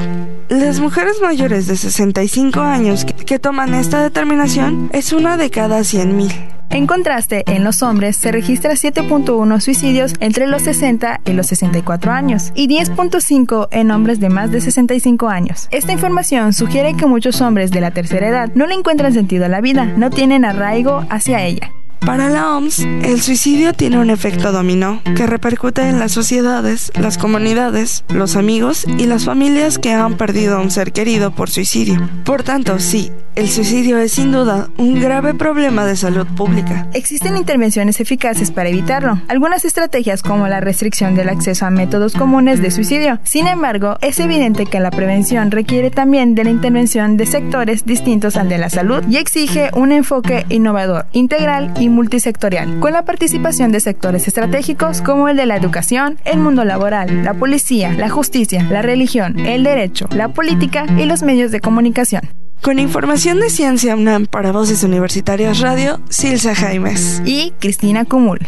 Las 0.49 0.79
mujeres 0.79 1.21
mayores 1.21 1.67
de 1.67 1.75
65 1.75 2.59
años 2.59 3.05
que, 3.05 3.39
toman 3.39 3.73
esta 3.73 4.03
determinación 4.03 4.89
es 4.93 5.13
una 5.13 5.37
de 5.37 5.49
cada 5.49 5.79
100.000. 5.79 6.31
En 6.69 6.87
contraste, 6.87 7.43
en 7.47 7.63
los 7.63 7.83
hombres 7.83 8.15
se 8.15 8.31
registra 8.31 8.73
7.1 8.73 9.59
suicidios 9.59 10.13
entre 10.19 10.47
los 10.47 10.61
60 10.61 11.21
y 11.25 11.33
los 11.33 11.47
64 11.47 12.11
años 12.11 12.51
y 12.55 12.67
10.5 12.67 13.67
en 13.71 13.91
hombres 13.91 14.19
de 14.19 14.29
más 14.29 14.51
de 14.51 14.61
65 14.61 15.27
años. 15.27 15.67
Esta 15.71 15.91
información 15.91 16.53
sugiere 16.53 16.95
que 16.95 17.05
muchos 17.05 17.41
hombres 17.41 17.71
de 17.71 17.81
la 17.81 17.91
tercera 17.91 18.27
edad 18.27 18.51
no 18.55 18.67
le 18.67 18.75
encuentran 18.75 19.13
sentido 19.13 19.45
a 19.45 19.49
la 19.49 19.61
vida, 19.61 19.85
no 19.85 20.09
tienen 20.09 20.45
arraigo 20.45 21.05
hacia 21.09 21.43
ella. 21.43 21.71
Para 22.05 22.29
la 22.29 22.57
OMS, 22.57 22.79
el 22.79 23.21
suicidio 23.21 23.73
tiene 23.73 23.99
un 23.99 24.09
efecto 24.09 24.51
dominó 24.51 25.01
que 25.15 25.27
repercute 25.27 25.87
en 25.87 25.99
las 25.99 26.11
sociedades, 26.11 26.91
las 26.99 27.19
comunidades, 27.19 28.03
los 28.09 28.35
amigos 28.35 28.85
y 28.97 29.05
las 29.05 29.25
familias 29.25 29.77
que 29.77 29.93
han 29.93 30.17
perdido 30.17 30.57
a 30.57 30.61
un 30.61 30.71
ser 30.71 30.93
querido 30.93 31.29
por 31.29 31.51
suicidio. 31.51 32.09
Por 32.25 32.41
tanto, 32.41 32.79
sí, 32.79 33.11
el 33.35 33.47
suicidio 33.47 33.97
es 33.99 34.13
sin 34.13 34.31
duda 34.31 34.67
un 34.77 34.99
grave 34.99 35.35
problema 35.35 35.85
de 35.85 35.95
salud 35.95 36.25
pública. 36.35 36.87
Existen 36.93 37.37
intervenciones 37.37 38.01
eficaces 38.01 38.51
para 38.51 38.69
evitarlo, 38.69 39.21
algunas 39.27 39.63
estrategias 39.63 40.23
como 40.23 40.47
la 40.47 40.59
restricción 40.59 41.13
del 41.15 41.29
acceso 41.29 41.65
a 41.65 41.69
métodos 41.69 42.13
comunes 42.13 42.61
de 42.61 42.71
suicidio. 42.71 43.19
Sin 43.23 43.47
embargo, 43.47 43.97
es 44.01 44.19
evidente 44.19 44.65
que 44.65 44.79
la 44.79 44.91
prevención 44.91 45.51
requiere 45.51 45.91
también 45.91 46.33
de 46.33 46.45
la 46.45 46.49
intervención 46.49 47.15
de 47.15 47.27
sectores 47.27 47.85
distintos 47.85 48.37
al 48.37 48.49
de 48.49 48.57
la 48.57 48.69
salud 48.69 49.03
y 49.07 49.17
exige 49.17 49.69
un 49.75 49.91
enfoque 49.91 50.45
innovador, 50.49 51.05
integral 51.13 51.73
y 51.79 51.90
multisectorial, 51.91 52.79
con 52.79 52.93
la 52.93 53.05
participación 53.05 53.71
de 53.71 53.79
sectores 53.79 54.27
estratégicos 54.27 55.01
como 55.01 55.29
el 55.29 55.37
de 55.37 55.45
la 55.45 55.55
educación, 55.55 56.17
el 56.25 56.39
mundo 56.39 56.65
laboral, 56.65 57.23
la 57.23 57.33
policía, 57.33 57.93
la 57.93 58.09
justicia, 58.09 58.63
la 58.63 58.81
religión, 58.81 59.39
el 59.39 59.63
derecho, 59.63 60.07
la 60.15 60.29
política 60.29 60.85
y 60.97 61.05
los 61.05 61.23
medios 61.23 61.51
de 61.51 61.59
comunicación. 61.59 62.23
Con 62.61 62.77
información 62.77 63.39
de 63.39 63.49
Ciencia 63.49 63.95
UNAM 63.95 64.27
para 64.27 64.51
Voces 64.51 64.83
Universitarias 64.83 65.59
Radio, 65.61 65.99
Silsa 66.09 66.53
Jaimes 66.53 67.21
y 67.25 67.53
Cristina 67.59 68.05
Cumul. 68.05 68.39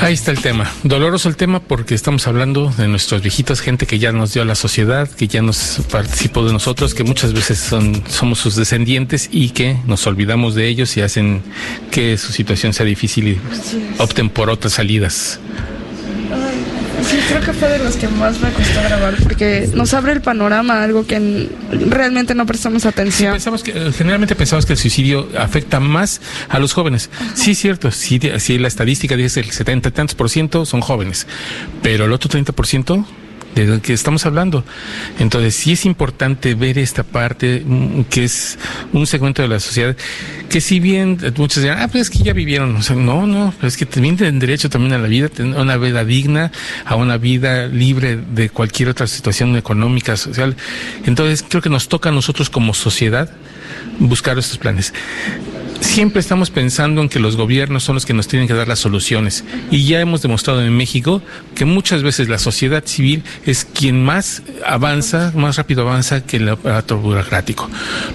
Ahí 0.00 0.14
está 0.14 0.30
el 0.30 0.40
tema. 0.40 0.70
Doloroso 0.84 1.28
el 1.28 1.36
tema 1.36 1.60
porque 1.60 1.94
estamos 1.94 2.26
hablando 2.28 2.72
de 2.76 2.86
nuestros 2.86 3.20
viejitos, 3.20 3.60
gente 3.60 3.86
que 3.86 3.98
ya 3.98 4.12
nos 4.12 4.32
dio 4.32 4.42
a 4.42 4.44
la 4.44 4.54
sociedad, 4.54 5.08
que 5.10 5.26
ya 5.26 5.42
nos 5.42 5.80
participó 5.90 6.44
de 6.44 6.52
nosotros, 6.52 6.94
que 6.94 7.02
muchas 7.02 7.32
veces 7.32 7.58
son, 7.58 8.02
somos 8.08 8.38
sus 8.38 8.54
descendientes 8.54 9.28
y 9.32 9.50
que 9.50 9.76
nos 9.86 10.06
olvidamos 10.06 10.54
de 10.54 10.68
ellos 10.68 10.96
y 10.96 11.00
hacen 11.00 11.42
que 11.90 12.16
su 12.16 12.32
situación 12.32 12.72
sea 12.72 12.86
difícil 12.86 13.28
y 13.28 13.40
opten 13.98 14.30
por 14.30 14.50
otras 14.50 14.74
salidas. 14.74 15.40
Sí, 17.08 17.16
creo 17.28 17.40
que 17.40 17.52
fue 17.54 17.68
de 17.68 17.78
los 17.78 17.96
que 17.96 18.06
más 18.06 18.38
me 18.40 18.50
costó 18.50 18.82
grabar 18.82 19.16
porque 19.22 19.70
nos 19.74 19.94
abre 19.94 20.12
el 20.12 20.20
panorama, 20.20 20.82
algo 20.82 21.06
que 21.06 21.48
realmente 21.88 22.34
no 22.34 22.44
prestamos 22.44 22.84
atención. 22.84 23.32
pensamos 23.32 23.62
que, 23.62 23.72
generalmente 23.92 24.34
pensamos 24.34 24.66
que 24.66 24.74
el 24.74 24.78
suicidio 24.78 25.28
afecta 25.38 25.80
más 25.80 26.20
a 26.48 26.58
los 26.58 26.74
jóvenes. 26.74 27.08
Sí, 27.34 27.54
cierto, 27.54 27.90
sí, 27.90 28.20
sí, 28.38 28.58
la 28.58 28.68
estadística 28.68 29.16
dice 29.16 29.40
el 29.40 29.50
70 29.50 29.88
y 29.88 29.92
tantos 29.92 30.14
por 30.14 30.28
ciento 30.28 30.66
son 30.66 30.82
jóvenes, 30.82 31.26
pero 31.82 32.04
el 32.04 32.12
otro 32.12 32.28
30 32.28 32.52
por 32.52 32.66
ciento 32.66 33.06
de 33.54 33.66
lo 33.66 33.82
que 33.82 33.92
estamos 33.92 34.26
hablando. 34.26 34.64
Entonces, 35.18 35.54
sí 35.54 35.72
es 35.72 35.84
importante 35.84 36.54
ver 36.54 36.78
esta 36.78 37.02
parte 37.02 37.62
mm, 37.64 38.02
que 38.04 38.24
es 38.24 38.58
un 38.92 39.06
segmento 39.06 39.42
de 39.42 39.48
la 39.48 39.60
sociedad 39.60 39.96
que 40.48 40.60
si 40.60 40.80
bien 40.80 41.18
muchos 41.36 41.62
dirán, 41.62 41.78
ah, 41.80 41.88
pues 41.88 42.02
es 42.02 42.10
que 42.10 42.24
ya 42.24 42.32
vivieron, 42.32 42.76
o 42.76 42.82
sea, 42.82 42.96
no, 42.96 43.26
no, 43.26 43.52
es 43.62 43.76
que 43.76 43.84
también 43.84 44.16
tienen 44.16 44.38
derecho 44.38 44.70
también 44.70 44.94
a 44.94 44.98
la 44.98 45.08
vida, 45.08 45.28
a 45.38 45.60
una 45.60 45.76
vida 45.76 46.04
digna, 46.04 46.52
a 46.84 46.96
una 46.96 47.18
vida 47.18 47.66
libre 47.66 48.16
de 48.16 48.48
cualquier 48.48 48.88
otra 48.88 49.06
situación 49.06 49.56
económica, 49.56 50.16
social. 50.16 50.56
Entonces, 51.04 51.44
creo 51.46 51.62
que 51.62 51.68
nos 51.68 51.88
toca 51.88 52.08
a 52.08 52.12
nosotros 52.12 52.48
como 52.48 52.72
sociedad 52.74 53.30
buscar 53.98 54.38
estos 54.38 54.58
planes 54.58 54.92
siempre 55.80 56.20
estamos 56.20 56.50
pensando 56.50 57.02
en 57.02 57.08
que 57.08 57.20
los 57.20 57.36
gobiernos 57.36 57.84
son 57.84 57.94
los 57.94 58.06
que 58.06 58.14
nos 58.14 58.28
tienen 58.28 58.48
que 58.48 58.54
dar 58.54 58.68
las 58.68 58.78
soluciones. 58.78 59.44
Y 59.70 59.84
ya 59.86 60.00
hemos 60.00 60.22
demostrado 60.22 60.64
en 60.64 60.76
México 60.76 61.22
que 61.54 61.64
muchas 61.64 62.02
veces 62.02 62.28
la 62.28 62.38
sociedad 62.38 62.84
civil 62.84 63.22
es 63.46 63.64
quien 63.64 64.04
más 64.04 64.42
avanza, 64.66 65.32
más 65.34 65.56
rápido 65.56 65.82
avanza 65.82 66.24
que 66.24 66.38
el 66.38 66.48
aparato 66.48 66.98
burocrático. 66.98 67.68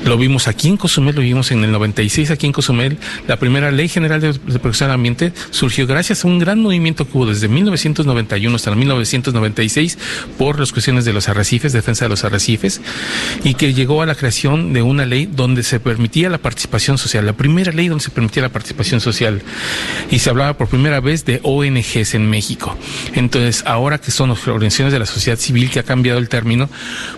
Lo 0.06 0.18
vimos 0.18 0.48
aquí 0.48 0.70
en 0.70 0.78
Cozumel, 0.78 1.16
lo 1.16 1.22
vimos 1.22 1.52
en 1.52 1.64
el 1.64 1.72
96 1.72 2.32
aquí 2.32 2.46
en 2.46 2.54
Cozumel. 2.54 2.98
La 3.28 3.38
primera 3.38 3.72
ley 3.72 3.88
general 3.88 4.22
de, 4.22 4.34
protección 4.34 4.90
del 4.90 4.96
ambiente 4.96 5.34
surgió 5.50 5.88
gracias 5.88 6.24
a 6.24 6.28
un 6.28 6.40
gran 6.40 6.62
movimiento 6.62 7.06
que 7.06 7.18
hubo 7.18 7.26
desde 7.26 7.48
1991 7.48 8.56
hasta 8.56 8.76
1996 8.76 9.98
por 10.38 10.60
las 10.60 10.72
cuestiones 10.72 11.06
de 11.06 11.14
los 11.14 11.30
arrecifes, 11.30 11.74
defensa 11.74 12.06
de 12.06 12.10
los 12.10 12.24
arrecifes, 12.24 12.82
y 13.44 13.54
que 13.56 13.74
llegó 13.74 14.02
a 14.02 14.06
la 14.06 14.16
creación 14.16 14.74
de 14.74 14.82
una 14.82 15.06
ley 15.06 15.26
donde 15.26 15.64
se 15.64 15.80
permitía 15.80 16.30
la 16.30 16.38
participación 16.38 16.98
social. 16.98 17.26
La 17.26 17.34
primera 17.34 17.53
ley 17.54 17.88
donde 17.88 18.04
se 18.04 18.10
permitía 18.10 18.44
la 18.44 18.50
participación 18.50 19.00
social 19.00 19.42
y 20.10 20.20
se 20.20 20.30
hablaba 20.30 20.58
por 20.58 20.68
primera 20.68 21.00
vez 21.00 21.26
de 21.26 21.40
ONGs 21.44 22.16
en 22.16 22.30
México. 22.30 22.76
Entonces, 23.14 23.64
ahora 23.66 24.00
que 24.00 24.12
son 24.12 24.30
las 24.30 24.48
organizaciones 24.48 24.94
de 24.94 25.00
la 25.00 25.06
sociedad 25.06 25.38
civil 25.38 25.70
que 25.70 25.80
ha 25.80 25.84
cambiado 25.84 26.20
el 26.20 26.30
término, 26.30 26.70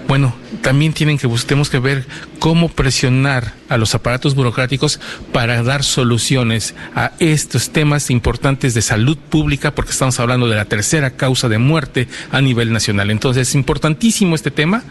bueno, 0.08 0.36
también 0.62 0.94
tienen 0.94 1.18
que 1.18 1.28
tenemos 1.46 1.70
que 1.70 1.80
ver 1.80 2.06
cómo 2.40 2.70
presionar 2.70 3.54
a 3.70 3.78
los 3.78 3.96
aparatos 3.96 4.36
burocráticos 4.36 5.00
para 5.32 5.64
dar 5.64 5.84
soluciones 5.84 6.76
a 6.96 7.12
estos 7.20 7.72
temas 7.72 8.10
importantes 8.10 8.74
de 8.74 8.82
salud 8.82 9.18
pública, 9.18 9.74
porque 9.74 9.92
estamos 9.92 10.20
hablando 10.20 10.48
de 10.48 10.56
la 10.56 10.66
tercera 10.66 11.12
causa 11.12 11.50
de 11.50 11.58
muerte 11.58 12.08
a 12.32 12.42
nivel 12.42 12.72
nacional. 12.72 13.12
Entonces, 13.12 13.50
es 13.50 13.56
importantísimo 13.56 14.36
este 14.36 14.52
tema 14.52 14.84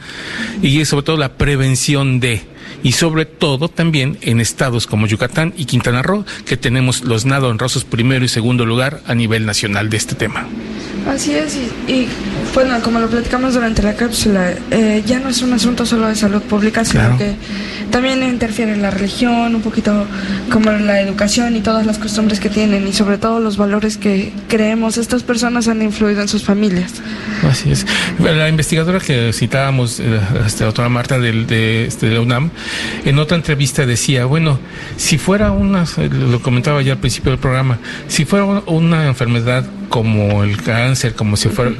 y 0.63 0.85
sobre 0.85 1.05
todo 1.05 1.17
la 1.17 1.35
prevención 1.35 2.21
de 2.21 2.55
y 2.83 2.93
sobre 2.93 3.25
todo 3.25 3.69
también 3.69 4.19
en 4.21 4.41
estados 4.41 4.87
como 4.87 5.07
Yucatán 5.07 5.55
y 5.57 5.65
Quintana 5.65 6.03
Roo, 6.03 6.25
que 6.47 6.57
tenemos 6.57 7.03
los 7.03 7.25
nado 7.25 7.49
honrosos 7.49 7.85
primero 7.85 8.25
y 8.25 8.29
segundo 8.29 8.67
lugar 8.67 9.01
a 9.07 9.15
nivel 9.15 9.47
nacional 9.47 9.91
de 9.91 9.97
este 9.97 10.15
tema. 10.15 10.47
Así 11.09 11.35
es, 11.35 11.57
y, 11.89 12.09
bueno, 12.53 12.81
como 12.83 12.99
lo 12.99 13.09
platicamos 13.09 13.55
durante 13.55 13.83
la 13.83 13.95
cápsula, 13.95 14.53
eh, 14.71 15.03
ya 15.07 15.21
no 15.21 15.29
es 15.29 15.43
un 15.43 15.53
asunto 15.53 15.87
solo 15.87 16.09
de 16.09 16.15
salud 16.15 16.43
pública, 16.43 16.85
sino 16.85 17.17
que 17.17 17.35
también 17.91 18.23
interfiere 18.23 18.73
en 18.73 18.83
la 18.83 18.91
religión, 18.91 19.55
un 19.55 19.63
poquito 19.63 20.07
como 20.51 20.71
la 20.73 21.01
educación 21.01 21.57
y 21.57 21.61
todas 21.61 21.87
las 21.87 21.99
costumbres 21.99 22.41
que 22.41 22.49
tienen 22.49 22.87
y 22.87 22.93
sobre 22.93 23.19
todo 23.19 23.41
los 23.41 23.57
valores 23.57 23.97
que 23.97 24.33
creemos 24.49 24.99
estas 24.99 25.23
personas 25.23 25.69
han 25.69 25.83
influido 25.83 26.21
en 26.23 26.29
sus 26.29 26.45
familias. 26.45 26.95
Así 27.49 27.73
es. 27.73 27.87
La 28.19 28.49
investigadora 28.49 29.01
que 29.01 29.33
citábamos, 29.33 29.99
la 29.99 30.17
eh, 30.17 30.21
este, 30.47 30.65
doctora 30.65 30.89
Marta 30.89 31.19
del, 31.19 31.47
de, 31.47 31.87
este, 31.87 32.09
de 32.09 32.15
la 32.15 32.21
UNAM, 32.21 32.51
en 33.05 33.19
otra 33.19 33.37
entrevista 33.37 33.87
decía, 33.87 34.25
bueno, 34.25 34.59
si 34.97 35.19
fuera 35.19 35.53
una, 35.53 35.85
lo 36.11 36.41
comentaba 36.41 36.83
ya 36.83 36.93
al 36.93 36.99
principio 36.99 37.31
del 37.31 37.41
programa, 37.41 37.79
si 38.09 38.25
fuera 38.25 38.45
una 38.45 39.07
enfermedad 39.07 39.65
como 39.89 40.43
el 40.43 40.61
cáncer, 40.63 41.15
como 41.15 41.37
si 41.37 41.49
fuera 41.49 41.71
el 41.71 41.77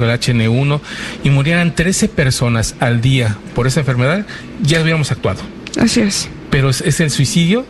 HN1, 0.55 0.79
y 1.23 1.29
murieran 1.29 1.75
13 1.75 2.09
personas 2.09 2.75
al 2.79 3.01
día 3.01 3.37
por 3.53 3.67
esa 3.67 3.81
enfermedad, 3.81 4.25
ya 4.61 4.81
hubiéramos 4.81 5.11
actuado. 5.11 5.41
Así 5.79 6.01
es. 6.01 6.29
Pero 6.49 6.69
es, 6.69 6.99
el 6.99 7.11
suicidio 7.11 7.65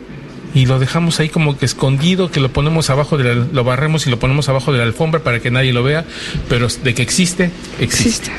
y 0.53 0.67
lo 0.67 0.79
dejamos 0.79 1.19
ahí 1.19 1.29
como 1.29 1.57
que 1.57 1.65
escondido, 1.65 2.31
que 2.31 2.39
lo 2.39 2.51
ponemos 2.51 2.89
abajo 2.89 3.17
de 3.17 3.35
lo 3.35 3.63
barremos 3.63 4.07
y 4.07 4.09
lo 4.09 4.19
ponemos 4.19 4.47
abajo 4.47 4.71
de 4.71 4.77
la 4.77 4.85
alfombra 4.85 5.21
para 5.21 5.39
que 5.39 5.51
nadie 5.51 5.73
lo 5.73 5.83
vea, 5.83 6.05
pero 6.47 6.67
de 6.67 6.93
que 6.93 7.01
existe, 7.01 7.51
existe. 7.79 8.31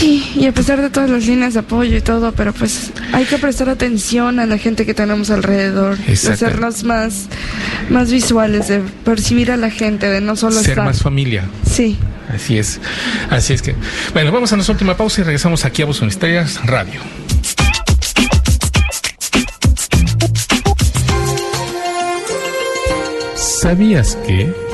Sí, 0.00 0.32
y 0.34 0.46
a 0.46 0.52
pesar 0.52 0.80
de 0.80 0.88
todas 0.88 1.10
las 1.10 1.26
líneas 1.26 1.54
de 1.54 1.60
apoyo 1.60 1.96
y 1.96 2.00
todo, 2.00 2.32
pero 2.32 2.54
pues 2.54 2.90
hay 3.12 3.24
que 3.24 3.36
prestar 3.36 3.68
atención 3.68 4.38
a 4.38 4.46
la 4.46 4.56
gente 4.56 4.86
que 4.86 4.94
tenemos 4.94 5.30
alrededor, 5.30 5.98
de 5.98 6.12
hacernos 6.12 6.84
más, 6.84 7.26
más 7.90 8.10
visuales, 8.10 8.68
de 8.68 8.80
percibir 9.04 9.50
a 9.50 9.58
la 9.58 9.70
gente, 9.70 10.08
de 10.08 10.20
no 10.22 10.36
solo 10.36 10.60
ser 10.60 10.78
más 10.78 11.02
familia. 11.02 11.44
Sí. 11.70 11.98
Así 12.34 12.58
es. 12.58 12.80
Así 13.30 13.52
es 13.52 13.62
que. 13.62 13.74
Bueno, 14.12 14.32
vamos 14.32 14.52
a 14.52 14.56
nuestra 14.56 14.72
última 14.72 14.96
pausa 14.96 15.20
y 15.20 15.24
regresamos 15.24 15.64
aquí 15.64 15.82
a 15.82 15.86
Voz 15.86 16.00
Universitarias 16.00 16.64
Radio. 16.64 17.00
¿Sabías 23.34 24.16
que? 24.26 24.69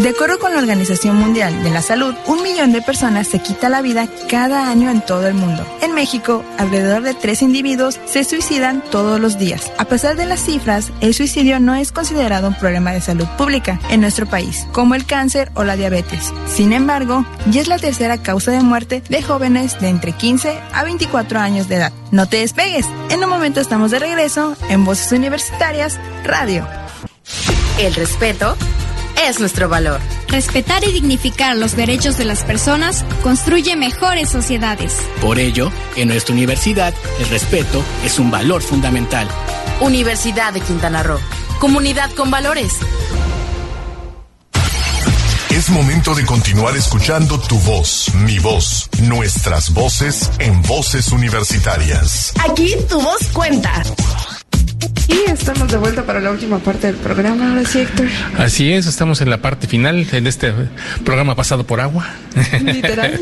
De 0.00 0.08
acuerdo 0.08 0.38
con 0.38 0.54
la 0.54 0.60
Organización 0.60 1.16
Mundial 1.16 1.62
de 1.62 1.68
la 1.68 1.82
Salud, 1.82 2.14
un 2.26 2.42
millón 2.42 2.72
de 2.72 2.80
personas 2.80 3.28
se 3.28 3.38
quita 3.38 3.68
la 3.68 3.82
vida 3.82 4.08
cada 4.30 4.70
año 4.70 4.88
en 4.88 5.02
todo 5.02 5.26
el 5.26 5.34
mundo. 5.34 5.62
En 5.82 5.92
México, 5.92 6.42
alrededor 6.56 7.02
de 7.02 7.12
tres 7.12 7.42
individuos 7.42 8.00
se 8.06 8.24
suicidan 8.24 8.82
todos 8.90 9.20
los 9.20 9.36
días. 9.36 9.70
A 9.76 9.84
pesar 9.84 10.16
de 10.16 10.24
las 10.24 10.40
cifras, 10.40 10.90
el 11.02 11.12
suicidio 11.12 11.60
no 11.60 11.74
es 11.74 11.92
considerado 11.92 12.48
un 12.48 12.54
problema 12.54 12.92
de 12.92 13.02
salud 13.02 13.26
pública 13.36 13.78
en 13.90 14.00
nuestro 14.00 14.24
país, 14.24 14.66
como 14.72 14.94
el 14.94 15.04
cáncer 15.04 15.52
o 15.54 15.64
la 15.64 15.76
diabetes. 15.76 16.32
Sin 16.46 16.72
embargo, 16.72 17.26
ya 17.50 17.60
es 17.60 17.68
la 17.68 17.78
tercera 17.78 18.22
causa 18.22 18.52
de 18.52 18.62
muerte 18.62 19.02
de 19.10 19.22
jóvenes 19.22 19.78
de 19.80 19.90
entre 19.90 20.12
15 20.12 20.58
a 20.72 20.82
24 20.82 21.40
años 21.40 21.68
de 21.68 21.74
edad. 21.74 21.92
No 22.10 22.26
te 22.26 22.38
despegues, 22.38 22.86
en 23.10 23.22
un 23.22 23.28
momento 23.28 23.60
estamos 23.60 23.90
de 23.90 23.98
regreso 23.98 24.56
en 24.70 24.82
Voces 24.82 25.12
Universitarias 25.12 26.00
Radio. 26.24 26.66
El 27.78 27.94
respeto 27.94 28.56
es 29.28 29.40
nuestro 29.40 29.68
valor. 29.68 30.00
Respetar 30.28 30.84
y 30.84 30.92
dignificar 30.92 31.56
los 31.56 31.76
derechos 31.76 32.16
de 32.16 32.24
las 32.24 32.44
personas 32.44 33.04
construye 33.22 33.76
mejores 33.76 34.30
sociedades. 34.30 34.94
Por 35.20 35.38
ello, 35.38 35.70
en 35.96 36.08
nuestra 36.08 36.34
universidad, 36.34 36.94
el 37.18 37.28
respeto 37.28 37.82
es 38.04 38.18
un 38.18 38.30
valor 38.30 38.62
fundamental. 38.62 39.28
Universidad 39.80 40.52
de 40.52 40.60
Quintana 40.60 41.02
Roo. 41.02 41.18
Comunidad 41.58 42.10
con 42.12 42.30
valores. 42.30 42.72
Es 45.50 45.68
momento 45.68 46.14
de 46.14 46.24
continuar 46.24 46.76
escuchando 46.76 47.38
tu 47.38 47.58
voz, 47.58 48.14
mi 48.14 48.38
voz, 48.38 48.88
nuestras 49.02 49.74
voces 49.74 50.30
en 50.38 50.62
voces 50.62 51.12
universitarias. 51.12 52.32
Aquí 52.48 52.76
tu 52.88 53.00
voz 53.00 53.26
cuenta. 53.32 53.82
Y 55.10 55.28
estamos 55.28 55.68
de 55.68 55.76
vuelta 55.76 56.04
para 56.04 56.20
la 56.20 56.30
última 56.30 56.58
parte 56.60 56.86
del 56.86 56.96
programa, 56.96 57.50
ahora 57.50 57.64
sí, 57.64 57.80
Héctor. 57.80 58.06
Así 58.38 58.72
es, 58.72 58.86
estamos 58.86 59.20
en 59.20 59.28
la 59.28 59.38
parte 59.38 59.66
final 59.66 60.06
en 60.12 60.26
este 60.28 60.52
programa 61.04 61.34
pasado 61.34 61.66
por 61.66 61.80
agua. 61.80 62.08
Literal. 62.64 63.20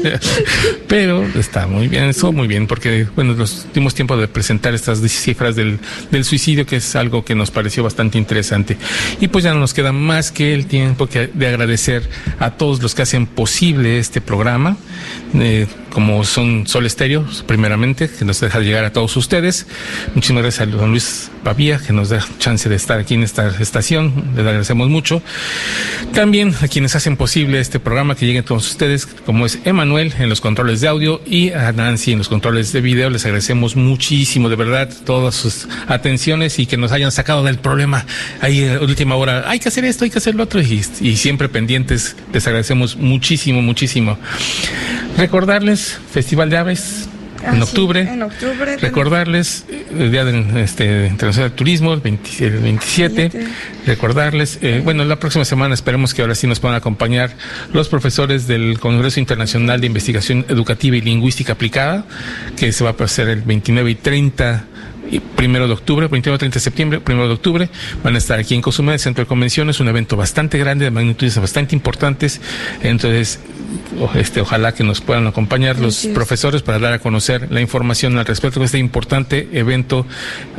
Pero 0.88 1.24
está 1.34 1.66
muy 1.66 1.88
bien, 1.88 2.04
estuvo 2.04 2.32
muy 2.32 2.46
bien, 2.46 2.66
porque 2.66 3.06
bueno, 3.16 3.32
nos 3.34 3.66
dimos 3.72 3.94
tiempo 3.94 4.18
de 4.18 4.28
presentar 4.28 4.74
estas 4.74 5.00
cifras 5.00 5.56
del, 5.56 5.78
del 6.10 6.24
suicidio, 6.24 6.66
que 6.66 6.76
es 6.76 6.94
algo 6.94 7.24
que 7.24 7.34
nos 7.34 7.50
pareció 7.50 7.82
bastante 7.82 8.18
interesante. 8.18 8.76
Y 9.20 9.28
pues 9.28 9.44
ya 9.44 9.54
no 9.54 9.60
nos 9.60 9.72
queda 9.72 9.92
más 9.92 10.30
que 10.30 10.52
el 10.52 10.66
tiempo 10.66 11.06
que 11.06 11.28
de 11.28 11.46
agradecer 11.46 12.08
a 12.38 12.50
todos 12.50 12.82
los 12.82 12.94
que 12.94 13.02
hacen 13.02 13.26
posible 13.26 13.98
este 13.98 14.20
programa. 14.20 14.76
Eh, 15.34 15.66
como 15.98 16.22
son 16.24 16.66
Sol 16.66 16.86
Estéreo, 16.86 17.26
primeramente, 17.46 18.08
que 18.08 18.24
nos 18.24 18.40
deja 18.40 18.60
llegar 18.60 18.84
a 18.84 18.92
todos 18.92 19.16
ustedes. 19.16 19.66
Muchísimas 20.14 20.42
gracias 20.42 20.68
a 20.68 20.70
don 20.70 20.90
Luis 20.90 21.30
Pavía, 21.42 21.77
que 21.80 21.92
nos 21.92 22.08
da 22.08 22.24
chance 22.38 22.68
de 22.68 22.76
estar 22.76 22.98
aquí 22.98 23.14
en 23.14 23.22
esta 23.22 23.48
estación. 23.60 24.12
Les 24.36 24.46
agradecemos 24.46 24.88
mucho. 24.88 25.22
También 26.12 26.54
a 26.60 26.68
quienes 26.68 26.94
hacen 26.96 27.16
posible 27.16 27.60
este 27.60 27.80
programa 27.80 28.14
que 28.14 28.26
lleguen 28.26 28.44
todos 28.44 28.68
ustedes, 28.68 29.06
como 29.06 29.46
es 29.46 29.58
Emanuel 29.64 30.14
en 30.18 30.28
los 30.28 30.40
controles 30.40 30.80
de 30.80 30.88
audio 30.88 31.20
y 31.26 31.50
a 31.52 31.72
Nancy 31.72 32.12
en 32.12 32.18
los 32.18 32.28
controles 32.28 32.72
de 32.72 32.80
video. 32.80 33.10
Les 33.10 33.24
agradecemos 33.24 33.76
muchísimo, 33.76 34.48
de 34.48 34.56
verdad, 34.56 34.90
todas 35.04 35.34
sus 35.34 35.68
atenciones 35.86 36.58
y 36.58 36.66
que 36.66 36.76
nos 36.76 36.92
hayan 36.92 37.12
sacado 37.12 37.42
del 37.42 37.58
problema 37.58 38.04
ahí 38.40 38.64
en 38.64 38.78
última 38.78 39.16
hora. 39.16 39.44
Hay 39.48 39.58
que 39.58 39.68
hacer 39.68 39.84
esto, 39.84 40.04
hay 40.04 40.10
que 40.10 40.18
hacer 40.18 40.34
lo 40.34 40.44
otro 40.44 40.60
y 40.60 41.16
siempre 41.16 41.48
pendientes. 41.48 42.16
Les 42.32 42.46
agradecemos 42.46 42.96
muchísimo, 42.96 43.62
muchísimo. 43.62 44.18
Recordarles, 45.16 45.98
Festival 46.12 46.50
de 46.50 46.56
Aves, 46.56 47.07
Ah, 47.44 47.50
en 47.50 47.56
sí, 47.56 47.62
octubre. 47.62 48.00
en 48.00 48.22
octubre 48.22 48.76
Recordarles 48.76 49.64
eh, 49.68 49.86
el 49.98 50.10
Día 50.10 50.24
del 50.24 50.56
este, 50.56 51.06
Internacional 51.06 51.50
del 51.50 51.56
Turismo, 51.56 51.94
el, 51.94 52.00
20 52.00 52.44
el 52.44 52.58
27. 52.58 53.30
Recordarles, 53.86 54.58
eh, 54.62 54.80
bueno, 54.84 55.04
la 55.04 55.18
próxima 55.18 55.44
semana 55.44 55.74
esperemos 55.74 56.14
que 56.14 56.22
ahora 56.22 56.34
sí 56.34 56.46
nos 56.46 56.60
puedan 56.60 56.76
acompañar 56.76 57.30
los 57.72 57.88
profesores 57.88 58.46
del 58.46 58.78
Congreso 58.80 59.20
Internacional 59.20 59.80
de 59.80 59.86
Investigación 59.86 60.44
Educativa 60.48 60.96
y 60.96 61.00
Lingüística 61.00 61.52
Aplicada, 61.52 62.04
que 62.56 62.72
se 62.72 62.84
va 62.84 62.94
a 62.98 63.04
hacer 63.04 63.28
el 63.28 63.42
29 63.42 63.90
y 63.90 63.94
30 63.94 64.64
y 65.10 65.20
primero 65.20 65.66
de 65.66 65.72
octubre, 65.72 66.06
29 66.08 66.36
y 66.36 66.38
30 66.38 66.54
de 66.54 66.60
septiembre, 66.60 67.00
primero 67.00 67.28
de 67.28 67.34
octubre, 67.34 67.68
van 68.02 68.14
a 68.14 68.18
estar 68.18 68.38
aquí 68.38 68.54
en 68.54 68.62
Cozumel, 68.62 68.94
el 68.94 69.00
Centro 69.00 69.24
de 69.24 69.28
Convenciones, 69.28 69.80
un 69.80 69.88
evento 69.88 70.16
bastante 70.16 70.58
grande, 70.58 70.84
de 70.84 70.90
magnitudes 70.90 71.38
bastante 71.38 71.74
importantes. 71.74 72.40
Entonces, 72.82 73.40
este, 74.14 74.40
ojalá 74.40 74.72
que 74.72 74.84
nos 74.84 75.00
puedan 75.00 75.26
acompañar 75.26 75.78
los 75.78 76.06
profesores 76.14 76.62
para 76.62 76.78
dar 76.78 76.92
a 76.92 76.98
conocer 76.98 77.50
la 77.50 77.60
información 77.60 78.18
al 78.18 78.26
respecto 78.26 78.60
de 78.60 78.66
este 78.66 78.78
importante 78.78 79.48
evento 79.52 80.06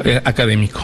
eh, 0.04 0.22
académico. 0.24 0.82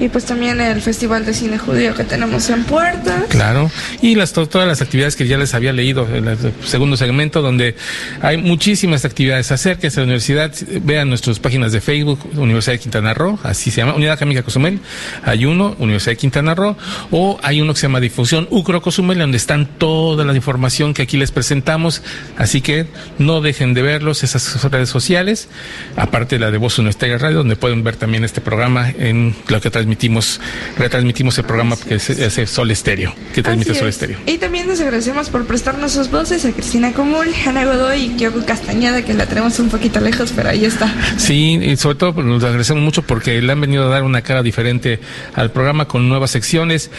Y 0.00 0.08
pues 0.08 0.24
también 0.24 0.60
el 0.60 0.80
Festival 0.82 1.24
de 1.24 1.32
Cine 1.34 1.58
Judío 1.58 1.94
que 1.94 2.04
tenemos 2.04 2.48
en 2.50 2.64
puerta. 2.64 3.24
Claro. 3.28 3.70
Y 4.02 4.14
las, 4.14 4.32
to- 4.32 4.48
todas 4.48 4.66
las 4.68 4.82
actividades 4.82 5.16
que 5.16 5.26
ya 5.26 5.38
les 5.38 5.54
había 5.54 5.72
leído 5.72 6.06
en 6.14 6.28
el 6.28 6.36
segundo 6.64 6.96
segmento, 6.96 7.42
donde 7.42 7.74
hay 8.20 8.36
muchísimas 8.36 9.04
actividades. 9.04 9.50
Acérquense 9.52 10.00
a 10.00 10.02
la 10.02 10.04
universidad, 10.04 10.52
vean 10.82 11.08
nuestras 11.08 11.38
páginas 11.38 11.72
de 11.72 11.80
Facebook, 11.80 12.18
Universidad 12.36 12.74
de 12.74 12.78
Quintana 12.80 13.14
Roo, 13.14 13.38
así 13.42 13.70
se 13.70 13.80
llama, 13.80 13.94
Unidad 13.94 14.14
Académica 14.14 14.42
Cozumel. 14.42 14.80
Hay 15.24 15.44
uno, 15.46 15.76
Universidad 15.78 16.12
de 16.12 16.16
Quintana 16.18 16.54
Roo, 16.54 16.76
o 17.10 17.38
hay 17.42 17.60
uno 17.60 17.72
que 17.72 17.80
se 17.80 17.86
llama 17.86 18.00
Difusión 18.00 18.46
Ucro 18.50 18.82
Cozumel, 18.82 19.18
donde 19.18 19.36
están 19.36 19.66
toda 19.78 20.24
la 20.24 20.34
información 20.34 20.94
que 20.94 21.02
aquí 21.02 21.16
les 21.16 21.30
presentamos. 21.30 22.02
Así 22.36 22.60
que 22.60 22.86
no 23.18 23.40
dejen 23.40 23.74
de 23.74 23.82
verlos, 23.82 24.22
esas 24.24 24.62
redes 24.70 24.88
sociales, 24.88 25.48
aparte 25.96 26.36
de 26.36 26.40
la 26.40 26.50
de 26.50 26.58
Voz 26.58 26.78
Universitaria 26.78 27.18
Radio, 27.18 27.38
donde 27.38 27.56
pueden 27.56 27.82
ver 27.84 27.96
también 27.96 28.24
este 28.24 28.40
programa 28.40 28.90
en 28.90 29.34
lo 29.48 29.60
que 29.60 29.70
transmitimos, 29.86 30.40
retransmitimos 30.76 31.38
el 31.38 31.44
programa 31.44 31.76
que 31.76 31.94
es, 31.94 32.10
es 32.10 32.50
Sol 32.50 32.70
Estéreo, 32.70 33.14
que 33.32 33.42
transmite 33.42 33.74
Sol 33.74 33.88
es. 33.88 33.94
Estéreo. 33.94 34.18
Y 34.26 34.38
también 34.38 34.66
les 34.66 34.80
agradecemos 34.80 35.30
por 35.30 35.46
prestarnos 35.46 35.92
sus 35.92 36.10
voces 36.10 36.44
a 36.44 36.50
Cristina 36.50 36.92
Común, 36.92 37.26
Ana 37.46 37.64
Godoy 37.64 38.02
y 38.02 38.08
Kyoko 38.16 38.44
Castañeda, 38.44 39.02
que 39.02 39.14
la 39.14 39.26
tenemos 39.26 39.58
un 39.60 39.68
poquito 39.68 40.00
lejos, 40.00 40.32
pero 40.34 40.48
ahí 40.48 40.64
está. 40.64 40.92
Sí, 41.16 41.58
y 41.62 41.76
sobre 41.76 41.96
todo 41.96 42.14
pues, 42.14 42.26
nos 42.26 42.42
agradecemos 42.42 42.82
mucho 42.82 43.02
porque 43.02 43.40
le 43.40 43.52
han 43.52 43.60
venido 43.60 43.84
a 43.84 43.88
dar 43.88 44.02
una 44.02 44.22
cara 44.22 44.42
diferente 44.42 44.98
al 45.34 45.52
programa 45.52 45.86
con 45.86 46.08
nuevas 46.08 46.32
secciones, 46.32 46.90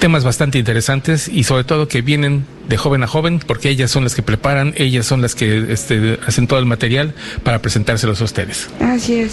temas 0.00 0.24
bastante 0.24 0.58
interesantes 0.58 1.28
y 1.28 1.44
sobre 1.44 1.62
todo 1.62 1.86
que 1.86 2.02
vienen 2.02 2.44
de 2.68 2.76
joven 2.76 3.02
a 3.02 3.06
joven 3.06 3.38
porque 3.46 3.68
ellas 3.68 3.90
son 3.90 4.02
las 4.04 4.14
que 4.14 4.22
preparan, 4.22 4.74
ellas 4.76 5.06
son 5.06 5.20
las 5.22 5.34
que 5.34 5.72
este, 5.72 6.18
hacen 6.26 6.46
todo 6.46 6.58
el 6.58 6.66
material 6.66 7.14
para 7.44 7.60
presentárselos 7.60 8.20
a 8.20 8.24
ustedes. 8.24 8.68
Así 8.80 9.16
es. 9.16 9.32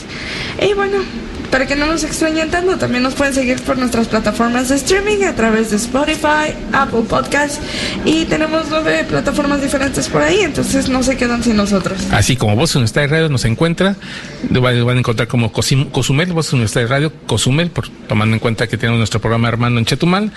Y 0.61 0.73
bueno, 0.73 0.97
para 1.51 1.65
que 1.67 1.75
no 1.75 1.85
nos 1.85 2.03
extrañen 2.03 2.49
tanto, 2.51 2.77
también 2.77 3.03
nos 3.03 3.13
pueden 3.13 3.33
seguir 3.33 3.61
por 3.61 3.77
nuestras 3.77 4.07
plataformas 4.07 4.67
de 4.69 4.75
streaming 4.75 5.23
a 5.23 5.35
través 5.35 5.69
de 5.71 5.77
Spotify, 5.77 6.53
Apple 6.73 7.03
Podcasts 7.07 7.59
y 8.05 8.25
tenemos 8.25 8.65
nueve 8.69 9.05
plataformas 9.07 9.61
diferentes 9.61 10.09
por 10.09 10.21
ahí, 10.21 10.39
entonces 10.41 10.89
no 10.89 11.01
se 11.03 11.15
quedan 11.15 11.43
sin 11.43 11.55
nosotros. 11.55 11.99
Así 12.11 12.35
como 12.35 12.55
Voz 12.55 12.75
Universitaria 12.75 13.07
Radio 13.09 13.29
nos 13.29 13.45
encuentra, 13.45 13.95
lo 14.49 14.61
van 14.61 14.75
a 14.75 14.99
encontrar 14.99 15.27
como 15.29 15.53
Cosim- 15.53 15.89
Cozumel, 15.91 16.33
Voz 16.33 16.51
Universitaria 16.51 16.87
Radio, 16.89 17.13
Cozumel, 17.27 17.69
por, 17.69 17.87
tomando 18.09 18.33
en 18.35 18.39
cuenta 18.39 18.67
que 18.67 18.77
tenemos 18.77 18.97
nuestro 18.97 19.21
programa 19.21 19.47
hermano 19.47 19.77
en 19.79 19.85
Chetumal. 19.85 20.31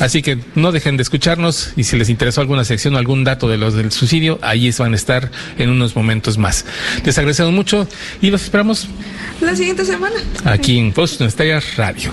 Así 0.00 0.22
que 0.22 0.38
no 0.54 0.72
dejen 0.72 0.96
de 0.96 1.02
escucharnos 1.02 1.72
y 1.76 1.84
si 1.84 1.96
les 1.96 2.08
interesó 2.08 2.40
alguna 2.40 2.64
sección 2.64 2.94
o 2.94 2.98
algún 2.98 3.24
dato 3.24 3.48
de 3.48 3.58
los 3.58 3.74
del 3.74 3.92
suicidio, 3.92 4.38
ahí 4.42 4.70
van 4.78 4.92
a 4.92 4.96
estar 4.96 5.30
en 5.58 5.70
unos 5.70 5.96
momentos 5.96 6.38
más. 6.38 6.64
Les 7.04 7.16
agradecemos 7.18 7.52
mucho 7.52 7.88
y 8.20 8.30
los 8.30 8.42
esperamos 8.42 8.88
La 9.40 9.54
siguiente 9.54 9.84
semana. 9.84 10.16
aquí 10.44 10.78
en 10.78 10.92
Voz 10.92 11.12
Universitaria 11.20 11.62
Radio. 11.76 12.12